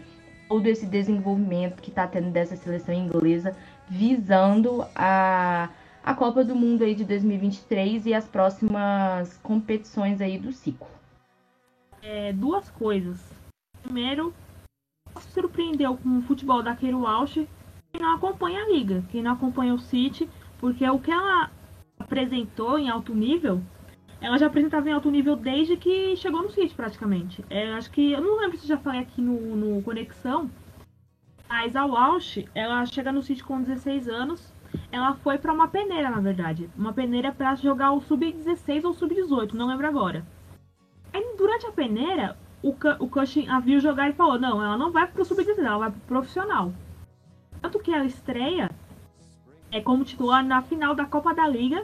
todo 0.49 0.67
esse 0.67 0.85
desenvolvimento 0.85 1.81
que 1.81 1.89
está 1.89 2.07
tendo 2.07 2.29
dessa 2.31 2.55
seleção 2.55 2.93
inglesa, 2.93 3.55
visando 3.89 4.85
a, 4.95 5.69
a 6.03 6.13
Copa 6.13 6.43
do 6.43 6.55
Mundo 6.55 6.83
aí 6.83 6.93
de 6.93 7.05
2023 7.05 8.07
e 8.07 8.13
as 8.13 8.27
próximas 8.27 9.37
competições 9.43 10.19
aí 10.19 10.37
do 10.37 10.51
ciclo. 10.51 10.87
É, 12.01 12.33
duas 12.33 12.69
coisas. 12.69 13.19
Primeiro, 13.81 14.33
surpreendeu 15.33 15.95
com 15.97 16.19
o 16.19 16.21
futebol 16.23 16.61
da 16.61 16.75
Keiro 16.75 17.01
Walsh, 17.01 17.47
quem 17.91 18.01
não 18.01 18.15
acompanha 18.15 18.63
a 18.63 18.69
liga, 18.69 19.03
quem 19.11 19.21
não 19.21 19.33
acompanha 19.33 19.73
o 19.73 19.79
City, 19.79 20.29
porque 20.63 20.89
o 20.89 20.97
que 20.97 21.11
ela 21.11 21.51
apresentou 21.99 22.79
em 22.79 22.89
alto 22.89 23.13
nível, 23.13 23.61
ela 24.21 24.37
já 24.37 24.47
apresentava 24.47 24.87
em 24.87 24.93
alto 24.93 25.11
nível 25.11 25.35
desde 25.35 25.75
que 25.75 26.15
chegou 26.15 26.41
no 26.41 26.49
City, 26.49 26.73
praticamente. 26.73 27.43
É, 27.49 27.73
acho 27.73 27.91
que, 27.91 28.13
eu 28.13 28.21
não 28.21 28.39
lembro 28.39 28.57
se 28.57 28.65
já 28.65 28.77
falei 28.77 29.01
aqui 29.01 29.21
no, 29.21 29.57
no 29.57 29.81
Conexão, 29.81 30.49
mas 31.49 31.75
a 31.75 31.85
Walsh, 31.85 32.45
ela 32.55 32.85
chega 32.85 33.11
no 33.11 33.21
City 33.21 33.43
com 33.43 33.61
16 33.61 34.07
anos, 34.07 34.53
ela 34.89 35.15
foi 35.15 35.37
para 35.37 35.51
uma 35.51 35.67
peneira, 35.67 36.09
na 36.09 36.21
verdade. 36.21 36.69
Uma 36.77 36.93
peneira 36.93 37.33
para 37.33 37.55
jogar 37.55 37.91
o 37.91 37.99
Sub-16 37.99 38.85
ou 38.85 38.93
Sub-18, 38.93 39.51
não 39.51 39.67
lembro 39.67 39.85
agora. 39.85 40.25
Aí, 41.11 41.35
durante 41.37 41.65
a 41.65 41.73
peneira, 41.73 42.37
o, 42.61 42.73
o 42.99 43.09
Cushing 43.09 43.49
a 43.49 43.59
viu 43.59 43.81
jogar 43.81 44.09
e 44.09 44.13
falou: 44.13 44.39
não, 44.39 44.63
ela 44.63 44.77
não 44.77 44.93
vai 44.93 45.07
pro 45.07 45.25
Sub-16, 45.25 45.57
ela 45.59 45.77
vai 45.77 45.91
pro 45.91 45.99
profissional. 46.07 46.71
Tanto 47.61 47.79
que 47.79 47.93
ela 47.93 48.05
estreia 48.05 48.71
é 49.73 49.81
como 49.81 50.05
titular 50.05 50.45
na 50.45 50.61
final 50.61 50.93
da 50.93 51.05
Copa 51.05 51.33
da 51.33 51.47
Liga. 51.47 51.83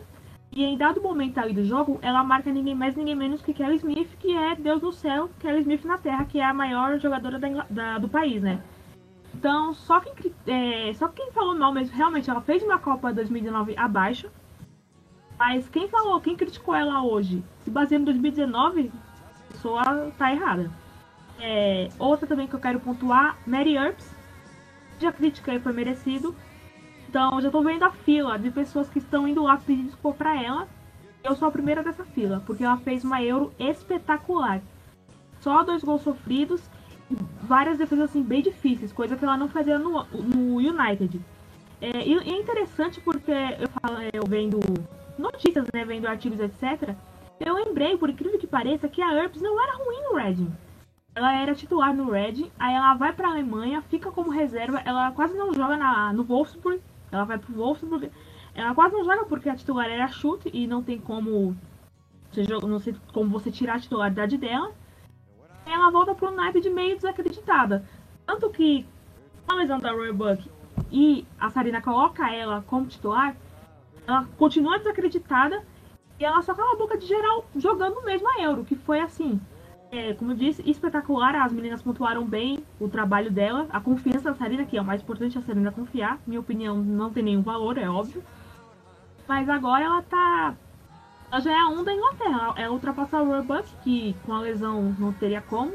E 0.52 0.64
em 0.64 0.78
dado 0.78 1.02
momento 1.02 1.38
ali 1.40 1.54
do 1.54 1.66
jogo, 1.66 2.00
ela 2.02 2.24
marca 2.24 2.52
ninguém 2.52 2.74
mais, 2.74 2.96
ninguém 2.96 3.16
menos 3.16 3.42
que 3.42 3.54
Kelly 3.54 3.76
Smith, 3.78 4.10
que 4.20 4.36
é 4.36 4.56
Deus 4.56 4.82
no 4.82 4.92
céu, 4.92 5.30
Kelly 5.40 5.62
Smith 5.62 5.84
na 5.86 5.98
terra, 5.98 6.26
que 6.26 6.40
é 6.40 6.46
a 6.46 6.54
maior 6.54 7.00
jogadora 7.00 7.38
da, 7.38 7.66
da, 7.70 7.98
do 7.98 8.08
país, 8.08 8.42
né? 8.42 8.62
Então, 9.34 9.74
só 9.74 10.00
quem, 10.00 10.34
é, 10.48 10.94
só 10.94 11.08
quem 11.08 11.32
falou 11.32 11.56
mal 11.56 11.72
mesmo, 11.72 11.96
realmente, 11.96 12.30
ela 12.30 12.42
fez 12.42 12.64
uma 12.64 12.80
Copa 12.80 13.14
2019 13.14 13.76
abaixo. 13.78 14.30
Mas 15.38 15.70
quem 15.70 15.88
falou, 15.88 16.20
quem 16.20 16.36
criticou 16.36 16.76
ela 16.76 17.04
hoje, 17.04 17.44
se 17.64 17.70
baseando 17.70 18.10
em 18.10 18.14
2019, 18.14 18.92
a 18.92 19.54
pessoa 19.54 19.84
tá 20.18 20.32
errada. 20.32 20.72
É, 21.40 21.90
outra 21.98 22.28
também 22.28 22.48
que 22.48 22.56
eu 22.56 22.60
quero 22.60 22.80
pontuar, 22.80 23.38
Mary 23.48 23.76
Earps. 23.76 24.14
Já 25.00 25.12
critiquei, 25.12 25.60
foi 25.60 25.74
merecido. 25.74 26.36
Então, 27.10 27.42
já 27.42 27.50
tô 27.50 27.64
vendo 27.64 27.82
a 27.82 27.90
fila 27.90 28.38
de 28.38 28.52
pessoas 28.52 28.88
que 28.88 29.00
estão 29.00 29.28
indo 29.28 29.42
lá 29.42 29.58
pedir 29.58 29.82
desculpa 29.82 30.20
pra 30.20 30.44
ela. 30.44 30.68
Eu 31.24 31.36
sou 31.36 31.48
a 31.48 31.52
primeira 31.52 31.82
dessa 31.82 32.06
fila, 32.06 32.44
porque 32.46 32.64
ela 32.64 32.78
fez 32.78 33.04
uma 33.04 33.20
Euro 33.24 33.52
espetacular. 33.58 34.62
Só 35.40 35.64
dois 35.64 35.84
gols 35.84 36.04
sofridos 36.04 36.62
várias 37.42 37.80
defesas 37.80 38.12
assim 38.12 38.22
bem 38.22 38.44
difíceis, 38.44 38.94
coisa 38.94 39.18
que 39.18 39.26
ela 39.26 39.36
não 39.36 39.48
fazia 39.48 39.80
no, 39.80 40.04
no 40.04 40.58
United. 40.58 41.20
É, 41.82 42.08
e 42.08 42.14
é 42.14 42.40
interessante 42.40 43.02
porque 43.02 43.32
eu, 43.32 43.68
falo, 43.82 43.98
eu 44.14 44.24
vendo 44.28 44.60
notícias, 45.18 45.66
né, 45.74 45.84
vendo 45.84 46.06
artigos, 46.06 46.40
etc. 46.40 46.94
Eu 47.40 47.56
lembrei, 47.56 47.98
por 47.98 48.12
incrível 48.12 48.38
que 48.38 48.46
pareça, 48.46 48.88
que 48.88 49.02
a 49.02 49.16
Herbs 49.16 49.42
não 49.42 49.60
era 49.60 49.84
ruim 49.84 50.04
no 50.04 50.16
Reading. 50.16 50.54
Ela 51.16 51.34
era 51.34 51.56
titular 51.56 51.92
no 51.92 52.12
Reading, 52.12 52.52
aí 52.60 52.76
ela 52.76 52.94
vai 52.94 53.12
pra 53.12 53.30
Alemanha, 53.30 53.82
fica 53.82 54.12
como 54.12 54.30
reserva, 54.30 54.80
ela 54.86 55.12
quase 55.12 55.36
não 55.36 55.52
joga 55.52 55.76
na, 55.76 56.14
no 56.14 56.24
Wolfsburg, 56.24 56.80
ela 57.12 57.24
vai 57.24 57.38
pro 57.38 57.54
Wolfsburg, 57.54 58.12
ela 58.54 58.76
quase 58.76 58.96
não 58.96 59.04
joga 59.04 59.26
porque 59.26 59.50
a 59.50 59.56
titular 59.56 59.90
era 59.90 60.08
chute 60.08 60.50
e 60.54 60.68
não 60.68 60.84
tem 60.84 61.00
como 61.00 61.56
não 62.68 62.80
sei 62.80 62.96
como 63.12 63.30
você 63.30 63.50
tirar 63.50 63.76
a 63.76 63.80
titularidade 63.80 64.38
dela 64.38 64.72
ela 65.72 65.92
volta 65.92 66.16
pro 66.16 66.32
naipe 66.32 66.62
de 66.62 66.70
meio 66.70 66.96
desacreditada. 66.96 67.86
Tanto 68.26 68.50
que 68.50 68.86
a 69.48 69.54
lesão 69.56 69.80
da 69.80 69.92
Roy 69.92 70.12
Buck 70.12 70.50
e 70.92 71.26
a 71.40 71.50
Sarina 71.50 71.82
coloca 71.82 72.32
ela 72.34 72.64
como 72.68 72.88
titular, 72.88 73.36
ela 74.08 74.28
continua 74.38 74.78
desacreditada 74.78 75.64
e 76.20 76.26
ela 76.26 76.42
só 76.42 76.54
cala 76.54 76.74
a 76.74 76.78
boca 76.78 76.98
de 76.98 77.06
geral 77.06 77.46
jogando 77.56 78.04
mesmo 78.04 78.28
a 78.30 78.42
Euro, 78.42 78.66
que 78.66 78.76
foi 78.76 79.00
assim. 79.00 79.40
É, 79.92 80.14
como 80.14 80.32
eu 80.32 80.36
disse, 80.36 80.62
espetacular. 80.70 81.36
As 81.36 81.52
meninas 81.52 81.82
pontuaram 81.82 82.26
bem 82.26 82.64
o 82.80 82.88
trabalho 82.88 83.32
dela, 83.32 83.68
a 83.72 83.80
confiança 83.80 84.32
da 84.32 84.36
Sarina, 84.36 84.66
que 84.66 84.78
é 84.78 84.82
o 84.82 84.86
mais 84.86 85.02
importante 85.02 85.38
a 85.38 85.42
Sarina 85.42 85.72
confiar. 85.72 86.20
Minha 86.28 86.40
opinião 86.40 86.78
não 86.78 87.12
tem 87.12 87.24
nenhum 87.24 87.42
valor, 87.42 87.78
é 87.78 87.90
óbvio. 87.90 88.24
Mas 89.28 89.50
agora 89.50 89.86
ela 89.86 90.02
tá 90.02 90.56
ela 91.32 91.42
já 91.42 91.52
é 91.52 91.60
a 91.60 91.68
1 91.68 91.84
da 91.84 91.94
Inglaterra. 91.94 92.54
Ela 92.56 92.74
ultrapassou 92.74 93.20
a 93.20 93.24
Roebuck, 93.24 93.70
que 93.84 94.16
com 94.26 94.34
a 94.34 94.42
lesão 94.42 94.96
não 94.98 95.14
teria 95.14 95.42
como. 95.42 95.74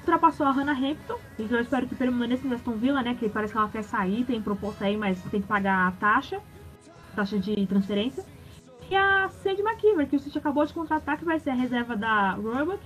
Ultrapassou 0.00 0.46
a 0.46 0.50
Hannah 0.50 0.72
Hampton, 0.72 1.18
que 1.36 1.50
eu 1.50 1.60
espero 1.60 1.86
que 1.86 1.94
permaneça 1.94 2.46
no 2.46 2.54
Aston 2.54 2.72
Villa, 2.72 3.02
né? 3.02 3.14
Que 3.14 3.28
parece 3.28 3.52
que 3.52 3.58
ela 3.58 3.68
quer 3.68 3.84
sair, 3.84 4.24
tem 4.24 4.42
proposta 4.42 4.84
aí, 4.84 4.96
mas 4.96 5.22
tem 5.30 5.40
que 5.40 5.46
pagar 5.46 5.88
a 5.88 5.92
taxa. 5.92 6.40
Taxa 7.14 7.38
de 7.38 7.66
transferência. 7.66 8.24
E 8.90 8.96
a 8.96 9.28
Sandy 9.28 9.62
McKeever, 9.62 10.08
que 10.08 10.16
o 10.16 10.18
City 10.18 10.36
acabou 10.36 10.66
de 10.66 10.74
contratar, 10.74 11.16
que 11.16 11.24
vai 11.24 11.38
ser 11.38 11.50
a 11.50 11.54
reserva 11.54 11.96
da 11.96 12.32
Roebuck. 12.32 12.80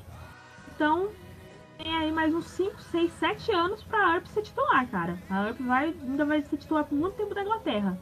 Então, 0.76 1.08
tem 1.76 1.92
aí 1.92 2.12
mais 2.12 2.32
uns 2.32 2.46
5, 2.46 2.80
6, 2.80 3.12
7 3.12 3.52
anos 3.52 3.82
pra 3.82 4.14
Earp 4.14 4.26
ser 4.26 4.42
titular, 4.42 4.86
cara. 4.88 5.18
A 5.28 5.46
Earp 5.46 5.60
vai, 5.60 5.94
ainda 6.02 6.24
vai 6.24 6.40
ser 6.42 6.56
titular 6.56 6.84
por 6.84 6.94
muito 6.94 7.16
tempo 7.16 7.34
da 7.34 7.42
Inglaterra 7.42 7.98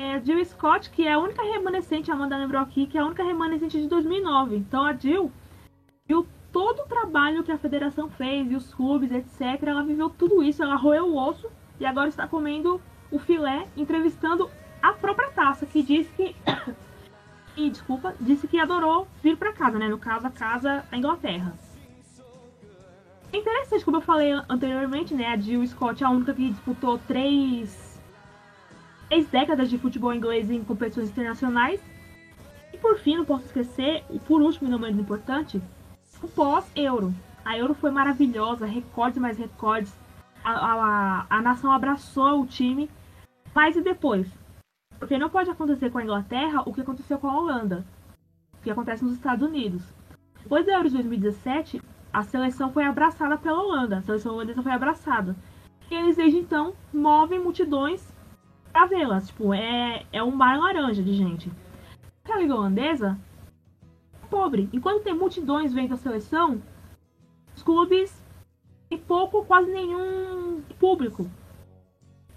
é 0.00 0.20
Jill 0.24 0.44
Scott, 0.44 0.90
que 0.90 1.06
é 1.06 1.12
a 1.12 1.18
única 1.18 1.42
remanescente, 1.42 2.10
a 2.10 2.14
Amanda 2.14 2.36
lembrou 2.36 2.62
aqui, 2.62 2.86
que 2.86 2.96
é 2.96 3.00
a 3.00 3.04
única 3.04 3.22
remanescente 3.22 3.80
de 3.80 3.86
2009. 3.86 4.56
Então 4.56 4.84
a 4.84 4.94
Jill 4.94 5.30
viu 6.06 6.26
todo 6.50 6.80
o 6.80 6.86
trabalho 6.86 7.44
que 7.44 7.52
a 7.52 7.58
federação 7.58 8.08
fez, 8.08 8.50
e 8.50 8.56
os 8.56 8.72
clubes, 8.72 9.12
etc. 9.12 9.62
Ela 9.62 9.82
viveu 9.82 10.08
tudo 10.08 10.42
isso, 10.42 10.62
ela 10.62 10.76
roeu 10.76 11.06
o 11.06 11.16
osso 11.16 11.50
e 11.78 11.84
agora 11.84 12.08
está 12.08 12.26
comendo 12.26 12.80
o 13.10 13.18
filé, 13.18 13.68
entrevistando 13.76 14.50
a 14.82 14.92
própria 14.92 15.30
taça, 15.30 15.66
que 15.66 15.82
disse 15.82 16.12
que. 16.14 16.34
E, 17.56 17.70
desculpa, 17.70 18.14
disse 18.20 18.46
que 18.46 18.58
adorou 18.58 19.06
vir 19.22 19.36
para 19.36 19.52
casa, 19.52 19.78
né? 19.78 19.88
No 19.88 19.98
caso, 19.98 20.26
a 20.26 20.30
casa 20.30 20.84
da 20.90 20.96
Inglaterra. 20.96 21.52
É 23.32 23.36
interessante, 23.36 23.84
como 23.84 23.98
eu 23.98 24.00
falei 24.00 24.32
anteriormente, 24.48 25.14
né? 25.14 25.26
A 25.26 25.36
Jill 25.36 25.66
Scott 25.66 26.02
é 26.02 26.06
a 26.06 26.10
única 26.10 26.34
que 26.34 26.50
disputou 26.50 26.98
três 27.06 27.90
três 29.08 29.26
décadas 29.26 29.68
de 29.68 29.76
futebol 29.76 30.14
inglês 30.14 30.50
em 30.50 30.62
competições 30.62 31.10
internacionais. 31.10 31.80
E 32.72 32.78
por 32.78 32.96
fim, 32.98 33.16
não 33.16 33.24
posso 33.24 33.46
esquecer, 33.46 34.04
por 34.26 34.40
último 34.40 34.68
e 34.68 34.70
não 34.70 34.78
menos 34.78 35.00
importante, 35.00 35.60
o 36.22 36.28
pós-Euro. 36.28 37.12
A 37.44 37.58
Euro 37.58 37.74
foi 37.74 37.90
maravilhosa, 37.90 38.66
recordes 38.66 39.18
mais 39.18 39.36
recordes. 39.36 39.92
A, 40.44 40.52
a, 40.52 41.26
a 41.28 41.42
nação 41.42 41.72
abraçou 41.72 42.42
o 42.42 42.46
time. 42.46 42.88
Mas 43.54 43.74
e 43.74 43.80
depois? 43.80 44.28
Porque 45.00 45.18
não 45.18 45.30
pode 45.30 45.50
acontecer 45.50 45.90
com 45.90 45.98
a 45.98 46.02
Inglaterra 46.04 46.62
o 46.66 46.74
que 46.74 46.82
aconteceu 46.82 47.18
com 47.18 47.26
a 47.26 47.36
Holanda. 47.36 47.86
O 48.52 48.62
que 48.62 48.70
acontece 48.70 49.02
nos 49.02 49.14
Estados 49.14 49.48
Unidos. 49.48 49.82
Depois 50.42 50.66
da 50.66 50.74
Euro 50.74 50.88
de 50.88 50.94
2017, 50.94 51.82
a 52.12 52.22
seleção 52.22 52.70
foi 52.70 52.84
abraçada 52.84 53.38
pela 53.38 53.62
Holanda. 53.62 53.98
A 53.98 54.02
seleção 54.02 54.34
holandesa 54.34 54.62
foi 54.62 54.72
abraçada. 54.72 55.34
E 55.90 55.94
eles 55.94 56.16
desde 56.16 56.38
então 56.38 56.74
movem 56.92 57.40
multidões 57.40 58.14
pra 58.70 58.86
vê-las. 58.86 59.28
Tipo, 59.28 59.54
é, 59.54 60.04
é 60.12 60.22
um 60.22 60.30
mar 60.30 60.58
laranja 60.58 61.02
de 61.02 61.14
gente. 61.14 61.50
a 62.28 62.38
Liga 62.38 62.54
Holandesa 62.54 63.18
é 64.22 64.26
pobre. 64.26 64.68
Enquanto 64.70 65.02
tem 65.02 65.14
multidões 65.14 65.72
vendo 65.72 65.94
a 65.94 65.96
seleção, 65.96 66.62
os 67.56 67.62
clubes 67.62 68.22
têm 68.90 68.98
pouco, 68.98 69.46
quase 69.46 69.72
nenhum 69.72 70.60
público. 70.78 71.26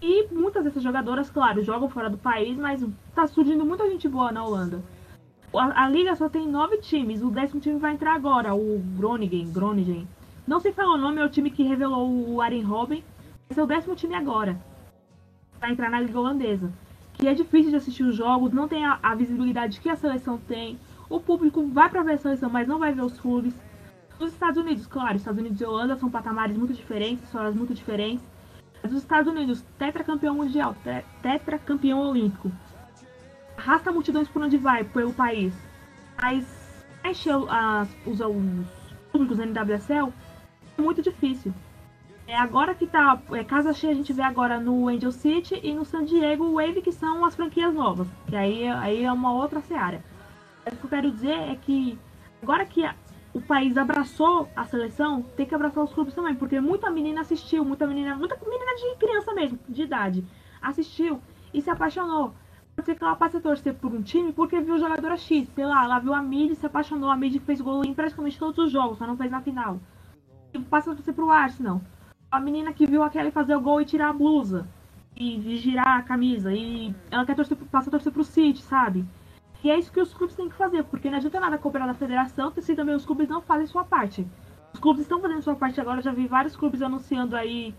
E 0.05 0.27
muitas 0.33 0.65
dessas 0.65 0.83
jogadoras, 0.83 1.29
claro, 1.29 1.63
jogam 1.63 1.87
fora 1.87 2.09
do 2.09 2.17
país, 2.17 2.57
mas 2.57 2.85
tá 3.15 3.25
surgindo 3.25 3.65
muita 3.65 3.89
gente 3.89 4.05
boa 4.09 4.33
na 4.33 4.43
Holanda. 4.43 4.83
A, 5.55 5.85
a 5.85 5.89
liga 5.89 6.13
só 6.17 6.27
tem 6.27 6.45
nove 6.45 6.79
times, 6.79 7.21
o 7.21 7.31
décimo 7.31 7.61
time 7.61 7.79
vai 7.79 7.93
entrar 7.93 8.13
agora, 8.13 8.53
o 8.53 8.83
Groningen, 8.97 9.49
Groningen. 9.53 10.05
Não 10.45 10.59
sei 10.59 10.73
falar 10.73 10.95
o 10.95 10.97
nome, 10.97 11.21
é 11.21 11.25
o 11.25 11.29
time 11.29 11.49
que 11.49 11.63
revelou 11.63 12.11
o 12.27 12.41
Arjen 12.41 12.63
Robben. 12.63 13.01
Esse 13.49 13.57
é 13.57 13.63
o 13.63 13.65
décimo 13.65 13.95
time 13.95 14.13
agora. 14.13 14.59
Vai 15.57 15.71
entrar 15.71 15.89
na 15.89 16.01
liga 16.01 16.19
holandesa. 16.19 16.69
Que 17.13 17.29
é 17.29 17.33
difícil 17.33 17.71
de 17.71 17.77
assistir 17.77 18.03
os 18.03 18.13
jogos, 18.13 18.51
não 18.51 18.67
tem 18.67 18.85
a, 18.85 18.99
a 19.01 19.15
visibilidade 19.15 19.79
que 19.79 19.87
a 19.87 19.95
seleção 19.95 20.37
tem. 20.37 20.77
O 21.09 21.21
público 21.21 21.65
vai 21.67 21.89
para 21.89 22.03
ver 22.03 22.15
a 22.15 22.17
seleção, 22.17 22.49
mas 22.49 22.67
não 22.67 22.77
vai 22.77 22.91
ver 22.91 23.05
os 23.05 23.17
clubes. 23.17 23.53
Os 24.19 24.33
Estados 24.33 24.57
Unidos, 24.57 24.85
claro, 24.85 25.15
Estados 25.15 25.39
Unidos 25.39 25.61
e 25.61 25.65
Holanda 25.65 25.95
são 25.95 26.09
patamares 26.11 26.57
muito 26.57 26.73
diferentes, 26.73 27.23
histórias 27.23 27.55
muito 27.55 27.73
diferentes. 27.73 28.32
Mas 28.83 28.91
os 28.91 29.01
Estados 29.01 29.31
Unidos, 29.31 29.63
tetracampeão 29.79 30.35
mundial, 30.35 30.75
tetracampeão 31.21 32.01
olímpico, 32.01 32.51
arrasta 33.57 33.93
multidões 33.93 34.27
por 34.27 34.41
onde 34.41 34.57
vai, 34.57 34.83
pelo 34.83 35.13
país. 35.13 35.53
Mas 36.21 36.45
encher 37.05 37.33
as, 37.49 37.89
os, 38.05 38.19
os 38.19 38.67
públicos 39.09 39.37
da 39.37 39.45
NWSL 39.45 40.11
é 40.77 40.81
muito 40.81 41.01
difícil. 41.01 41.53
É 42.27 42.35
agora 42.35 42.73
que 42.73 42.87
tá. 42.87 43.21
É, 43.31 43.43
casa 43.43 43.73
cheia 43.73 43.91
a 43.93 43.95
gente 43.95 44.13
vê 44.13 44.21
agora 44.21 44.59
no 44.59 44.87
Angel 44.87 45.11
City 45.11 45.59
e 45.61 45.73
no 45.73 45.83
San 45.85 46.05
Diego 46.05 46.53
Wave, 46.53 46.81
que 46.81 46.91
são 46.91 47.23
as 47.25 47.35
franquias 47.35 47.73
novas. 47.73 48.07
Que 48.27 48.35
aí, 48.35 48.67
aí 48.67 49.03
é 49.03 49.11
uma 49.11 49.33
outra 49.33 49.61
seara. 49.61 50.03
O 50.65 50.75
que 50.75 50.85
eu 50.85 50.89
quero 50.89 51.11
dizer 51.11 51.37
é 51.51 51.55
que 51.55 51.99
agora 52.41 52.65
que 52.65 52.83
o 53.33 53.41
país 53.41 53.77
abraçou 53.77 54.47
a 54.55 54.63
seleção, 54.65 55.23
tem 55.35 55.45
que 55.45 55.55
abraçar 55.55 55.83
os 55.83 55.91
clubes 55.91 56.13
também, 56.13 56.35
porque 56.35 56.59
muita 56.61 56.91
menina 56.91 57.21
assistiu, 57.21 57.65
muita 57.65 57.87
menina, 57.87 58.15
muita 58.15 58.37
menina 58.45 58.75
de 58.75 58.95
criança 58.97 59.33
mesmo, 59.33 59.59
de 59.67 59.81
idade, 59.81 60.23
assistiu 60.61 61.19
e 61.53 61.61
se 61.61 61.69
apaixonou. 61.69 62.33
Pode 62.75 62.85
ser 62.85 62.95
que 62.95 63.03
ela 63.03 63.15
passe 63.15 63.37
a 63.37 63.41
torcer 63.41 63.73
por 63.75 63.91
um 63.91 64.01
time 64.01 64.31
porque 64.31 64.59
viu 64.59 64.79
jogadora 64.79 65.17
X, 65.17 65.47
sei 65.53 65.65
lá, 65.65 65.83
ela 65.83 65.99
viu 65.99 66.13
a 66.13 66.21
Mid 66.21 66.55
se 66.55 66.65
apaixonou, 66.65 67.09
a 67.09 67.15
Mid 67.15 67.39
fez 67.39 67.59
gol 67.59 67.83
em 67.83 67.93
praticamente 67.93 68.37
todos 68.37 68.57
os 68.57 68.71
jogos, 68.71 68.97
só 68.97 69.05
não 69.05 69.17
fez 69.17 69.29
na 69.29 69.41
final. 69.41 69.79
E 70.53 70.59
passa 70.59 70.91
a 70.91 70.95
torcer 70.95 71.13
pro 71.13 71.29
Arsenal. 71.29 71.81
A 72.31 72.39
menina 72.39 72.73
que 72.73 72.87
viu 72.87 73.03
a 73.03 73.09
Kelly 73.09 73.31
fazer 73.31 73.55
o 73.55 73.61
gol 73.61 73.81
e 73.81 73.85
tirar 73.85 74.09
a 74.09 74.13
blusa. 74.13 74.67
E, 75.15 75.57
girar 75.57 75.99
a 75.99 76.01
camisa. 76.01 76.51
E 76.51 76.93
ela 77.11 77.25
quer 77.25 77.35
torcer, 77.35 77.55
passa 77.71 77.89
a 77.89 77.91
torcer 77.91 78.11
pro 78.11 78.23
City, 78.23 78.61
sabe? 78.61 79.05
E 79.63 79.71
é 79.71 79.79
isso 79.79 79.91
que 79.91 80.01
os 80.01 80.13
clubes 80.13 80.35
têm 80.35 80.49
que 80.49 80.55
fazer, 80.55 80.83
porque 80.83 81.09
não 81.09 81.17
adianta 81.17 81.39
nada 81.39 81.57
cobrar 81.57 81.87
da 81.87 81.93
federação 81.93 82.51
se 82.51 82.75
também 82.75 82.95
os 82.95 83.05
clubes 83.05 83.29
não 83.29 83.41
fazem 83.41 83.65
sua 83.65 83.83
parte. 83.85 84.27
Os 84.73 84.79
clubes 84.79 85.03
estão 85.03 85.21
fazendo 85.21 85.41
sua 85.41 85.55
parte 85.55 85.79
agora, 85.79 86.01
já 86.01 86.11
vi 86.11 86.27
vários 86.27 86.55
clubes 86.55 86.81
anunciando 86.81 87.35
aí 87.35 87.73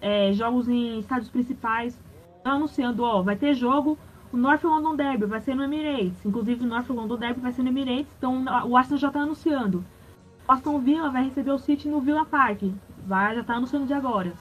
é, 0.00 0.32
jogos 0.32 0.68
em 0.68 1.00
estádios 1.00 1.28
principais. 1.28 1.98
Anunciando, 2.44 3.02
ó, 3.02 3.20
vai 3.20 3.34
ter 3.34 3.52
jogo, 3.54 3.98
o 4.32 4.36
North 4.36 4.62
London 4.62 4.94
Derby 4.94 5.26
vai 5.26 5.40
ser 5.40 5.56
no 5.56 5.64
Emirates. 5.64 6.24
Inclusive 6.24 6.64
o 6.64 6.68
North 6.68 6.88
London 6.88 7.16
Derby 7.16 7.40
vai 7.40 7.52
ser 7.52 7.62
no 7.62 7.68
Emirates, 7.68 8.14
então 8.16 8.44
o 8.66 8.76
Arsenal 8.76 8.98
já 8.98 9.08
está 9.08 9.20
anunciando. 9.20 9.84
O 10.46 10.52
Aston 10.52 10.78
Villa 10.78 11.10
vai 11.10 11.24
receber 11.24 11.50
o 11.50 11.58
City 11.58 11.88
no 11.88 12.00
Villa 12.00 12.24
Park. 12.24 12.62
Vai, 13.06 13.34
já 13.34 13.40
está 13.40 13.54
anunciando 13.54 13.86
de 13.86 13.92
agora. 13.92 14.32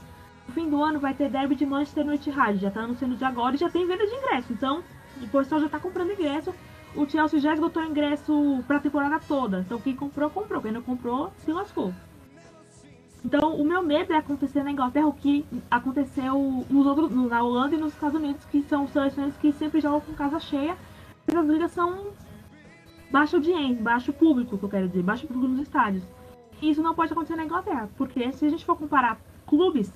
No 0.47 0.53
fim 0.53 0.69
do 0.69 0.82
ano 0.82 0.99
vai 0.99 1.13
ter 1.13 1.30
Derby 1.30 1.55
de 1.55 1.65
Manchester 1.65 2.05
no 2.05 2.13
Etihad, 2.13 2.57
já 2.57 2.69
está 2.69 2.82
anunciando 2.82 3.15
de 3.15 3.25
agora 3.25 3.55
e 3.55 3.57
já 3.57 3.69
tem 3.69 3.86
venda 3.86 4.05
de 4.05 4.15
ingresso. 4.15 4.53
Então, 4.53 4.84
o 5.24 5.28
pessoal 5.28 5.61
já 5.61 5.68
está 5.68 5.80
comprando 5.80 6.11
ingresso 6.11 6.53
o 6.97 7.07
Chelsea 7.07 7.39
já 7.39 7.53
esgotou 7.53 7.84
ingresso 7.84 8.63
para 8.65 8.78
a 8.78 8.80
temporada 8.80 9.20
toda. 9.20 9.59
Então 9.59 9.80
quem 9.80 9.95
comprou, 9.95 10.30
comprou. 10.30 10.61
Quem 10.61 10.72
não 10.72 10.82
comprou, 10.82 11.32
se 11.38 11.51
lascou. 11.51 11.93
Então 13.24 13.55
o 13.55 13.63
meu 13.63 13.84
medo 13.84 14.13
é 14.13 14.18
acontecer 14.18 14.63
na 14.63 14.72
Inglaterra 14.72 15.07
o 15.07 15.13
que 15.13 15.45
aconteceu 15.70 16.65
nos 16.70 16.86
outros, 16.86 17.11
na 17.11 17.43
Holanda 17.43 17.76
e 17.76 17.78
nos 17.78 17.93
Estados 17.93 18.20
Unidos, 18.20 18.43
que 18.45 18.63
são 18.63 18.88
seleções 18.88 19.36
que 19.38 19.51
sempre 19.53 19.80
jogam 19.80 20.01
com 20.01 20.13
casa 20.13 20.39
cheia. 20.39 20.76
As 21.28 21.45
ligas 21.45 21.72
são 21.72 22.07
baixo 23.11 23.36
audiência, 23.36 23.84
baixo 23.84 24.13
público, 24.13 24.57
que 24.57 24.63
eu 24.63 24.70
quero 24.70 24.88
dizer, 24.88 25.03
baixo 25.03 25.28
público 25.28 25.47
nos 25.49 25.61
estádios. 25.61 26.03
E 26.61 26.72
isso 26.72 26.82
não 26.82 26.95
pode 26.95 27.11
acontecer 27.11 27.36
na 27.36 27.45
Inglaterra, 27.45 27.89
porque 27.97 28.32
se 28.32 28.45
a 28.45 28.49
gente 28.49 28.65
for 28.65 28.76
comparar 28.76 29.20
clubes, 29.45 29.93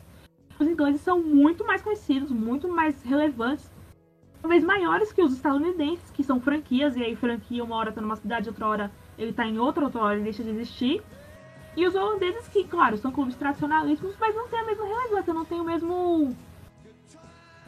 os 0.60 0.68
ingleses 0.68 1.02
são 1.02 1.24
muito 1.24 1.66
mais 1.66 1.82
conhecidos, 1.82 2.30
muito 2.32 2.68
mais 2.68 3.02
relevantes 3.02 3.72
talvez 4.42 4.64
maiores 4.64 5.12
que 5.14 5.22
os 5.22 5.34
estadunidenses, 5.34 6.10
que 6.12 6.24
são 6.24 6.40
franquias, 6.42 6.96
e 6.96 7.04
aí 7.04 7.16
franquia 7.16 7.64
uma 7.64 7.76
hora 7.76 7.92
tá 7.92 8.02
numa 8.02 8.16
cidade, 8.16 8.50
outra 8.50 8.68
hora 8.68 8.92
ele 9.18 9.32
tá 9.32 9.46
em 9.46 9.60
outra, 9.60 9.84
outra 9.86 10.02
hora 10.02 10.16
ele 10.16 10.24
deixa 10.24 10.44
de 10.44 10.50
existir. 10.50 11.02
E 11.76 11.86
os 11.86 11.96
holandeses 11.96 12.48
que, 12.48 12.66
claro, 12.66 12.98
são 12.98 13.12
clubes 13.12 13.36
tradicionalíssimos, 13.36 14.16
mas 14.20 14.36
não 14.36 14.48
tem 14.48 14.60
a 14.60 14.66
mesma 14.66 14.86
relevância, 14.86 15.34
não 15.34 15.46
tem 15.46 15.60
o 15.60 15.64
mesmo 15.64 16.36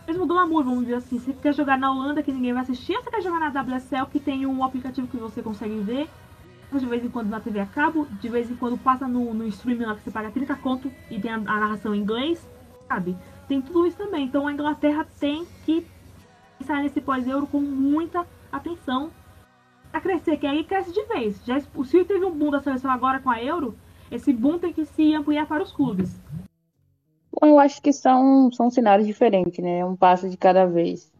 mesmo 0.05 0.27
glamour, 0.27 0.63
vamos 0.63 0.81
dizer 0.81 0.95
assim. 0.95 1.17
Você 1.17 1.31
quer 1.33 1.53
jogar 1.53 1.77
na 1.77 1.89
Holanda 1.89 2.21
que 2.21 2.31
ninguém 2.31 2.51
vai 2.51 2.63
assistir, 2.63 2.95
ou 2.97 3.03
você 3.03 3.09
quer 3.09 3.21
jogar 3.21 3.39
na 3.39 3.61
WSL 3.61 4.07
que 4.07 4.19
tem 4.19 4.45
um 4.45 4.63
aplicativo 4.63 5.07
que 5.07 5.15
você 5.15 5.41
consegue 5.41 5.79
ver, 5.79 6.09
de 6.73 6.85
vez 6.85 7.05
em 7.05 7.09
quando 7.09 7.29
na 7.29 7.39
TV 7.39 7.59
a 7.59 7.65
cabo, 7.65 8.07
de 8.19 8.27
vez 8.27 8.49
em 8.49 8.55
quando 8.55 8.77
passa 8.77 9.07
no, 9.07 9.33
no 9.33 9.47
streaming 9.47 9.85
lá 9.85 9.95
que 9.95 10.01
você 10.01 10.11
paga 10.11 10.31
30 10.31 10.55
conto 10.55 10.91
e 11.09 11.19
tem 11.19 11.31
a, 11.31 11.35
a 11.35 11.39
narração 11.39 11.93
em 11.93 11.99
inglês, 11.99 12.45
sabe? 12.87 13.15
Tem 13.47 13.61
tudo 13.61 13.85
isso 13.85 13.97
também. 13.97 14.25
Então 14.25 14.47
a 14.47 14.51
Inglaterra 14.51 15.05
tem 15.19 15.45
que 15.65 15.85
pensar 16.63 16.81
nesse 16.81 17.01
pós-euro 17.01 17.45
com 17.45 17.59
muita 17.59 18.25
atenção 18.49 19.11
para 19.91 19.99
crescer, 19.99 20.37
que 20.37 20.47
aí 20.47 20.63
cresce 20.63 20.93
de 20.93 21.03
vez. 21.05 21.43
Já, 21.45 21.59
Sil 21.59 22.07
teve 22.07 22.23
um 22.23 22.31
boom 22.31 22.51
da 22.51 22.61
seleção 22.61 22.89
agora 22.89 23.19
com 23.19 23.29
a 23.29 23.43
Euro, 23.43 23.75
esse 24.09 24.31
boom 24.31 24.57
tem 24.57 24.71
que 24.71 24.85
se 24.85 25.13
ampliar 25.13 25.45
para 25.45 25.61
os 25.61 25.73
clubes. 25.73 26.09
Bom, 27.31 27.47
eu 27.47 27.59
acho 27.59 27.81
que 27.81 27.91
são, 27.91 28.49
são 28.51 28.69
cenários 28.69 29.05
diferentes, 29.05 29.61
né? 29.61 29.83
Um 29.83 29.95
passo 29.95 30.29
de 30.29 30.37
cada 30.37 30.65
vez. 30.65 31.11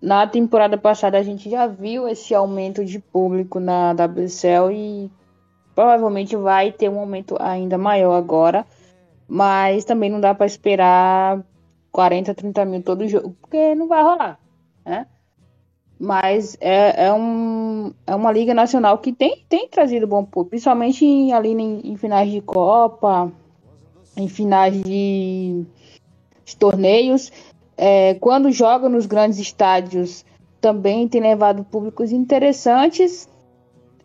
Na 0.00 0.26
temporada 0.26 0.78
passada 0.78 1.18
a 1.18 1.22
gente 1.22 1.50
já 1.50 1.66
viu 1.66 2.08
esse 2.08 2.34
aumento 2.34 2.82
de 2.82 2.98
público 2.98 3.60
na 3.60 3.92
WCL 3.92 4.72
e 4.72 5.12
provavelmente 5.74 6.34
vai 6.36 6.72
ter 6.72 6.88
um 6.88 6.98
aumento 6.98 7.36
ainda 7.38 7.76
maior 7.76 8.14
agora, 8.14 8.64
mas 9.28 9.84
também 9.84 10.08
não 10.08 10.20
dá 10.20 10.34
para 10.34 10.46
esperar 10.46 11.44
40, 11.92 12.34
30 12.34 12.64
mil 12.64 12.82
todo 12.82 13.06
jogo, 13.06 13.36
porque 13.40 13.74
não 13.74 13.86
vai 13.86 14.02
rolar 14.02 14.38
né? 14.84 15.06
Mas 15.98 16.56
é, 16.60 17.06
é, 17.06 17.12
um, 17.12 17.92
é 18.06 18.14
uma 18.14 18.32
liga 18.32 18.54
nacional 18.54 18.96
que 18.98 19.12
tem, 19.12 19.44
tem 19.48 19.68
trazido 19.68 20.06
bom 20.06 20.24
público, 20.24 20.50
principalmente 20.50 21.04
em, 21.04 21.32
ali 21.32 21.50
em, 21.50 21.92
em, 21.92 21.96
finais 21.96 22.30
de 22.30 22.40
Copa, 22.40 23.30
em 24.16 24.26
finais 24.26 24.82
de, 24.82 25.62
de 26.44 26.56
torneios. 26.56 27.30
É, 27.76 28.14
quando 28.14 28.50
joga 28.50 28.88
nos 28.88 29.04
grandes 29.04 29.38
estádios, 29.38 30.24
também 30.58 31.06
tem 31.06 31.20
levado 31.20 31.64
públicos 31.64 32.12
interessantes. 32.12 33.28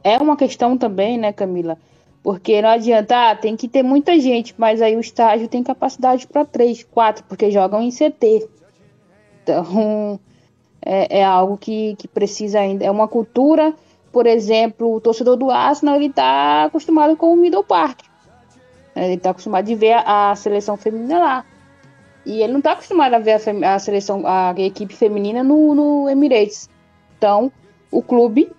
É 0.03 0.17
uma 0.17 0.35
questão 0.35 0.77
também, 0.77 1.17
né, 1.17 1.31
Camila? 1.31 1.77
Porque 2.21 2.61
não 2.61 2.69
adianta, 2.69 3.29
ah, 3.29 3.35
tem 3.35 3.55
que 3.55 3.67
ter 3.67 3.83
muita 3.83 4.19
gente, 4.19 4.53
mas 4.57 4.81
aí 4.81 4.97
o 4.97 4.99
estádio 4.99 5.47
tem 5.47 5.63
capacidade 5.63 6.27
para 6.27 6.43
três, 6.43 6.83
quatro, 6.83 7.23
porque 7.25 7.51
jogam 7.51 7.81
em 7.81 7.91
CT. 7.91 8.49
Então, 9.43 10.19
é, 10.85 11.19
é 11.19 11.25
algo 11.25 11.57
que, 11.57 11.95
que 11.97 12.07
precisa 12.07 12.59
ainda. 12.59 12.85
É 12.85 12.91
uma 12.91 13.07
cultura, 13.07 13.73
por 14.11 14.27
exemplo, 14.27 14.95
o 14.95 15.01
torcedor 15.01 15.35
do 15.35 15.49
Arsenal 15.49 15.95
ele 15.95 16.05
está 16.05 16.65
acostumado 16.65 17.17
com 17.17 17.33
o 17.33 17.35
Middle 17.35 17.63
Park. 17.63 18.01
Ele 18.95 19.15
está 19.15 19.31
acostumado 19.31 19.65
de 19.65 19.75
ver 19.75 19.93
a, 19.93 20.31
a, 20.31 20.35
seleção 20.35 20.77
feminina 20.77 21.19
lá. 21.19 21.45
E 22.25 22.41
ele 22.41 22.53
não 22.53 22.59
está 22.59 22.71
acostumado 22.71 23.13
a 23.13 23.19
ver 23.19 23.33
a, 23.33 23.75
a, 23.75 23.79
seleção, 23.79 24.23
a 24.25 24.53
equipe 24.57 24.93
feminina 24.95 25.43
no, 25.43 25.75
no 25.75 26.09
Emirates. 26.09 26.69
Então, 27.17 27.51
o 27.91 28.01
clube 28.01 28.49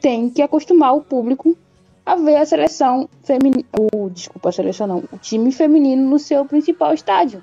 tem 0.00 0.28
que 0.28 0.42
acostumar 0.42 0.96
o 0.96 1.00
público 1.00 1.56
a 2.04 2.16
ver 2.16 2.36
a 2.36 2.46
seleção 2.46 3.08
feminina. 3.22 3.64
Desculpa, 4.10 4.48
a 4.48 4.52
seleção 4.52 4.86
não. 4.86 5.04
O 5.12 5.18
time 5.18 5.52
feminino 5.52 6.10
no 6.10 6.18
seu 6.18 6.44
principal 6.44 6.92
estádio. 6.92 7.42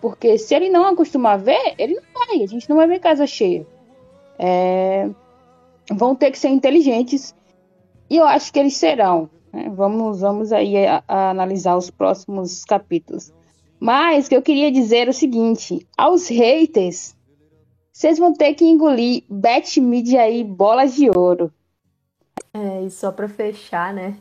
Porque 0.00 0.38
se 0.38 0.54
ele 0.54 0.70
não 0.70 0.86
acostumar 0.86 1.34
a 1.34 1.36
ver, 1.36 1.74
ele 1.76 1.94
não 1.94 2.02
A 2.30 2.46
gente 2.46 2.68
não 2.68 2.76
vai 2.76 2.86
ver 2.86 3.00
casa 3.00 3.26
cheia. 3.26 3.66
É... 4.38 5.08
Vão 5.92 6.14
ter 6.14 6.30
que 6.30 6.38
ser 6.38 6.48
inteligentes. 6.48 7.34
E 8.08 8.16
eu 8.16 8.24
acho 8.24 8.52
que 8.52 8.58
eles 8.58 8.76
serão. 8.76 9.28
Né? 9.52 9.70
Vamos, 9.74 10.20
vamos 10.20 10.52
aí 10.52 10.86
a, 10.86 11.02
a 11.06 11.30
analisar 11.30 11.76
os 11.76 11.90
próximos 11.90 12.64
capítulos. 12.64 13.32
Mas 13.78 14.28
que 14.28 14.36
eu 14.36 14.42
queria 14.42 14.70
dizer 14.70 15.06
é 15.06 15.10
o 15.10 15.14
seguinte: 15.14 15.86
aos 15.96 16.28
haters, 16.28 17.16
vocês 17.92 18.18
vão 18.18 18.32
ter 18.32 18.54
que 18.54 18.64
engolir 18.64 19.24
Bet 19.28 19.80
Media 19.80 20.22
aí, 20.22 20.44
bolas 20.44 20.94
de 20.94 21.10
ouro. 21.10 21.52
É, 22.52 22.82
e 22.82 22.90
só 22.90 23.12
para 23.12 23.28
fechar, 23.28 23.92
né, 23.92 24.16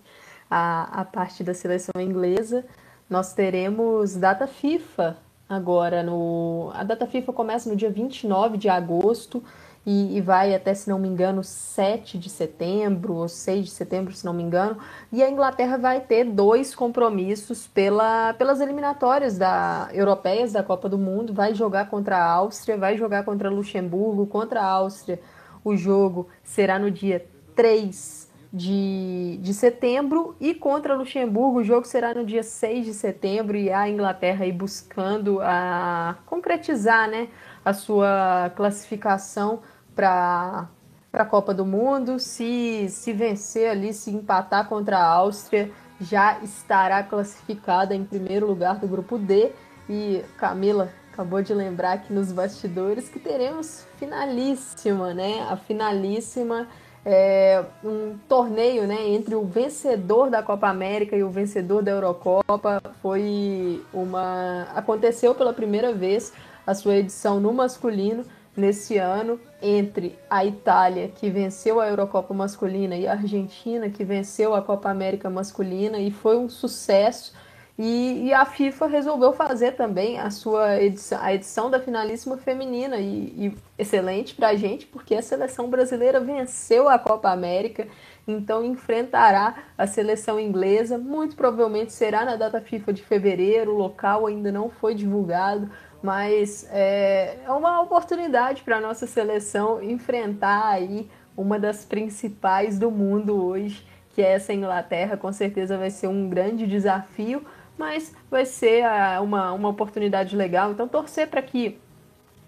a, 0.49 1.01
a 1.01 1.05
parte 1.05 1.43
da 1.43 1.53
seleção 1.53 2.01
inglesa, 2.01 2.65
nós 3.09 3.33
teremos 3.33 4.15
data 4.15 4.47
FIFA 4.47 5.17
agora 5.49 6.03
no. 6.03 6.71
A 6.75 6.83
data 6.83 7.07
FIFA 7.07 7.33
começa 7.33 7.67
no 7.67 7.75
dia 7.75 7.89
29 7.89 8.57
de 8.57 8.69
agosto 8.69 9.43
e, 9.85 10.17
e, 10.17 10.21
vai 10.21 10.53
até, 10.53 10.73
se 10.73 10.89
não 10.89 10.99
me 10.99 11.07
engano, 11.07 11.43
7 11.43 12.17
de 12.17 12.29
setembro 12.29 13.15
ou 13.15 13.27
6 13.27 13.65
de 13.65 13.71
setembro, 13.71 14.13
se 14.13 14.25
não 14.25 14.33
me 14.33 14.43
engano. 14.43 14.77
E 15.11 15.23
a 15.23 15.29
Inglaterra 15.29 15.77
vai 15.77 16.01
ter 16.01 16.25
dois 16.25 16.75
compromissos 16.75 17.65
pela, 17.65 18.33
pelas 18.33 18.61
eliminatórias 18.61 19.37
da, 19.37 19.89
europeias 19.93 20.51
da 20.51 20.61
Copa 20.61 20.87
do 20.87 20.97
Mundo. 20.97 21.33
Vai 21.33 21.55
jogar 21.55 21.89
contra 21.89 22.17
a 22.17 22.31
Áustria, 22.31 22.77
vai 22.77 22.97
jogar 22.97 23.23
contra 23.23 23.49
Luxemburgo. 23.49 24.27
Contra 24.27 24.61
a 24.61 24.65
Áustria, 24.65 25.19
o 25.63 25.75
jogo 25.75 26.27
será 26.43 26.77
no 26.77 26.91
dia 26.91 27.25
3 27.55 28.18
de, 28.51 29.37
de 29.41 29.53
setembro 29.53 30.35
e 30.39 30.55
contra 30.55 30.95
Luxemburgo 30.95 31.59
o 31.59 31.63
jogo 31.63 31.85
será 31.85 32.13
no 32.15 32.25
dia 32.25 32.41
6 32.41 32.85
de 32.85 32.93
setembro 32.93 33.55
e 33.55 33.71
a 33.71 33.87
Inglaterra 33.87 34.43
aí 34.43 34.51
buscando 34.51 35.39
a 35.41 36.17
concretizar 36.25 37.07
né, 37.07 37.27
a 37.63 37.73
sua 37.73 38.51
classificação 38.55 39.61
para 39.95 40.67
a 41.13 41.25
Copa 41.25 41.53
do 41.53 41.65
Mundo. 41.65 42.17
Se, 42.17 42.87
se 42.89 43.13
vencer 43.13 43.69
ali, 43.69 43.93
se 43.93 44.09
empatar 44.09 44.67
contra 44.67 44.97
a 44.97 45.05
Áustria, 45.05 45.71
já 46.01 46.39
estará 46.39 47.03
classificada 47.03 47.93
em 47.93 48.03
primeiro 48.03 48.47
lugar 48.47 48.79
do 48.79 48.87
grupo 48.87 49.17
D. 49.17 49.51
E 49.87 50.23
Camila 50.37 50.89
acabou 51.11 51.41
de 51.41 51.53
lembrar 51.53 51.93
aqui 51.93 52.13
nos 52.13 52.31
bastidores 52.31 53.09
que 53.09 53.19
teremos 53.19 53.85
finalíssima, 53.97 55.13
né? 55.13 55.45
A 55.49 55.57
finalíssima 55.57 56.67
é 57.05 57.63
um 57.83 58.17
torneio 58.27 58.85
né, 58.85 59.07
entre 59.09 59.35
o 59.35 59.43
vencedor 59.43 60.29
da 60.29 60.43
Copa 60.43 60.67
América 60.67 61.15
e 61.15 61.23
o 61.23 61.29
vencedor 61.29 61.81
da 61.81 61.91
Eurocopa. 61.91 62.81
Foi 63.01 63.81
uma. 63.93 64.67
aconteceu 64.75 65.33
pela 65.33 65.53
primeira 65.53 65.93
vez 65.93 66.33
a 66.65 66.73
sua 66.73 66.97
edição 66.97 67.39
no 67.39 67.53
masculino 67.53 68.23
nesse 68.55 68.97
ano 68.97 69.39
entre 69.61 70.17
a 70.29 70.45
Itália, 70.45 71.07
que 71.07 71.29
venceu 71.29 71.79
a 71.79 71.87
Eurocopa 71.87 72.33
masculina, 72.33 72.95
e 72.95 73.07
a 73.07 73.13
Argentina, 73.13 73.89
que 73.89 74.03
venceu 74.03 74.53
a 74.53 74.61
Copa 74.61 74.89
América 74.89 75.29
masculina, 75.29 75.97
e 75.99 76.11
foi 76.11 76.37
um 76.37 76.49
sucesso. 76.49 77.33
E, 77.81 78.25
e 78.25 78.33
a 78.33 78.43
FIFA 78.43 78.87
resolveu 78.87 79.31
fazer 79.31 79.71
também 79.71 80.19
a 80.19 80.29
sua 80.29 80.81
edição, 80.81 81.17
a 81.21 81.33
edição 81.33 81.69
da 81.69 81.79
finalíssima 81.79 82.35
feminina, 82.35 82.97
e, 82.97 83.33
e 83.37 83.57
excelente 83.77 84.35
para 84.35 84.49
a 84.49 84.55
gente, 84.57 84.85
porque 84.85 85.15
a 85.15 85.21
seleção 85.21 85.69
brasileira 85.69 86.19
venceu 86.19 86.89
a 86.89 86.99
Copa 86.99 87.29
América, 87.29 87.87
então 88.27 88.65
enfrentará 88.65 89.55
a 89.77 89.87
seleção 89.87 90.37
inglesa, 90.37 90.97
muito 90.97 91.37
provavelmente 91.37 91.93
será 91.93 92.25
na 92.25 92.35
data 92.35 92.59
FIFA 92.59 92.91
de 92.91 93.01
fevereiro, 93.01 93.73
o 93.73 93.77
local 93.77 94.27
ainda 94.27 94.51
não 94.51 94.69
foi 94.69 94.93
divulgado, 94.93 95.71
mas 96.03 96.67
é, 96.73 97.37
é 97.45 97.51
uma 97.51 97.79
oportunidade 97.79 98.61
para 98.61 98.75
a 98.75 98.81
nossa 98.81 99.07
seleção 99.07 99.81
enfrentar 99.81 100.67
aí 100.67 101.09
uma 101.35 101.57
das 101.57 101.85
principais 101.85 102.77
do 102.77 102.91
mundo 102.91 103.41
hoje, 103.41 103.87
que 104.13 104.21
é 104.21 104.33
essa 104.33 104.51
Inglaterra. 104.51 105.15
Com 105.15 105.31
certeza 105.31 105.77
vai 105.77 105.89
ser 105.89 106.07
um 106.07 106.27
grande 106.27 106.67
desafio, 106.67 107.41
mas 107.79 108.13
vai 108.29 108.45
ser 108.45 108.83
ah, 108.83 109.21
uma, 109.21 109.53
uma 109.53 109.69
oportunidade 109.69 110.35
legal. 110.35 110.71
Então, 110.71 110.85
torcer 110.85 111.29
para 111.29 111.41
que 111.41 111.79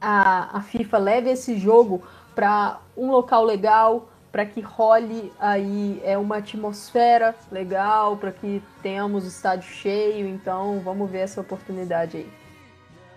a, 0.02 0.58
a 0.58 0.62
FIFA 0.62 0.98
leve 0.98 1.30
esse 1.30 1.58
jogo 1.58 2.04
para 2.36 2.80
um 2.98 3.10
local 3.10 3.46
legal, 3.46 4.10
para 4.30 4.46
que 4.46 4.60
role 4.60 5.32
aí 5.40 6.02
é 6.04 6.18
uma 6.18 6.38
atmosfera 6.38 7.34
legal, 7.50 8.18
para 8.18 8.34
que 8.34 8.62
tenhamos 8.84 9.24
o 9.24 9.28
estádio 9.28 9.70
cheio. 9.70 10.28
Então, 10.28 10.82
vamos 10.84 11.10
ver 11.10 11.20
essa 11.20 11.40
oportunidade 11.40 12.18
aí. 12.18 12.30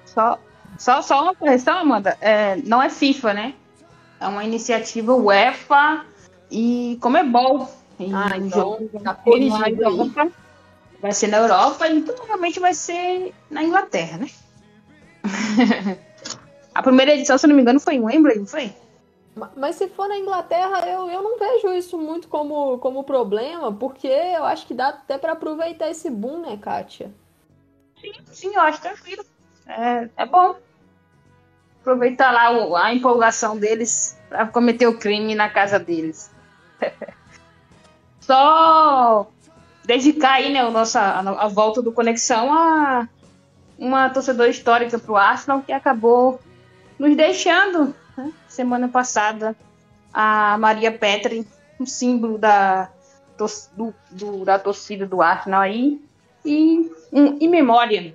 Só, 0.05 0.39
só, 0.79 1.03
só 1.03 1.21
uma 1.21 1.35
correção, 1.35 1.79
Amanda. 1.79 2.17
É, 2.21 2.55
não 2.59 2.81
é 2.81 2.89
FIFA, 2.89 3.35
né? 3.35 3.55
É 4.21 4.29
uma 4.29 4.45
iniciativa 4.45 5.13
UEFA 5.13 6.05
e 6.49 6.97
Comebol. 7.01 7.69
E 7.99 8.13
ah, 8.15 8.37
então 8.37 8.79
jogo 8.79 9.01
tá 9.03 9.15
vai 11.05 11.13
ser 11.13 11.27
na 11.27 11.37
Europa 11.37 11.87
e 11.87 12.01
provavelmente 12.01 12.59
vai 12.59 12.73
ser 12.73 13.35
na 13.51 13.63
Inglaterra, 13.63 14.17
né? 14.17 14.31
A 16.75 16.83
primeira 16.83 17.13
edição, 17.13 17.37
se 17.37 17.47
não 17.47 17.55
me 17.55 17.61
engano, 17.61 17.79
foi 17.79 17.97
em 17.97 18.01
Wembley, 18.01 18.39
não 18.39 18.47
foi? 18.47 18.75
Mas 19.55 19.77
se 19.77 19.87
for 19.89 20.09
na 20.09 20.17
Inglaterra, 20.17 20.89
eu, 20.89 21.11
eu 21.11 21.23
não 21.23 21.39
vejo 21.39 21.75
isso 21.75 21.99
muito 21.99 22.27
como, 22.27 22.79
como 22.79 23.05
problema, 23.05 23.71
porque 23.71 24.07
eu 24.07 24.45
acho 24.45 24.67
que 24.67 24.73
dá 24.73 24.89
até 24.89 25.19
para 25.19 25.33
aproveitar 25.33 25.91
esse 25.91 26.09
boom, 26.09 26.41
né, 26.41 26.57
Kátia? 26.57 27.13
Sim, 28.01 28.13
sim, 28.33 28.55
eu 28.55 28.63
acho 28.63 28.81
tranquilo. 28.81 29.27
É, 29.67 30.09
é 30.17 30.25
bom. 30.25 30.57
Aproveitar 31.83 32.33
lá 32.33 32.51
o, 32.51 32.75
a 32.75 32.95
empolgação 32.95 33.59
deles 33.59 34.19
para 34.31 34.47
cometer 34.47 34.87
o 34.87 34.99
crime 34.99 35.35
na 35.35 35.51
casa 35.51 35.79
deles. 35.79 36.31
Só 38.21 39.29
dedicar 39.85 40.35
aí, 40.35 40.53
né, 40.53 40.61
a, 40.61 40.71
nossa, 40.71 41.01
a, 41.01 41.45
a 41.45 41.49
volta 41.49 41.83
do 41.83 41.93
Conexão 41.93 42.53
a 42.53 43.09
uma 43.79 44.09
torcedora 44.09 44.49
histórica 44.49 44.99
para 44.99 45.13
o 45.13 45.17
Arsenal 45.17 45.63
que 45.63 45.73
acabou 45.73 46.41
nos 46.99 47.17
deixando 47.17 47.95
né, 48.17 48.33
semana 48.49 48.89
passada. 48.89 49.57
A 50.13 50.57
Maria 50.59 50.93
Petri, 50.93 51.47
um 51.79 51.85
símbolo 51.85 52.39
da, 52.39 52.89
do, 53.37 53.93
do, 54.11 54.45
da 54.45 54.59
torcida 54.61 55.07
do 55.07 55.21
Arsenal 55.21 55.61
aí, 55.61 56.01
e 56.45 56.89
um, 57.13 57.37
em 57.41 57.49
memória 57.49 58.15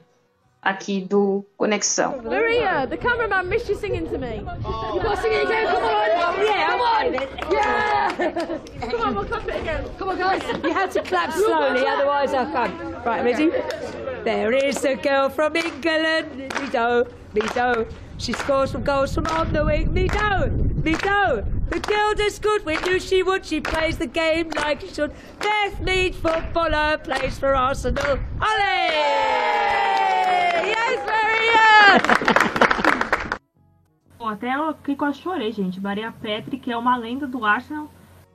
aqui 0.61 1.01
do 1.01 1.45
Conexão. 1.57 2.21
Maria, 2.23 2.85
the 2.85 2.97
cameraman 2.97 3.47
missed 3.47 3.69
you 3.69 3.75
singing 3.75 4.07
to 4.09 4.17
me. 4.17 4.43
Oh. 4.65 4.95
You 4.95 5.01
got 5.01 5.15
to 5.15 5.21
sing 5.21 5.31
it 5.31 5.45
again, 5.45 5.67
come 5.67 5.83
on! 5.83 6.09
Oh, 6.15 6.43
yeah, 6.43 6.67
come 6.67 6.81
on! 6.81 7.13
Yeah! 7.51 8.89
come 8.91 9.01
on, 9.01 9.15
we'll 9.15 9.25
clap 9.25 9.47
it 9.47 9.61
again. 9.61 9.85
Come 9.97 10.09
on, 10.09 10.17
guys. 10.17 10.63
You 10.63 10.73
have 10.73 10.91
to 10.93 11.01
clap 11.01 11.33
slowly, 11.33 11.85
otherwise 11.85 12.33
I 12.33 12.51
can't. 12.51 13.05
Right, 13.05 13.23
ready? 13.23 13.51
There 14.23 14.51
is 14.51 14.83
a 14.83 14.95
girl 14.95 15.29
from 15.29 15.55
England, 15.55 16.35
me 16.37 16.69
do, 16.69 17.05
me 17.33 17.41
do. 17.53 17.87
She 18.17 18.33
scores 18.33 18.71
some 18.71 18.83
goals 18.83 19.13
from 19.13 19.27
on 19.27 19.53
the 19.53 19.63
wing, 19.63 19.93
me 19.93 20.09
do, 20.09 20.49
me 20.83 20.91
do. 20.91 21.45
The 21.69 21.79
girl 21.79 22.13
does 22.15 22.37
good 22.39 22.65
we 22.65 22.77
knew 22.81 22.99
she 22.99 23.23
would. 23.23 23.45
She 23.45 23.61
plays 23.61 23.97
the 23.97 24.07
game 24.07 24.49
like 24.49 24.81
she 24.81 24.87
should. 24.87 25.13
Beth 25.39 25.79
Mead, 25.81 26.15
footballer, 26.15 26.97
plays 26.97 27.39
for 27.39 27.55
Arsenal. 27.55 28.19
Ollie! 28.41 30.08
Até 34.19 34.55
eu, 34.55 34.73
que 34.75 34.95
quase 34.95 35.19
chorei, 35.19 35.51
gente. 35.51 35.81
Maria 35.81 36.11
Petri, 36.11 36.59
que 36.59 36.71
é 36.71 36.77
uma 36.77 36.95
lenda 36.95 37.25
do 37.25 37.43
Arsenal. 37.43 37.89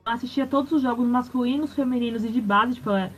Assistia 0.05 0.45
todos 0.45 0.71
os 0.71 0.81
jogos 0.81 1.07
masculinos, 1.07 1.73
femininos 1.73 2.25
e 2.25 2.29
de 2.29 2.41
base. 2.41 2.75
Tipo, 2.75 2.91
ela, 2.91 3.11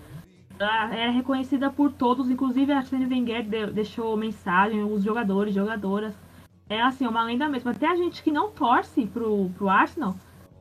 era 0.95 1.11
reconhecida 1.11 1.69
por 1.69 1.91
todos, 1.91 2.29
inclusive 2.29 2.71
a 2.71 2.77
Arsene 2.77 3.05
Wenger 3.05 3.73
deixou 3.73 4.15
mensagem, 4.15 4.83
os 4.83 5.03
jogadores, 5.03 5.53
jogadoras. 5.53 6.13
É 6.69 6.81
assim, 6.81 7.07
uma 7.07 7.23
lenda 7.23 7.49
mesmo. 7.49 7.71
Até 7.71 7.87
a 7.87 7.95
gente 7.95 8.21
que 8.21 8.31
não 8.31 8.51
torce 8.51 9.05
pro, 9.07 9.49
pro 9.57 9.69
Arsenal, 9.69 10.15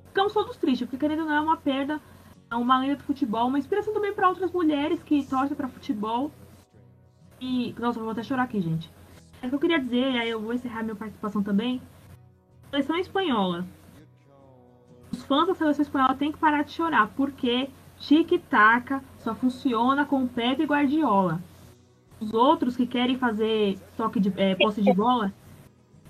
ficamos 0.07 0.33
todos 0.33 0.57
tristes, 0.57 0.89
porque 0.89 0.99
querendo 0.99 1.23
ou 1.23 1.27
não 1.27 1.35
é 1.35 1.41
uma 1.41 1.57
perda, 1.57 2.01
é 2.51 2.55
uma 2.55 2.79
lenda 2.79 2.97
do 2.97 3.03
futebol, 3.03 3.49
uma 3.49 3.59
inspiração 3.59 3.93
também 3.93 4.15
para 4.15 4.29
outras 4.29 4.51
mulheres 4.53 5.03
que 5.03 5.25
torcem 5.25 5.57
para 5.57 5.69
futebol. 5.69 6.31
E. 7.41 7.75
Nossa, 7.79 8.01
vou 8.01 8.11
até 8.11 8.23
chorar 8.23 8.45
aqui, 8.45 8.61
gente. 8.61 8.96
É 9.47 9.49
o 9.49 9.51
que 9.51 9.55
eu 9.55 9.61
queria 9.61 9.79
dizer, 9.79 10.19
aí 10.19 10.29
eu 10.29 10.41
vou 10.41 10.53
encerrar 10.53 10.83
minha 10.83 10.97
participação 10.97 11.41
também. 11.41 11.81
Seleção 12.69 12.99
espanhola. 12.99 13.65
Os 15.13 15.23
fãs 15.23 15.47
da 15.47 15.55
seleção 15.55 15.85
espanhola 15.85 16.17
têm 16.17 16.33
que 16.33 16.39
parar 16.39 16.65
de 16.65 16.73
chorar, 16.73 17.13
porque 17.17 17.71
tic-tac 17.97 19.01
só 19.21 19.37
funciona 19.37 20.05
com 20.05 20.27
Pepe 20.27 20.65
e 20.65 20.67
Guardiola. 20.67 21.41
Os 22.19 22.35
outros 22.35 22.77
que 22.77 22.89
querem 22.89 23.17
fazer 23.17 23.79
toque 23.97 24.19
de 24.19 24.33
é, 24.37 24.57
posse 24.57 24.83
de 24.83 24.93
bola 24.93 25.33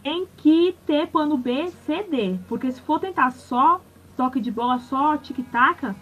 tem 0.03 0.27
que 0.39 0.75
ter 0.87 1.09
plano 1.09 1.37
B, 1.37 1.69
C, 1.69 2.05
D. 2.05 2.39
Porque 2.49 2.73
se 2.73 2.81
for 2.81 2.99
tentar 2.99 3.33
só 3.33 3.83
toque 4.17 4.41
de 4.41 4.51
bola, 4.51 4.79
só 4.79 5.19
tic-tac, 5.19 5.95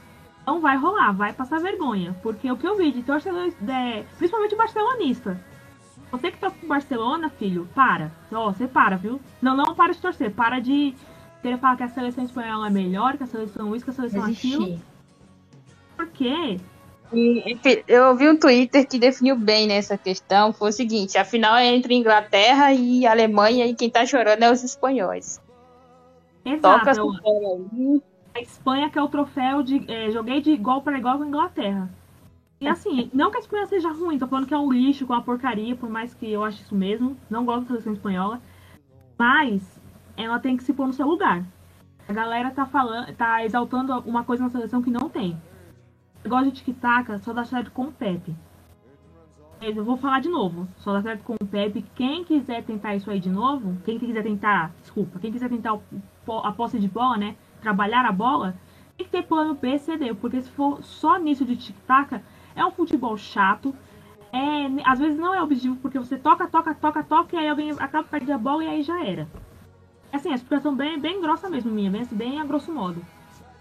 não 0.46 0.60
vai 0.60 0.76
rolar, 0.76 1.10
vai 1.10 1.32
passar 1.32 1.58
vergonha. 1.58 2.14
Porque 2.22 2.48
o 2.48 2.56
que 2.56 2.68
eu 2.68 2.76
vi 2.76 2.92
de 2.92 3.02
torcedor, 3.02 3.52
é, 3.68 4.04
principalmente 4.18 4.54
barcelonista. 4.54 5.36
Você 6.14 6.30
que 6.30 6.38
torce 6.38 6.56
pro 6.58 6.68
Barcelona, 6.68 7.28
filho, 7.28 7.68
para. 7.74 8.12
Ó, 8.32 8.52
você 8.52 8.68
para, 8.68 8.96
viu? 8.96 9.20
Não, 9.42 9.56
não 9.56 9.74
para 9.74 9.92
de 9.92 9.98
torcer. 9.98 10.30
Para 10.30 10.60
de 10.60 10.94
querer 11.42 11.58
falar 11.58 11.76
que 11.76 11.82
a 11.82 11.88
seleção 11.88 12.24
espanhola 12.24 12.68
é 12.68 12.70
melhor, 12.70 13.16
que 13.16 13.24
a 13.24 13.26
seleção 13.26 13.74
isso, 13.74 13.84
que 13.84 13.90
a 13.90 13.94
seleção 13.94 14.28
Existir. 14.28 14.54
aquilo. 14.54 14.80
Por 15.96 16.06
quê? 16.08 16.60
Eu 17.88 18.14
vi 18.16 18.28
um 18.28 18.38
Twitter 18.38 18.86
que 18.86 18.96
definiu 18.96 19.36
bem 19.36 19.66
nessa 19.66 19.98
questão. 19.98 20.52
Foi 20.52 20.70
o 20.70 20.72
seguinte: 20.72 21.18
a 21.18 21.24
final 21.24 21.56
é 21.56 21.66
entre 21.74 21.94
Inglaterra 21.94 22.72
e 22.72 23.04
Alemanha 23.06 23.66
e 23.66 23.74
quem 23.74 23.90
tá 23.90 24.06
chorando 24.06 24.42
é 24.42 24.50
os 24.52 24.62
espanhóis. 24.62 25.40
Exato. 26.44 26.84
Toca 26.84 26.92
a 28.34 28.40
Espanha 28.40 28.88
que 28.88 28.98
é 28.98 29.02
o 29.02 29.08
troféu 29.08 29.64
de. 29.64 29.84
É, 29.90 30.12
joguei 30.12 30.40
de 30.40 30.52
igual 30.52 30.80
para 30.80 30.96
igual 30.96 31.18
com 31.18 31.24
a 31.24 31.26
Inglaterra. 31.26 31.90
E 32.64 32.68
assim, 32.68 33.10
não 33.12 33.30
que 33.30 33.36
a 33.36 33.40
Espanha 33.40 33.66
seja 33.66 33.92
ruim, 33.92 34.18
tô 34.18 34.26
falando 34.26 34.46
que 34.46 34.54
é 34.54 34.58
um 34.58 34.72
lixo, 34.72 35.06
com 35.06 35.12
uma 35.12 35.20
porcaria, 35.20 35.76
por 35.76 35.90
mais 35.90 36.14
que 36.14 36.32
eu 36.32 36.42
ache 36.42 36.62
isso 36.62 36.74
mesmo. 36.74 37.14
Não 37.28 37.44
gosto 37.44 37.60
da 37.60 37.66
seleção 37.66 37.92
espanhola. 37.92 38.40
Mas 39.18 39.78
ela 40.16 40.38
tem 40.38 40.56
que 40.56 40.64
se 40.64 40.72
pôr 40.72 40.86
no 40.86 40.92
seu 40.94 41.06
lugar. 41.06 41.44
A 42.08 42.12
galera 42.14 42.50
tá 42.50 42.64
falando, 42.64 43.14
tá 43.14 43.44
exaltando 43.44 43.98
uma 44.06 44.24
coisa 44.24 44.44
na 44.44 44.48
seleção 44.48 44.80
que 44.80 44.90
não 44.90 45.10
tem. 45.10 45.36
Negócio 46.24 46.50
de 46.50 46.62
tic-tac 46.62 47.18
só 47.22 47.34
dá 47.34 47.44
certo 47.44 47.70
com 47.70 47.82
o 47.82 47.92
Pepe. 47.92 48.34
Eu 49.60 49.84
vou 49.84 49.98
falar 49.98 50.20
de 50.20 50.30
novo. 50.30 50.66
Só 50.78 50.94
dá 50.94 51.02
certo 51.02 51.22
com 51.22 51.34
o 51.34 51.46
Pepe. 51.46 51.84
Quem 51.94 52.24
quiser 52.24 52.64
tentar 52.64 52.96
isso 52.96 53.10
aí 53.10 53.20
de 53.20 53.28
novo, 53.28 53.76
quem 53.84 53.98
quiser 53.98 54.22
tentar, 54.22 54.72
desculpa, 54.80 55.18
quem 55.18 55.30
quiser 55.30 55.50
tentar 55.50 55.78
a 56.42 56.52
posse 56.52 56.78
de 56.78 56.88
bola, 56.88 57.18
né? 57.18 57.36
Trabalhar 57.60 58.06
a 58.06 58.12
bola, 58.12 58.54
tem 58.96 59.04
que 59.04 59.12
ter 59.12 59.22
plano 59.22 59.54
B. 59.54 59.76
Porque 60.18 60.40
se 60.40 60.50
for 60.50 60.82
só 60.82 61.18
nisso 61.18 61.44
de 61.44 61.56
tic-tac, 61.56 62.22
é 62.54 62.64
um 62.64 62.70
futebol 62.70 63.16
chato. 63.16 63.74
É, 64.32 64.66
às 64.84 64.98
vezes 64.98 65.18
não 65.18 65.34
é 65.34 65.42
objetivo, 65.42 65.76
porque 65.76 65.98
você 65.98 66.16
toca, 66.16 66.48
toca, 66.48 66.74
toca, 66.74 67.04
toca, 67.04 67.36
e 67.36 67.38
aí 67.38 67.48
alguém 67.48 67.70
acaba 67.78 68.08
perdendo 68.08 68.34
a 68.34 68.38
bola 68.38 68.64
e 68.64 68.68
aí 68.68 68.82
já 68.82 69.04
era. 69.04 69.28
Assim, 70.12 70.30
a 70.30 70.34
explicação 70.34 70.74
bem, 70.74 70.98
bem 70.98 71.20
grossa 71.20 71.48
mesmo, 71.48 71.70
minha, 71.70 71.90
bem, 71.90 72.04
bem 72.10 72.40
a 72.40 72.44
grosso 72.44 72.72
modo. 72.72 73.04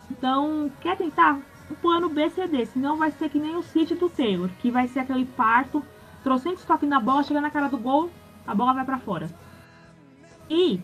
Então, 0.09 0.71
quer 0.81 0.97
tentar? 0.97 1.39
O 1.69 1.75
plano 1.75 2.09
B, 2.09 2.29
C, 2.29 2.47
D. 2.47 2.65
Senão 2.65 2.97
vai 2.97 3.11
ser 3.11 3.29
que 3.29 3.39
nem 3.39 3.55
o 3.55 3.63
City 3.63 3.95
do 3.95 4.09
Taylor, 4.09 4.49
que 4.61 4.69
vai 4.69 4.87
ser 4.87 4.99
aquele 4.99 5.25
parto 5.25 5.83
trocentos 6.23 6.63
toques 6.63 6.87
na 6.87 6.99
bola, 6.99 7.23
chega 7.23 7.41
na 7.41 7.51
cara 7.51 7.67
do 7.67 7.77
gol, 7.77 8.09
a 8.47 8.55
bola 8.55 8.73
vai 8.73 8.85
para 8.85 8.97
fora. 8.97 9.29
E 10.49 10.79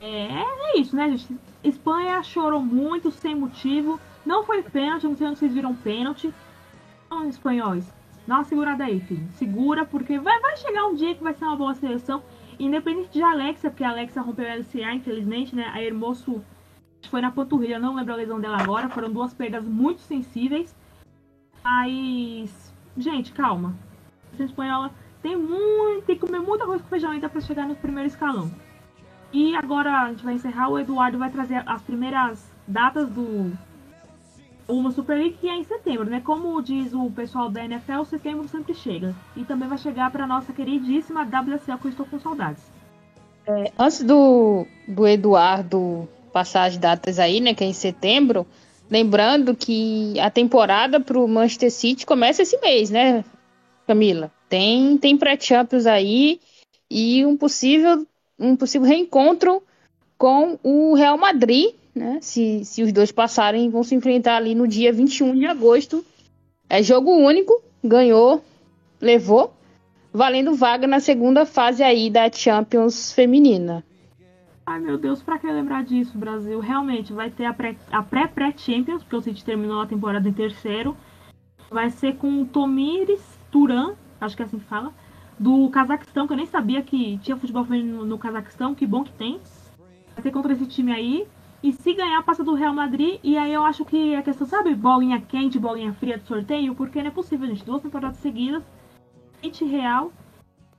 é, 0.00 0.42
é, 0.42 0.78
isso, 0.78 0.96
né, 0.96 1.08
gente? 1.10 1.36
Espanha 1.62 2.22
chorou 2.22 2.60
muito, 2.60 3.10
sem 3.10 3.34
motivo. 3.34 4.00
Não 4.24 4.44
foi 4.44 4.62
pênalti, 4.62 5.06
não 5.06 5.16
sei 5.16 5.26
onde 5.26 5.38
vocês 5.38 5.52
viram 5.52 5.74
pênalti. 5.74 6.32
Então, 7.10 7.28
espanhóis, 7.28 7.92
dá 8.24 8.36
uma 8.36 8.44
segurada 8.44 8.84
aí, 8.84 9.00
filho. 9.00 9.26
Segura, 9.32 9.84
porque 9.84 10.18
vai, 10.20 10.38
vai 10.40 10.56
chegar 10.56 10.86
um 10.86 10.94
dia 10.94 11.14
que 11.14 11.24
vai 11.24 11.34
ser 11.34 11.44
uma 11.44 11.56
boa 11.56 11.74
seleção. 11.74 12.22
Independente 12.58 13.10
de 13.10 13.22
Alexa, 13.22 13.68
porque 13.68 13.82
a 13.82 13.90
Alexa 13.90 14.20
rompeu 14.20 14.46
a 14.46 14.54
LCA, 14.54 14.94
infelizmente, 14.94 15.56
né? 15.56 15.70
A 15.74 15.82
Hermoso 15.82 16.44
foi 17.08 17.20
na 17.20 17.32
panturrilha, 17.32 17.78
não 17.78 17.96
lembro 17.96 18.12
a 18.12 18.16
lesão 18.16 18.40
dela 18.40 18.62
agora. 18.62 18.88
Foram 18.88 19.10
duas 19.10 19.34
perdas 19.34 19.64
muito 19.64 20.00
sensíveis. 20.02 20.76
Mas, 21.64 22.72
gente, 22.96 23.32
calma 23.32 23.74
seleção 24.30 24.46
espanhola 24.46 24.90
tem 25.22 25.36
muito, 25.36 26.06
tem 26.06 26.16
que 26.16 26.26
comer 26.26 26.40
muita 26.40 26.64
coisa 26.64 26.82
com 26.82 26.88
feijão 26.88 27.10
ainda 27.10 27.28
para 27.28 27.40
chegar 27.40 27.66
no 27.66 27.76
primeiro 27.76 28.08
escalão. 28.08 28.50
E 29.32 29.54
agora 29.54 30.02
a 30.02 30.08
gente 30.08 30.24
vai 30.24 30.34
encerrar, 30.34 30.68
o 30.68 30.78
Eduardo 30.78 31.18
vai 31.18 31.30
trazer 31.30 31.62
as 31.66 31.82
primeiras 31.82 32.50
datas 32.66 33.08
do 33.10 33.52
uma 34.70 34.90
Super 34.90 35.16
League 35.16 35.36
que 35.40 35.48
é 35.48 35.56
em 35.56 35.64
setembro, 35.64 36.08
né? 36.08 36.20
Como 36.24 36.60
diz 36.62 36.92
o 36.92 37.10
pessoal 37.10 37.50
da 37.50 37.64
NFL, 37.64 38.04
setembro 38.04 38.48
sempre 38.48 38.74
chega. 38.74 39.14
E 39.36 39.44
também 39.44 39.68
vai 39.68 39.78
chegar 39.78 40.10
para 40.10 40.26
nossa 40.26 40.52
queridíssima 40.52 41.22
WSL, 41.22 41.78
que 41.78 41.86
eu 41.86 41.90
estou 41.90 42.06
com 42.06 42.18
saudades. 42.18 42.62
É, 43.46 43.72
antes 43.78 44.02
do, 44.02 44.66
do 44.86 45.06
Eduardo 45.06 46.08
passar 46.32 46.64
as 46.64 46.76
datas 46.76 47.18
aí, 47.18 47.40
né, 47.40 47.54
que 47.54 47.64
é 47.64 47.66
em 47.66 47.72
setembro, 47.72 48.46
lembrando 48.88 49.54
que 49.54 50.18
a 50.20 50.30
temporada 50.30 51.00
para 51.00 51.18
o 51.18 51.28
Manchester 51.28 51.70
City 51.70 52.06
começa 52.06 52.42
esse 52.42 52.58
mês, 52.60 52.90
né? 52.90 53.24
Camila. 53.86 54.30
Tem, 54.48 54.96
tem 54.98 55.16
pré-champions 55.16 55.86
aí 55.86 56.40
e 56.90 57.24
um 57.24 57.36
possível, 57.36 58.06
um 58.38 58.56
possível 58.56 58.86
reencontro 58.86 59.62
com 60.18 60.58
o 60.62 60.94
Real 60.94 61.16
Madrid, 61.16 61.74
né? 61.94 62.18
Se, 62.20 62.64
se 62.64 62.82
os 62.82 62.92
dois 62.92 63.12
passarem, 63.12 63.70
vão 63.70 63.82
se 63.82 63.94
enfrentar 63.94 64.36
ali 64.36 64.54
no 64.54 64.66
dia 64.66 64.92
21 64.92 65.38
de 65.38 65.46
agosto. 65.46 66.04
É 66.68 66.82
jogo 66.82 67.10
único, 67.10 67.62
ganhou, 67.82 68.42
levou, 69.00 69.52
valendo 70.12 70.54
vaga 70.54 70.86
na 70.86 71.00
segunda 71.00 71.44
fase 71.44 71.82
aí 71.82 72.10
da 72.10 72.30
Champions 72.30 73.12
feminina. 73.12 73.84
Ai 74.66 74.78
meu 74.78 74.96
Deus, 74.96 75.20
pra 75.20 75.38
que 75.38 75.46
lembrar 75.46 75.82
disso, 75.82 76.16
Brasil? 76.16 76.60
Realmente 76.60 77.12
vai 77.12 77.30
ter 77.30 77.44
a 77.44 78.02
pré-pré-Champions, 78.02 79.02
porque 79.02 79.16
o 79.16 79.20
City 79.20 79.44
terminou 79.44 79.80
a 79.80 79.86
temporada 79.86 80.28
em 80.28 80.32
terceiro. 80.32 80.96
Vai 81.68 81.90
ser 81.90 82.16
com 82.16 82.42
o 82.42 82.46
Tomires 82.46 83.22
Turan, 83.50 83.94
acho 84.20 84.36
que 84.36 84.42
é 84.42 84.44
assim 84.44 84.58
que 84.58 84.64
fala, 84.66 84.92
do 85.38 85.68
Cazaquistão, 85.70 86.26
que 86.26 86.34
eu 86.34 86.36
nem 86.36 86.46
sabia 86.46 86.82
que 86.82 87.18
tinha 87.18 87.36
futebol 87.36 87.64
feminino 87.64 88.04
no 88.04 88.18
Cazaquistão, 88.18 88.74
que 88.74 88.86
bom 88.86 89.02
que 89.02 89.12
tem. 89.12 89.40
Vai 90.14 90.22
ter 90.22 90.30
contra 90.30 90.52
esse 90.52 90.66
time 90.66 90.92
aí. 90.92 91.26
E 91.62 91.72
se 91.72 91.92
ganhar, 91.92 92.22
passa 92.22 92.42
do 92.42 92.54
Real 92.54 92.74
Madrid. 92.74 93.20
E 93.22 93.36
aí 93.36 93.52
eu 93.52 93.64
acho 93.64 93.84
que 93.84 94.14
a 94.14 94.22
questão, 94.22 94.46
sabe, 94.46 94.74
bolinha 94.74 95.20
quente, 95.20 95.58
bolinha 95.58 95.92
fria 95.92 96.18
de 96.18 96.24
sorteio? 96.24 96.74
Porque 96.74 97.00
não 97.00 97.08
é 97.08 97.10
possível, 97.10 97.46
gente. 97.46 97.64
Duas 97.64 97.82
temporadas 97.82 98.16
seguidas. 98.18 98.62
20 99.42 99.64
Real. 99.66 100.12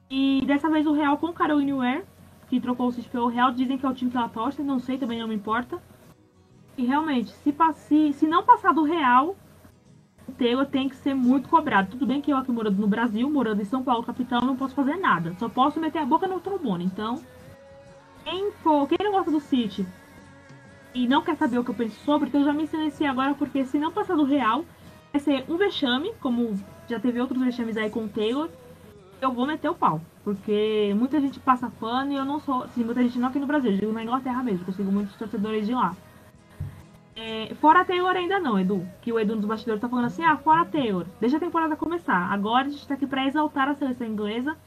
E 0.09 0.43
dessa 0.45 0.69
vez 0.69 0.85
o 0.87 0.91
Real 0.91 1.17
com 1.17 1.27
o 1.27 1.33
Caroline 1.33 1.73
Ware, 1.73 2.03
que 2.49 2.59
trocou 2.59 2.87
o 2.87 2.91
City 2.91 3.09
pelo 3.09 3.27
Real. 3.27 3.51
Dizem 3.51 3.77
que 3.77 3.85
é 3.85 3.89
o 3.89 3.93
time 3.93 4.09
que 4.09 4.17
ela 4.17 4.31
não 4.59 4.79
sei, 4.79 4.97
também 4.97 5.19
não 5.19 5.27
me 5.27 5.35
importa. 5.35 5.81
E 6.77 6.85
realmente, 6.85 7.29
se, 7.29 7.55
se, 7.75 8.13
se 8.13 8.27
não 8.27 8.43
passar 8.43 8.73
do 8.73 8.83
Real, 8.83 9.35
Taylor 10.31 10.65
tem 10.65 10.89
que 10.89 10.95
ser 10.95 11.13
muito 11.13 11.47
cobrado. 11.47 11.91
Tudo 11.91 12.07
bem 12.07 12.21
que 12.21 12.31
eu 12.31 12.37
aqui 12.37 12.51
morando 12.51 12.79
no 12.79 12.87
Brasil, 12.87 13.29
morando 13.29 13.61
em 13.61 13.65
São 13.65 13.83
Paulo, 13.83 14.03
capital, 14.03 14.41
não 14.41 14.55
posso 14.55 14.73
fazer 14.73 14.95
nada. 14.95 15.35
Só 15.37 15.47
posso 15.47 15.79
meter 15.79 15.99
a 15.99 16.05
boca 16.05 16.27
no 16.27 16.39
trombone. 16.39 16.85
Então, 16.85 17.21
quem 18.23 18.51
for, 18.63 18.87
quem 18.87 18.97
não 19.03 19.11
gosta 19.11 19.29
do 19.29 19.39
City 19.39 19.85
e 20.93 21.07
não 21.07 21.21
quer 21.21 21.35
saber 21.35 21.57
o 21.57 21.63
que 21.63 21.71
eu 21.71 21.75
penso 21.75 21.99
sobre, 22.03 22.27
então 22.27 22.41
eu 22.41 22.45
já 22.45 22.53
me 22.53 22.67
silenciei 22.67 23.07
agora, 23.07 23.33
porque 23.33 23.65
se 23.65 23.79
não 23.79 23.91
passar 23.91 24.15
do 24.15 24.23
real, 24.23 24.65
vai 25.11 25.21
ser 25.21 25.45
um 25.47 25.57
vexame, 25.57 26.13
como 26.19 26.59
já 26.87 26.99
teve 26.99 27.19
outros 27.19 27.41
vexames 27.41 27.77
aí 27.77 27.89
com 27.89 28.05
o 28.05 28.09
Taylor, 28.09 28.49
eu 29.21 29.31
vou 29.31 29.45
meter 29.45 29.69
o 29.69 29.75
pau. 29.75 30.01
Porque 30.23 30.93
muita 30.95 31.19
gente 31.19 31.39
passa 31.39 31.71
pano 31.79 32.11
e 32.11 32.15
eu 32.15 32.25
não 32.25 32.39
sou. 32.39 32.67
Sim, 32.69 32.83
muita 32.83 33.01
gente 33.01 33.17
não 33.17 33.29
aqui 33.29 33.39
no 33.39 33.47
Brasil, 33.47 33.71
eu 33.71 33.77
digo 33.77 33.91
na 33.91 34.03
Inglaterra 34.03 34.43
mesmo, 34.43 34.65
consigo 34.65 34.91
muitos 34.91 35.15
torcedores 35.15 35.65
de 35.65 35.73
lá. 35.73 35.95
É, 37.15 37.53
fora 37.55 37.85
Taylor 37.85 38.15
ainda 38.15 38.39
não, 38.39 38.59
Edu. 38.59 38.87
Que 39.01 39.11
o 39.11 39.19
Edu 39.19 39.35
dos 39.35 39.45
bastidores 39.45 39.81
tá 39.81 39.89
falando 39.89 40.05
assim, 40.05 40.23
ah, 40.23 40.37
fora 40.37 40.65
Taylor. 40.65 41.05
Deixa 41.19 41.37
a 41.37 41.39
temporada 41.39 41.75
começar. 41.75 42.31
Agora 42.31 42.67
a 42.67 42.69
gente 42.69 42.87
tá 42.87 42.93
aqui 42.93 43.05
pra 43.05 43.27
exaltar 43.27 43.67
a 43.67 43.75
seleção 43.75 44.07
inglesa. 44.07 44.57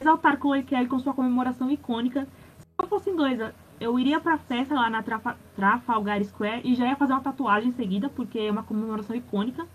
Exaltar 0.00 0.38
Chloe 0.38 0.62
Kelly 0.62 0.86
com 0.86 0.98
sua 0.98 1.14
comemoração 1.14 1.70
icônica. 1.70 2.26
Se 2.58 2.66
eu 2.78 2.86
fosse 2.86 3.10
inglesa, 3.10 3.54
eu 3.80 3.98
iria 3.98 4.20
pra 4.20 4.38
festa 4.38 4.74
lá 4.74 4.88
na 4.88 5.02
Trafalgar 5.54 6.22
Square 6.24 6.62
e 6.64 6.74
já 6.74 6.86
ia 6.86 6.96
fazer 6.96 7.12
uma 7.12 7.20
tatuagem 7.20 7.70
em 7.70 7.72
seguida, 7.72 8.08
porque 8.08 8.38
é 8.38 8.50
uma 8.50 8.62
comemoração 8.62 9.14
icônica. 9.14 9.66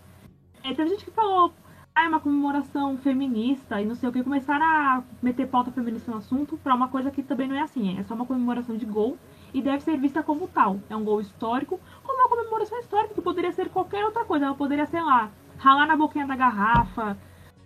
É, 0.63 0.73
teve 0.73 0.89
gente 0.89 1.05
que 1.05 1.11
falou, 1.11 1.53
ah, 1.93 2.05
é 2.05 2.07
uma 2.07 2.19
comemoração 2.19 2.97
feminista 2.97 3.81
e 3.81 3.85
não 3.85 3.95
sei 3.95 4.09
o 4.09 4.11
que. 4.11 4.23
Começaram 4.23 4.65
a 4.65 5.03
meter 5.21 5.47
pauta 5.47 5.71
feminista 5.71 6.11
no 6.11 6.17
assunto 6.17 6.57
pra 6.57 6.73
uma 6.73 6.87
coisa 6.87 7.11
que 7.11 7.21
também 7.21 7.47
não 7.47 7.55
é 7.55 7.61
assim. 7.61 7.99
É 7.99 8.03
só 8.03 8.13
uma 8.13 8.25
comemoração 8.25 8.77
de 8.77 8.85
gol 8.85 9.17
e 9.53 9.61
deve 9.61 9.81
ser 9.81 9.97
vista 9.97 10.23
como 10.23 10.47
tal. 10.47 10.79
É 10.89 10.95
um 10.95 11.03
gol 11.03 11.19
histórico, 11.19 11.79
como 12.03 12.19
uma 12.19 12.29
comemoração 12.29 12.79
histórica, 12.79 13.13
que 13.13 13.21
poderia 13.21 13.51
ser 13.51 13.69
qualquer 13.69 14.05
outra 14.05 14.23
coisa. 14.23 14.45
Ela 14.45 14.55
poderia, 14.55 14.85
sei 14.85 15.01
lá, 15.01 15.29
ralar 15.57 15.85
na 15.85 15.97
boquinha 15.97 16.25
da 16.25 16.35
garrafa, 16.35 17.17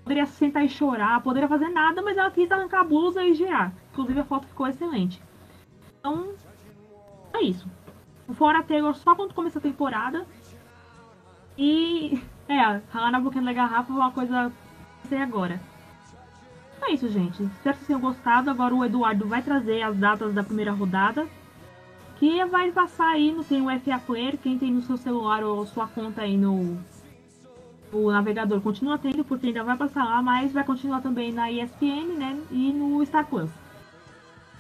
poderia 0.04 0.26
sentar 0.26 0.66
e 0.66 0.70
chorar, 0.70 1.22
poderia 1.22 1.48
fazer 1.48 1.70
nada, 1.70 2.02
mas 2.02 2.18
ela 2.18 2.32
quis 2.32 2.52
arrancar 2.52 2.82
a 2.82 2.84
blusa 2.84 3.24
e 3.24 3.34
girar. 3.34 3.74
Inclusive 3.92 4.20
a 4.20 4.26
foto 4.26 4.48
ficou 4.48 4.68
excelente. 4.68 5.22
Então, 6.06 6.36
é 7.34 7.42
isso. 7.42 7.68
Fora 8.36 8.62
Taylor 8.62 8.94
só 8.94 9.16
quando 9.16 9.34
começa 9.34 9.58
a 9.58 9.62
temporada. 9.62 10.24
E, 11.58 12.22
é, 12.48 12.62
ralar 12.92 13.12
na 13.12 13.20
boquinha 13.20 13.44
da 13.44 13.52
garrafa 13.54 13.92
é 13.92 13.96
uma 13.96 14.12
coisa 14.12 14.52
sei 15.10 15.20
agora. 15.20 15.60
É 16.84 16.92
isso, 16.92 17.10
gente. 17.10 17.42
Espero 17.42 17.78
que 17.78 17.86
vocês 17.86 17.88
tenham 17.88 18.00
gostado. 18.00 18.52
Agora 18.52 18.76
o 18.76 18.86
Eduardo 18.86 19.28
vai 19.28 19.42
trazer 19.42 19.82
as 19.82 19.98
datas 19.98 20.32
da 20.32 20.44
primeira 20.44 20.72
rodada 20.72 21.26
que 22.18 22.46
vai 22.46 22.72
passar 22.72 23.10
aí, 23.10 23.32
no 23.32 23.44
tem 23.44 23.62
o 23.62 23.80
FA 23.80 24.00
Player, 24.00 24.38
quem 24.38 24.60
tem 24.60 24.72
no 24.72 24.84
seu 24.84 24.98
celular 24.98 25.44
ou 25.44 25.66
sua 25.66 25.88
conta 25.88 26.22
aí 26.22 26.38
no 26.38 26.78
o 27.92 28.12
navegador 28.12 28.62
continua 28.62 28.98
tendo, 28.98 29.24
porque 29.24 29.48
ainda 29.48 29.64
vai 29.64 29.78
passar 29.78 30.04
lá, 30.04 30.22
mas 30.22 30.52
vai 30.52 30.64
continuar 30.64 31.02
também 31.02 31.32
na 31.32 31.52
ESPN, 31.52 32.18
né, 32.18 32.42
e 32.52 32.72
no 32.72 33.06
Star 33.06 33.26
Plus. 33.26 33.50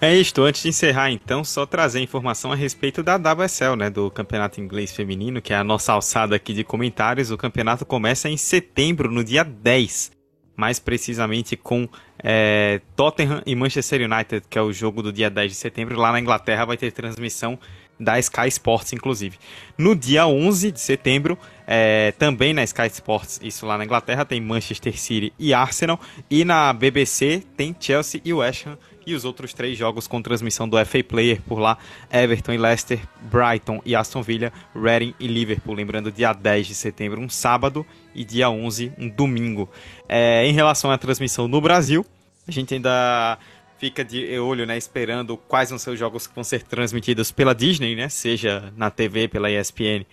É 0.02 0.14
isto, 0.14 0.44
antes 0.44 0.62
de 0.62 0.70
encerrar 0.70 1.10
então, 1.10 1.44
só 1.44 1.66
trazer 1.66 2.02
informação 2.02 2.52
a 2.52 2.56
respeito 2.56 3.02
da 3.02 3.16
WSL, 3.16 3.76
né, 3.78 3.90
do 3.90 4.12
Campeonato 4.12 4.60
Inglês 4.60 4.92
Feminino, 4.92 5.42
que 5.42 5.54
é 5.54 5.56
a 5.56 5.64
nossa 5.64 5.94
alçada 5.94 6.36
aqui 6.36 6.54
de 6.54 6.64
comentários. 6.64 7.32
O 7.32 7.38
campeonato 7.38 7.86
começa 7.86 8.30
em 8.30 8.36
setembro, 8.36 9.10
no 9.10 9.24
dia 9.24 9.44
10 9.44 10.16
mais 10.56 10.80
precisamente 10.80 11.58
com 11.58 11.88
é, 12.24 12.82
Tottenham 12.96 13.42
e 13.46 13.56
Manchester 13.56 14.10
United, 14.10 14.46
que 14.50 14.58
é 14.58 14.62
o 14.62 14.72
jogo 14.72 15.04
do 15.04 15.12
dia 15.12 15.30
10 15.30 15.52
de 15.52 15.58
setembro. 15.58 16.00
Lá 16.00 16.12
na 16.12 16.20
Inglaterra 16.20 16.66
vai 16.66 16.78
ter 16.78 16.92
transmissão 16.92 17.60
da 18.00 18.20
Sky 18.20 18.48
Sports, 18.48 18.94
inclusive. 18.94 19.38
No 19.78 19.96
dia 19.96 20.28
11 20.28 20.72
de 20.72 20.80
setembro, 20.80 21.38
é, 21.66 22.12
também 22.14 22.54
na 22.54 22.64
Sky 22.64 22.88
Sports, 22.88 23.40
isso 23.44 23.66
lá 23.66 23.78
na 23.78 23.86
Inglaterra, 23.86 24.26
tem 24.26 24.42
Manchester 24.42 24.98
City 25.00 25.34
e 25.40 25.54
Arsenal. 25.54 26.00
E 26.30 26.44
na 26.44 26.74
BBC 26.74 27.44
tem 27.56 27.76
Chelsea 27.80 28.22
e 28.24 28.34
West 28.34 28.68
Ham 28.68 28.78
e 29.06 29.14
os 29.14 29.24
outros 29.24 29.54
três 29.54 29.78
jogos 29.78 30.08
com 30.08 30.22
transmissão 30.22 30.68
do 30.68 30.84
FA 30.84 31.04
Player 31.04 31.42
por 31.42 31.60
lá, 31.60 31.78
Everton 32.12 32.54
e 32.54 32.58
Leicester, 32.58 33.00
Brighton 33.22 33.82
e 33.86 33.96
Aston 33.96 34.22
Villa, 34.22 34.52
Reading 34.76 35.14
e 35.20 35.28
Liverpool. 35.28 35.76
Lembrando, 35.76 36.12
dia 36.12 36.34
10 36.34 36.68
de 36.68 36.76
setembro, 36.76 37.22
um 37.22 37.30
sábado, 37.30 37.86
e 38.14 38.26
dia 38.26 38.50
11, 38.50 38.94
um 38.98 39.08
domingo. 39.08 39.70
É, 40.10 40.46
em 40.48 40.54
relação 40.54 40.90
à 40.90 40.98
transmissão 40.98 41.48
no 41.48 41.62
Brasil, 41.62 42.06
a 42.48 42.52
gente 42.52 42.74
ainda 42.74 43.38
fica 43.78 44.04
de 44.04 44.38
olho, 44.40 44.66
né, 44.66 44.78
esperando 44.78 45.38
quais 45.38 45.70
vão 45.70 45.80
ser 45.80 45.92
os 45.92 46.00
jogos 46.00 46.28
que 46.28 46.36
vão 46.36 46.44
ser 46.44 46.64
transmitidos 46.64 47.32
pela 47.32 47.54
Disney, 47.54 47.96
né, 47.96 48.10
seja 48.10 48.74
na 48.76 48.90
TV 48.90 49.28
pela 49.28 49.52
ESPN, 49.52 50.06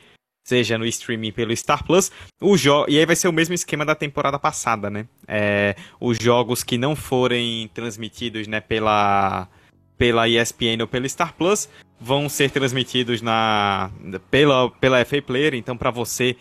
seja 0.44 0.76
no 0.76 0.84
streaming 0.86 1.32
pelo 1.32 1.56
Star 1.56 1.84
Plus. 1.84 2.10
O 2.40 2.56
jo 2.56 2.84
e 2.88 2.98
aí 2.98 3.06
vai 3.06 3.16
ser 3.16 3.28
o 3.28 3.32
mesmo 3.32 3.54
esquema 3.54 3.84
da 3.84 3.94
temporada 3.94 4.38
passada, 4.38 4.90
né? 4.90 5.06
É, 5.26 5.76
os 6.00 6.18
jogos 6.20 6.64
que 6.64 6.76
não 6.76 6.96
forem 6.96 7.68
transmitidos, 7.68 8.46
né, 8.46 8.60
pela 8.60 9.48
pela 9.96 10.28
ESPN 10.28 10.80
ou 10.80 10.88
pelo 10.88 11.08
Star 11.08 11.32
Plus 11.34 11.68
vão 12.00 12.28
ser 12.28 12.50
transmitidos 12.50 13.22
na 13.22 13.90
pela 14.30 14.70
pela 14.70 15.04
FA 15.04 15.22
Player, 15.22 15.54
então 15.54 15.76
para 15.76 15.90
você 15.90 16.36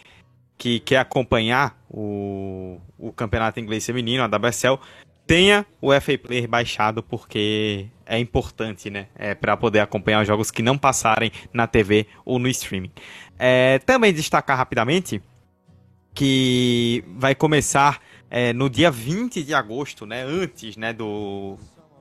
que 0.58 0.80
quer 0.80 0.98
acompanhar 0.98 1.76
o, 1.90 2.80
o 2.98 3.12
campeonato 3.12 3.60
inglês 3.60 3.84
feminino, 3.84 4.24
a 4.24 4.28
WSL, 4.28 4.80
tenha 5.26 5.66
o 5.82 5.92
FA 6.00 6.18
Player 6.18 6.48
baixado 6.48 7.02
porque 7.02 7.88
é 8.06 8.20
importante, 8.20 8.90
né? 8.90 9.08
É, 9.16 9.34
para 9.34 9.56
poder 9.56 9.80
acompanhar 9.80 10.22
os 10.22 10.28
jogos 10.28 10.52
que 10.52 10.62
não 10.62 10.78
passarem 10.78 11.32
na 11.54 11.68
TV 11.68 12.08
ou 12.26 12.38
no 12.38 12.48
streaming. 12.50 12.92
É, 13.40 13.80
também 13.80 14.14
destacar 14.14 14.58
rapidamente 14.58 15.22
que 16.14 17.04
vai 17.18 17.34
começar 17.34 18.02
é, 18.30 18.52
no 18.54 18.70
dia 18.70 18.92
20 18.92 19.44
de 19.44 19.54
agosto, 19.54 20.06
né? 20.06 20.24
Antes, 20.24 20.76
né, 20.76 20.94
do 20.94 21.58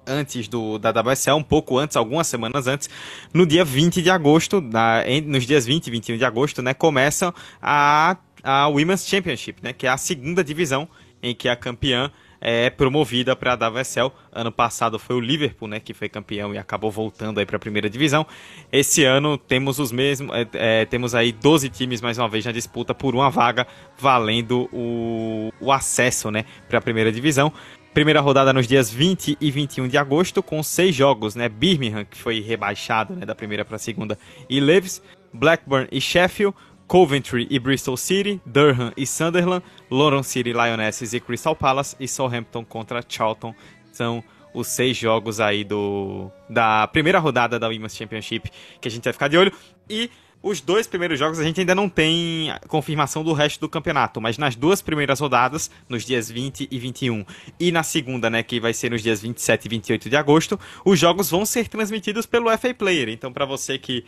antes 0.06 0.48
do 0.48 0.78
da 0.78 0.90
WSL, 0.90 1.36
um 1.36 1.42
pouco 1.42 1.78
antes, 1.78 1.96
algumas 1.96 2.26
semanas 2.26 2.66
antes, 2.66 2.90
no 3.32 3.46
dia 3.46 3.64
20 3.64 4.02
de 4.02 4.10
agosto, 4.10 4.60
na, 4.60 5.04
nos 5.24 5.46
dias 5.46 5.64
20 5.66 5.86
e 5.86 5.90
21 5.90 6.16
de 6.16 6.24
agosto, 6.24 6.62
né, 6.62 6.74
começam 6.74 7.32
a, 7.62 8.16
a 8.42 8.66
Women's 8.66 9.06
Championship, 9.06 9.62
né, 9.62 9.72
que 9.72 9.86
é 9.86 9.90
a 9.90 9.96
segunda 9.96 10.42
divisão 10.42 10.88
em 11.22 11.34
que 11.34 11.48
a 11.48 11.54
campeã 11.54 12.10
é 12.40 12.70
promovida 12.70 13.36
para 13.36 13.52
a 13.52 13.68
WSL. 13.68 14.10
Ano 14.32 14.50
passado 14.50 14.98
foi 14.98 15.16
o 15.16 15.20
Liverpool, 15.20 15.68
né, 15.68 15.80
que 15.80 15.92
foi 15.92 16.08
campeão 16.08 16.54
e 16.54 16.58
acabou 16.58 16.90
voltando 16.90 17.38
aí 17.38 17.46
para 17.46 17.56
a 17.56 17.60
primeira 17.60 17.90
divisão. 17.90 18.26
Esse 18.72 19.04
ano 19.04 19.36
temos 19.36 19.78
os 19.78 19.92
mesmos, 19.92 20.34
é, 20.34 20.48
é, 20.54 20.84
temos 20.86 21.14
aí 21.14 21.32
12 21.32 21.68
times 21.68 22.00
mais 22.00 22.18
uma 22.18 22.28
vez 22.28 22.44
na 22.44 22.52
disputa 22.52 22.94
por 22.94 23.14
uma 23.14 23.30
vaga, 23.30 23.66
valendo 23.98 24.68
o, 24.72 25.52
o 25.60 25.70
acesso, 25.70 26.30
né, 26.30 26.44
para 26.68 26.78
a 26.78 26.82
primeira 26.82 27.12
divisão. 27.12 27.52
Primeira 27.92 28.20
rodada 28.20 28.52
nos 28.52 28.68
dias 28.68 28.88
20 28.88 29.36
e 29.40 29.50
21 29.50 29.88
de 29.88 29.98
agosto, 29.98 30.44
com 30.44 30.62
seis 30.62 30.94
jogos, 30.94 31.34
né? 31.34 31.48
Birmingham, 31.48 32.04
que 32.04 32.16
foi 32.16 32.38
rebaixado 32.40 33.16
né, 33.16 33.26
da 33.26 33.34
primeira 33.34 33.64
para 33.64 33.74
a 33.74 33.78
segunda, 33.80 34.16
e 34.48 34.60
Leeds, 34.60 35.02
Blackburn 35.32 35.88
e 35.90 36.00
Sheffield, 36.00 36.56
Coventry 36.90 37.46
e 37.48 37.56
Bristol 37.60 37.96
City, 37.96 38.40
Durham 38.44 38.92
e 38.96 39.06
Sunderland, 39.06 39.64
London 39.88 40.24
City 40.24 40.52
Lionesses 40.52 41.12
e 41.12 41.20
Crystal 41.20 41.54
Palace 41.54 41.94
e 42.00 42.08
Southampton 42.08 42.64
contra 42.64 43.00
Charlton. 43.08 43.54
São 43.92 44.24
os 44.52 44.66
seis 44.66 44.96
jogos 44.96 45.38
aí 45.38 45.62
do 45.62 46.28
da 46.48 46.88
primeira 46.88 47.20
rodada 47.20 47.60
da 47.60 47.68
Women's 47.68 47.94
Championship 47.94 48.50
que 48.80 48.88
a 48.88 48.90
gente 48.90 49.04
vai 49.04 49.12
ficar 49.12 49.28
de 49.28 49.38
olho. 49.38 49.52
E 49.88 50.10
os 50.42 50.60
dois 50.60 50.88
primeiros 50.88 51.16
jogos 51.16 51.38
a 51.38 51.44
gente 51.44 51.60
ainda 51.60 51.76
não 51.76 51.88
tem 51.88 52.52
confirmação 52.66 53.22
do 53.22 53.32
resto 53.34 53.60
do 53.60 53.68
campeonato, 53.68 54.20
mas 54.20 54.36
nas 54.36 54.56
duas 54.56 54.82
primeiras 54.82 55.20
rodadas, 55.20 55.70
nos 55.88 56.04
dias 56.04 56.28
20 56.28 56.66
e 56.68 56.76
21, 56.76 57.24
e 57.60 57.70
na 57.70 57.84
segunda, 57.84 58.28
né, 58.28 58.42
que 58.42 58.58
vai 58.58 58.74
ser 58.74 58.90
nos 58.90 59.00
dias 59.00 59.20
27 59.20 59.66
e 59.66 59.68
28 59.68 60.10
de 60.10 60.16
agosto, 60.16 60.58
os 60.84 60.98
jogos 60.98 61.30
vão 61.30 61.46
ser 61.46 61.68
transmitidos 61.68 62.26
pelo 62.26 62.50
FA 62.58 62.74
Player. 62.74 63.10
Então, 63.10 63.32
para 63.32 63.44
você 63.44 63.78
que 63.78 64.04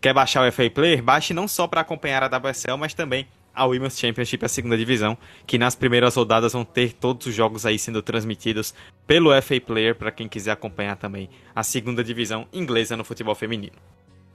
Quer 0.00 0.14
baixar 0.14 0.48
o 0.48 0.50
FA 0.50 0.70
Player? 0.70 1.02
Baixe 1.02 1.34
não 1.34 1.46
só 1.46 1.66
para 1.66 1.82
acompanhar 1.82 2.22
a 2.22 2.38
WSL, 2.38 2.78
mas 2.78 2.94
também 2.94 3.28
a 3.54 3.66
Women's 3.66 3.98
Championship, 3.98 4.42
a 4.42 4.48
segunda 4.48 4.78
divisão, 4.78 5.18
que 5.46 5.58
nas 5.58 5.74
primeiras 5.74 6.14
rodadas 6.14 6.54
vão 6.54 6.64
ter 6.64 6.94
todos 6.94 7.26
os 7.26 7.34
jogos 7.34 7.66
aí 7.66 7.78
sendo 7.78 8.00
transmitidos 8.00 8.72
pelo 9.06 9.30
FA 9.42 9.60
Player 9.60 9.94
para 9.94 10.10
quem 10.10 10.26
quiser 10.26 10.52
acompanhar 10.52 10.96
também 10.96 11.28
a 11.54 11.62
segunda 11.62 12.02
divisão 12.02 12.48
inglesa 12.50 12.96
no 12.96 13.04
futebol 13.04 13.34
feminino. 13.34 13.76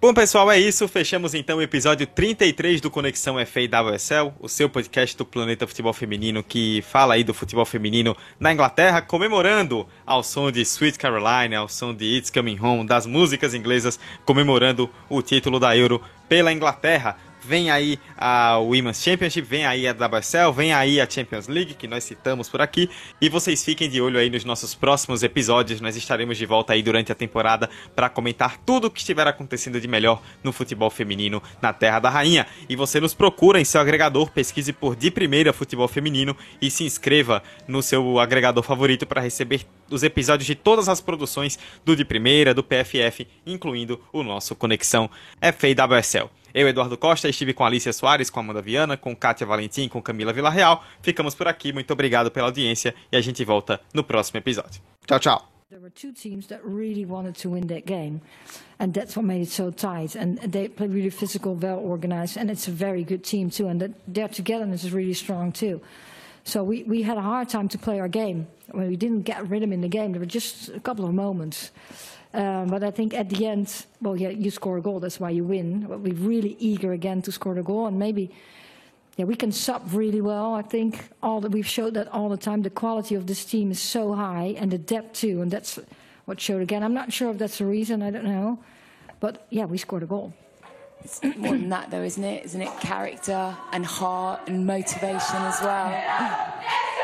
Bom, 0.05 0.13
pessoal, 0.13 0.51
é 0.51 0.59
isso. 0.59 0.87
Fechamos 0.87 1.33
então 1.33 1.57
o 1.57 1.61
episódio 1.63 2.05
33 2.05 2.79
do 2.79 2.91
Conexão 2.91 3.37
FA 3.43 3.61
WSL, 3.61 4.35
o 4.39 4.47
seu 4.47 4.69
podcast 4.69 5.17
do 5.17 5.25
Planeta 5.25 5.65
Futebol 5.65 5.93
Feminino 5.93 6.43
que 6.43 6.83
fala 6.83 7.15
aí 7.15 7.23
do 7.23 7.33
futebol 7.33 7.65
feminino 7.65 8.15
na 8.39 8.53
Inglaterra, 8.53 9.01
comemorando 9.01 9.87
ao 10.05 10.21
som 10.21 10.51
de 10.51 10.61
Sweet 10.61 10.99
Caroline, 10.99 11.55
ao 11.55 11.67
som 11.67 11.91
de 11.91 12.05
It's 12.17 12.29
Coming 12.29 12.59
Home, 12.61 12.85
das 12.85 13.07
músicas 13.07 13.55
inglesas, 13.55 13.99
comemorando 14.23 14.87
o 15.09 15.23
título 15.23 15.59
da 15.59 15.75
Euro 15.75 15.99
pela 16.29 16.53
Inglaterra. 16.53 17.17
Vem 17.47 17.69
aí 17.69 17.99
a 18.17 18.57
Women's 18.57 19.03
Championship, 19.03 19.47
vem 19.47 19.67
aí 19.67 19.87
a 19.87 19.91
WSL, 19.91 20.51
vem 20.51 20.73
aí 20.73 20.99
a 20.99 21.07
Champions 21.07 21.47
League, 21.47 21.75
que 21.75 21.87
nós 21.87 22.03
citamos 22.03 22.49
por 22.49 22.59
aqui. 22.59 22.89
E 23.21 23.29
vocês 23.29 23.63
fiquem 23.63 23.87
de 23.87 24.01
olho 24.01 24.17
aí 24.17 24.31
nos 24.31 24.43
nossos 24.43 24.73
próximos 24.73 25.21
episódios. 25.21 25.79
Nós 25.79 25.95
estaremos 25.95 26.39
de 26.39 26.45
volta 26.47 26.73
aí 26.73 26.81
durante 26.81 27.11
a 27.11 27.15
temporada 27.15 27.69
para 27.95 28.09
comentar 28.09 28.57
tudo 28.65 28.87
o 28.87 28.91
que 28.91 28.99
estiver 28.99 29.27
acontecendo 29.27 29.79
de 29.79 29.87
melhor 29.87 30.23
no 30.43 30.51
futebol 30.51 30.89
feminino 30.89 31.41
na 31.61 31.71
Terra 31.71 31.99
da 31.99 32.09
Rainha. 32.09 32.47
E 32.67 32.75
você 32.75 32.99
nos 32.99 33.13
procura 33.13 33.61
em 33.61 33.65
seu 33.65 33.79
agregador, 33.79 34.31
pesquise 34.31 34.73
por 34.73 34.95
De 34.95 35.11
Primeira 35.11 35.53
Futebol 35.53 35.87
Feminino 35.87 36.35
e 36.59 36.71
se 36.71 36.83
inscreva 36.83 37.43
no 37.67 37.83
seu 37.83 38.19
agregador 38.19 38.63
favorito 38.63 39.05
para 39.05 39.21
receber 39.21 39.67
os 39.91 40.01
episódios 40.01 40.47
de 40.47 40.55
todas 40.55 40.89
as 40.89 40.99
produções 40.99 41.59
do 41.85 41.95
De 41.95 42.03
Primeira, 42.03 42.55
do 42.55 42.63
PFF, 42.63 43.27
incluindo 43.45 44.01
o 44.11 44.23
nosso 44.23 44.55
Conexão 44.55 45.11
FAWSL. 45.39 46.31
Eu, 46.55 46.69
Eduardo 46.69 46.97
Costa, 46.97 47.27
estive 47.27 47.53
com 47.53 47.65
Alicia 47.65 47.91
Soares, 47.91 48.29
com 48.29 48.39
Amanda 48.39 48.61
Viana, 48.61 48.95
com 48.95 49.13
Kátia 49.13 49.45
Valentim, 49.45 49.89
com 49.89 50.01
Camila 50.01 50.31
Villarreal. 50.31 50.81
Ficamos 51.01 51.35
por 51.35 51.49
aqui, 51.49 51.73
muito 51.73 51.91
obrigado 51.91 52.31
pela 52.31 52.47
audiência 52.47 52.95
e 53.11 53.17
a 53.17 53.19
gente 53.19 53.43
volta 53.43 53.81
no 53.93 54.05
próximo 54.05 54.37
episódio. 54.37 54.81
Tchau, 55.05 55.19
tchau. 55.19 55.51
There 55.69 55.81
were 55.81 55.91
two 55.91 56.13
teams 56.13 56.47
that 56.47 56.61
really 56.63 57.05
wanted 57.05 57.35
to 57.41 57.49
win 57.49 57.67
that 57.67 57.85
game, 57.85 58.21
and 58.79 58.93
that's 58.93 59.17
what 59.17 59.25
made 59.25 59.41
it 59.41 59.49
so 59.49 59.69
tight. 59.69 60.15
And 60.15 60.37
they 60.49 60.69
play 60.69 60.87
really 60.87 61.09
physical, 61.09 61.55
well 61.55 61.79
organized, 61.79 62.37
and 62.37 62.49
it's 62.49 62.69
a 62.69 62.71
very 62.71 63.03
good 63.03 63.25
team 63.25 63.49
too. 63.49 63.67
And 63.67 63.81
that 63.81 63.91
their 64.07 64.29
togetherness 64.29 64.85
is 64.85 64.93
really 64.93 65.13
strong 65.13 65.51
too. 65.51 65.81
So 66.45 66.63
we, 66.63 66.83
we 66.83 67.01
had 67.01 67.17
a 67.17 67.21
hard 67.21 67.49
time 67.49 67.67
to 67.67 67.77
play 67.77 67.99
our 67.99 68.07
game. 68.07 68.47
When 68.71 68.87
we 68.87 68.95
didn't 68.95 69.23
get 69.23 69.45
rhythm 69.49 69.73
in 69.73 69.81
the 69.81 69.89
game, 69.89 70.13
there 70.13 70.21
were 70.21 70.25
just 70.25 70.69
a 70.69 70.79
couple 70.79 71.03
of 71.03 71.13
moments. 71.13 71.71
Um, 72.35 72.67
but 72.67 72.83
I 72.83 72.91
think 72.91 73.13
at 73.13 73.29
the 73.29 73.45
end, 73.45 73.85
well, 74.01 74.17
yeah, 74.17 74.29
you 74.29 74.51
score 74.51 74.77
a 74.77 74.81
goal, 74.81 74.99
that's 74.99 75.19
why 75.21 75.29
you 75.29 75.45
win. 75.45 75.87
But 75.87 76.01
we're 76.01 76.13
really 76.13 76.57
eager 76.59 76.91
again 76.91 77.21
to 77.23 77.31
score 77.31 77.53
the 77.53 77.63
goal, 77.63 77.87
and 77.87 77.97
maybe, 77.97 78.29
yeah, 79.15 79.23
we 79.23 79.35
can 79.35 79.53
sub 79.53 79.93
really 79.93 80.19
well. 80.19 80.53
I 80.53 80.61
think 80.61 80.99
all 81.23 81.39
that 81.41 81.51
we've 81.51 81.65
showed 81.65 81.93
that 81.93 82.09
all 82.09 82.27
the 82.27 82.37
time. 82.37 82.61
The 82.61 82.69
quality 82.69 83.15
of 83.15 83.25
this 83.25 83.45
team 83.45 83.71
is 83.71 83.79
so 83.79 84.13
high, 84.13 84.55
and 84.57 84.69
the 84.69 84.77
depth 84.77 85.13
too, 85.13 85.41
and 85.41 85.49
that's 85.49 85.79
what 86.25 86.41
showed 86.41 86.61
again. 86.61 86.83
I'm 86.83 86.93
not 86.93 87.13
sure 87.13 87.31
if 87.31 87.37
that's 87.37 87.59
the 87.59 87.65
reason. 87.65 88.01
I 88.01 88.11
don't 88.11 88.25
know, 88.25 88.59
but 89.21 89.47
yeah, 89.49 89.63
we 89.63 89.77
scored 89.77 90.03
a 90.03 90.07
goal. 90.07 90.33
It's 91.05 91.23
more 91.37 91.51
than 91.51 91.69
that, 91.69 91.91
though, 91.91 92.01
isn't 92.01 92.23
it? 92.23 92.45
Isn't 92.45 92.63
it 92.63 92.79
character 92.81 93.55
and 93.71 93.85
heart 93.85 94.41
and 94.47 94.65
motivation 94.65 95.37
as 95.37 95.61
well? 95.61 96.51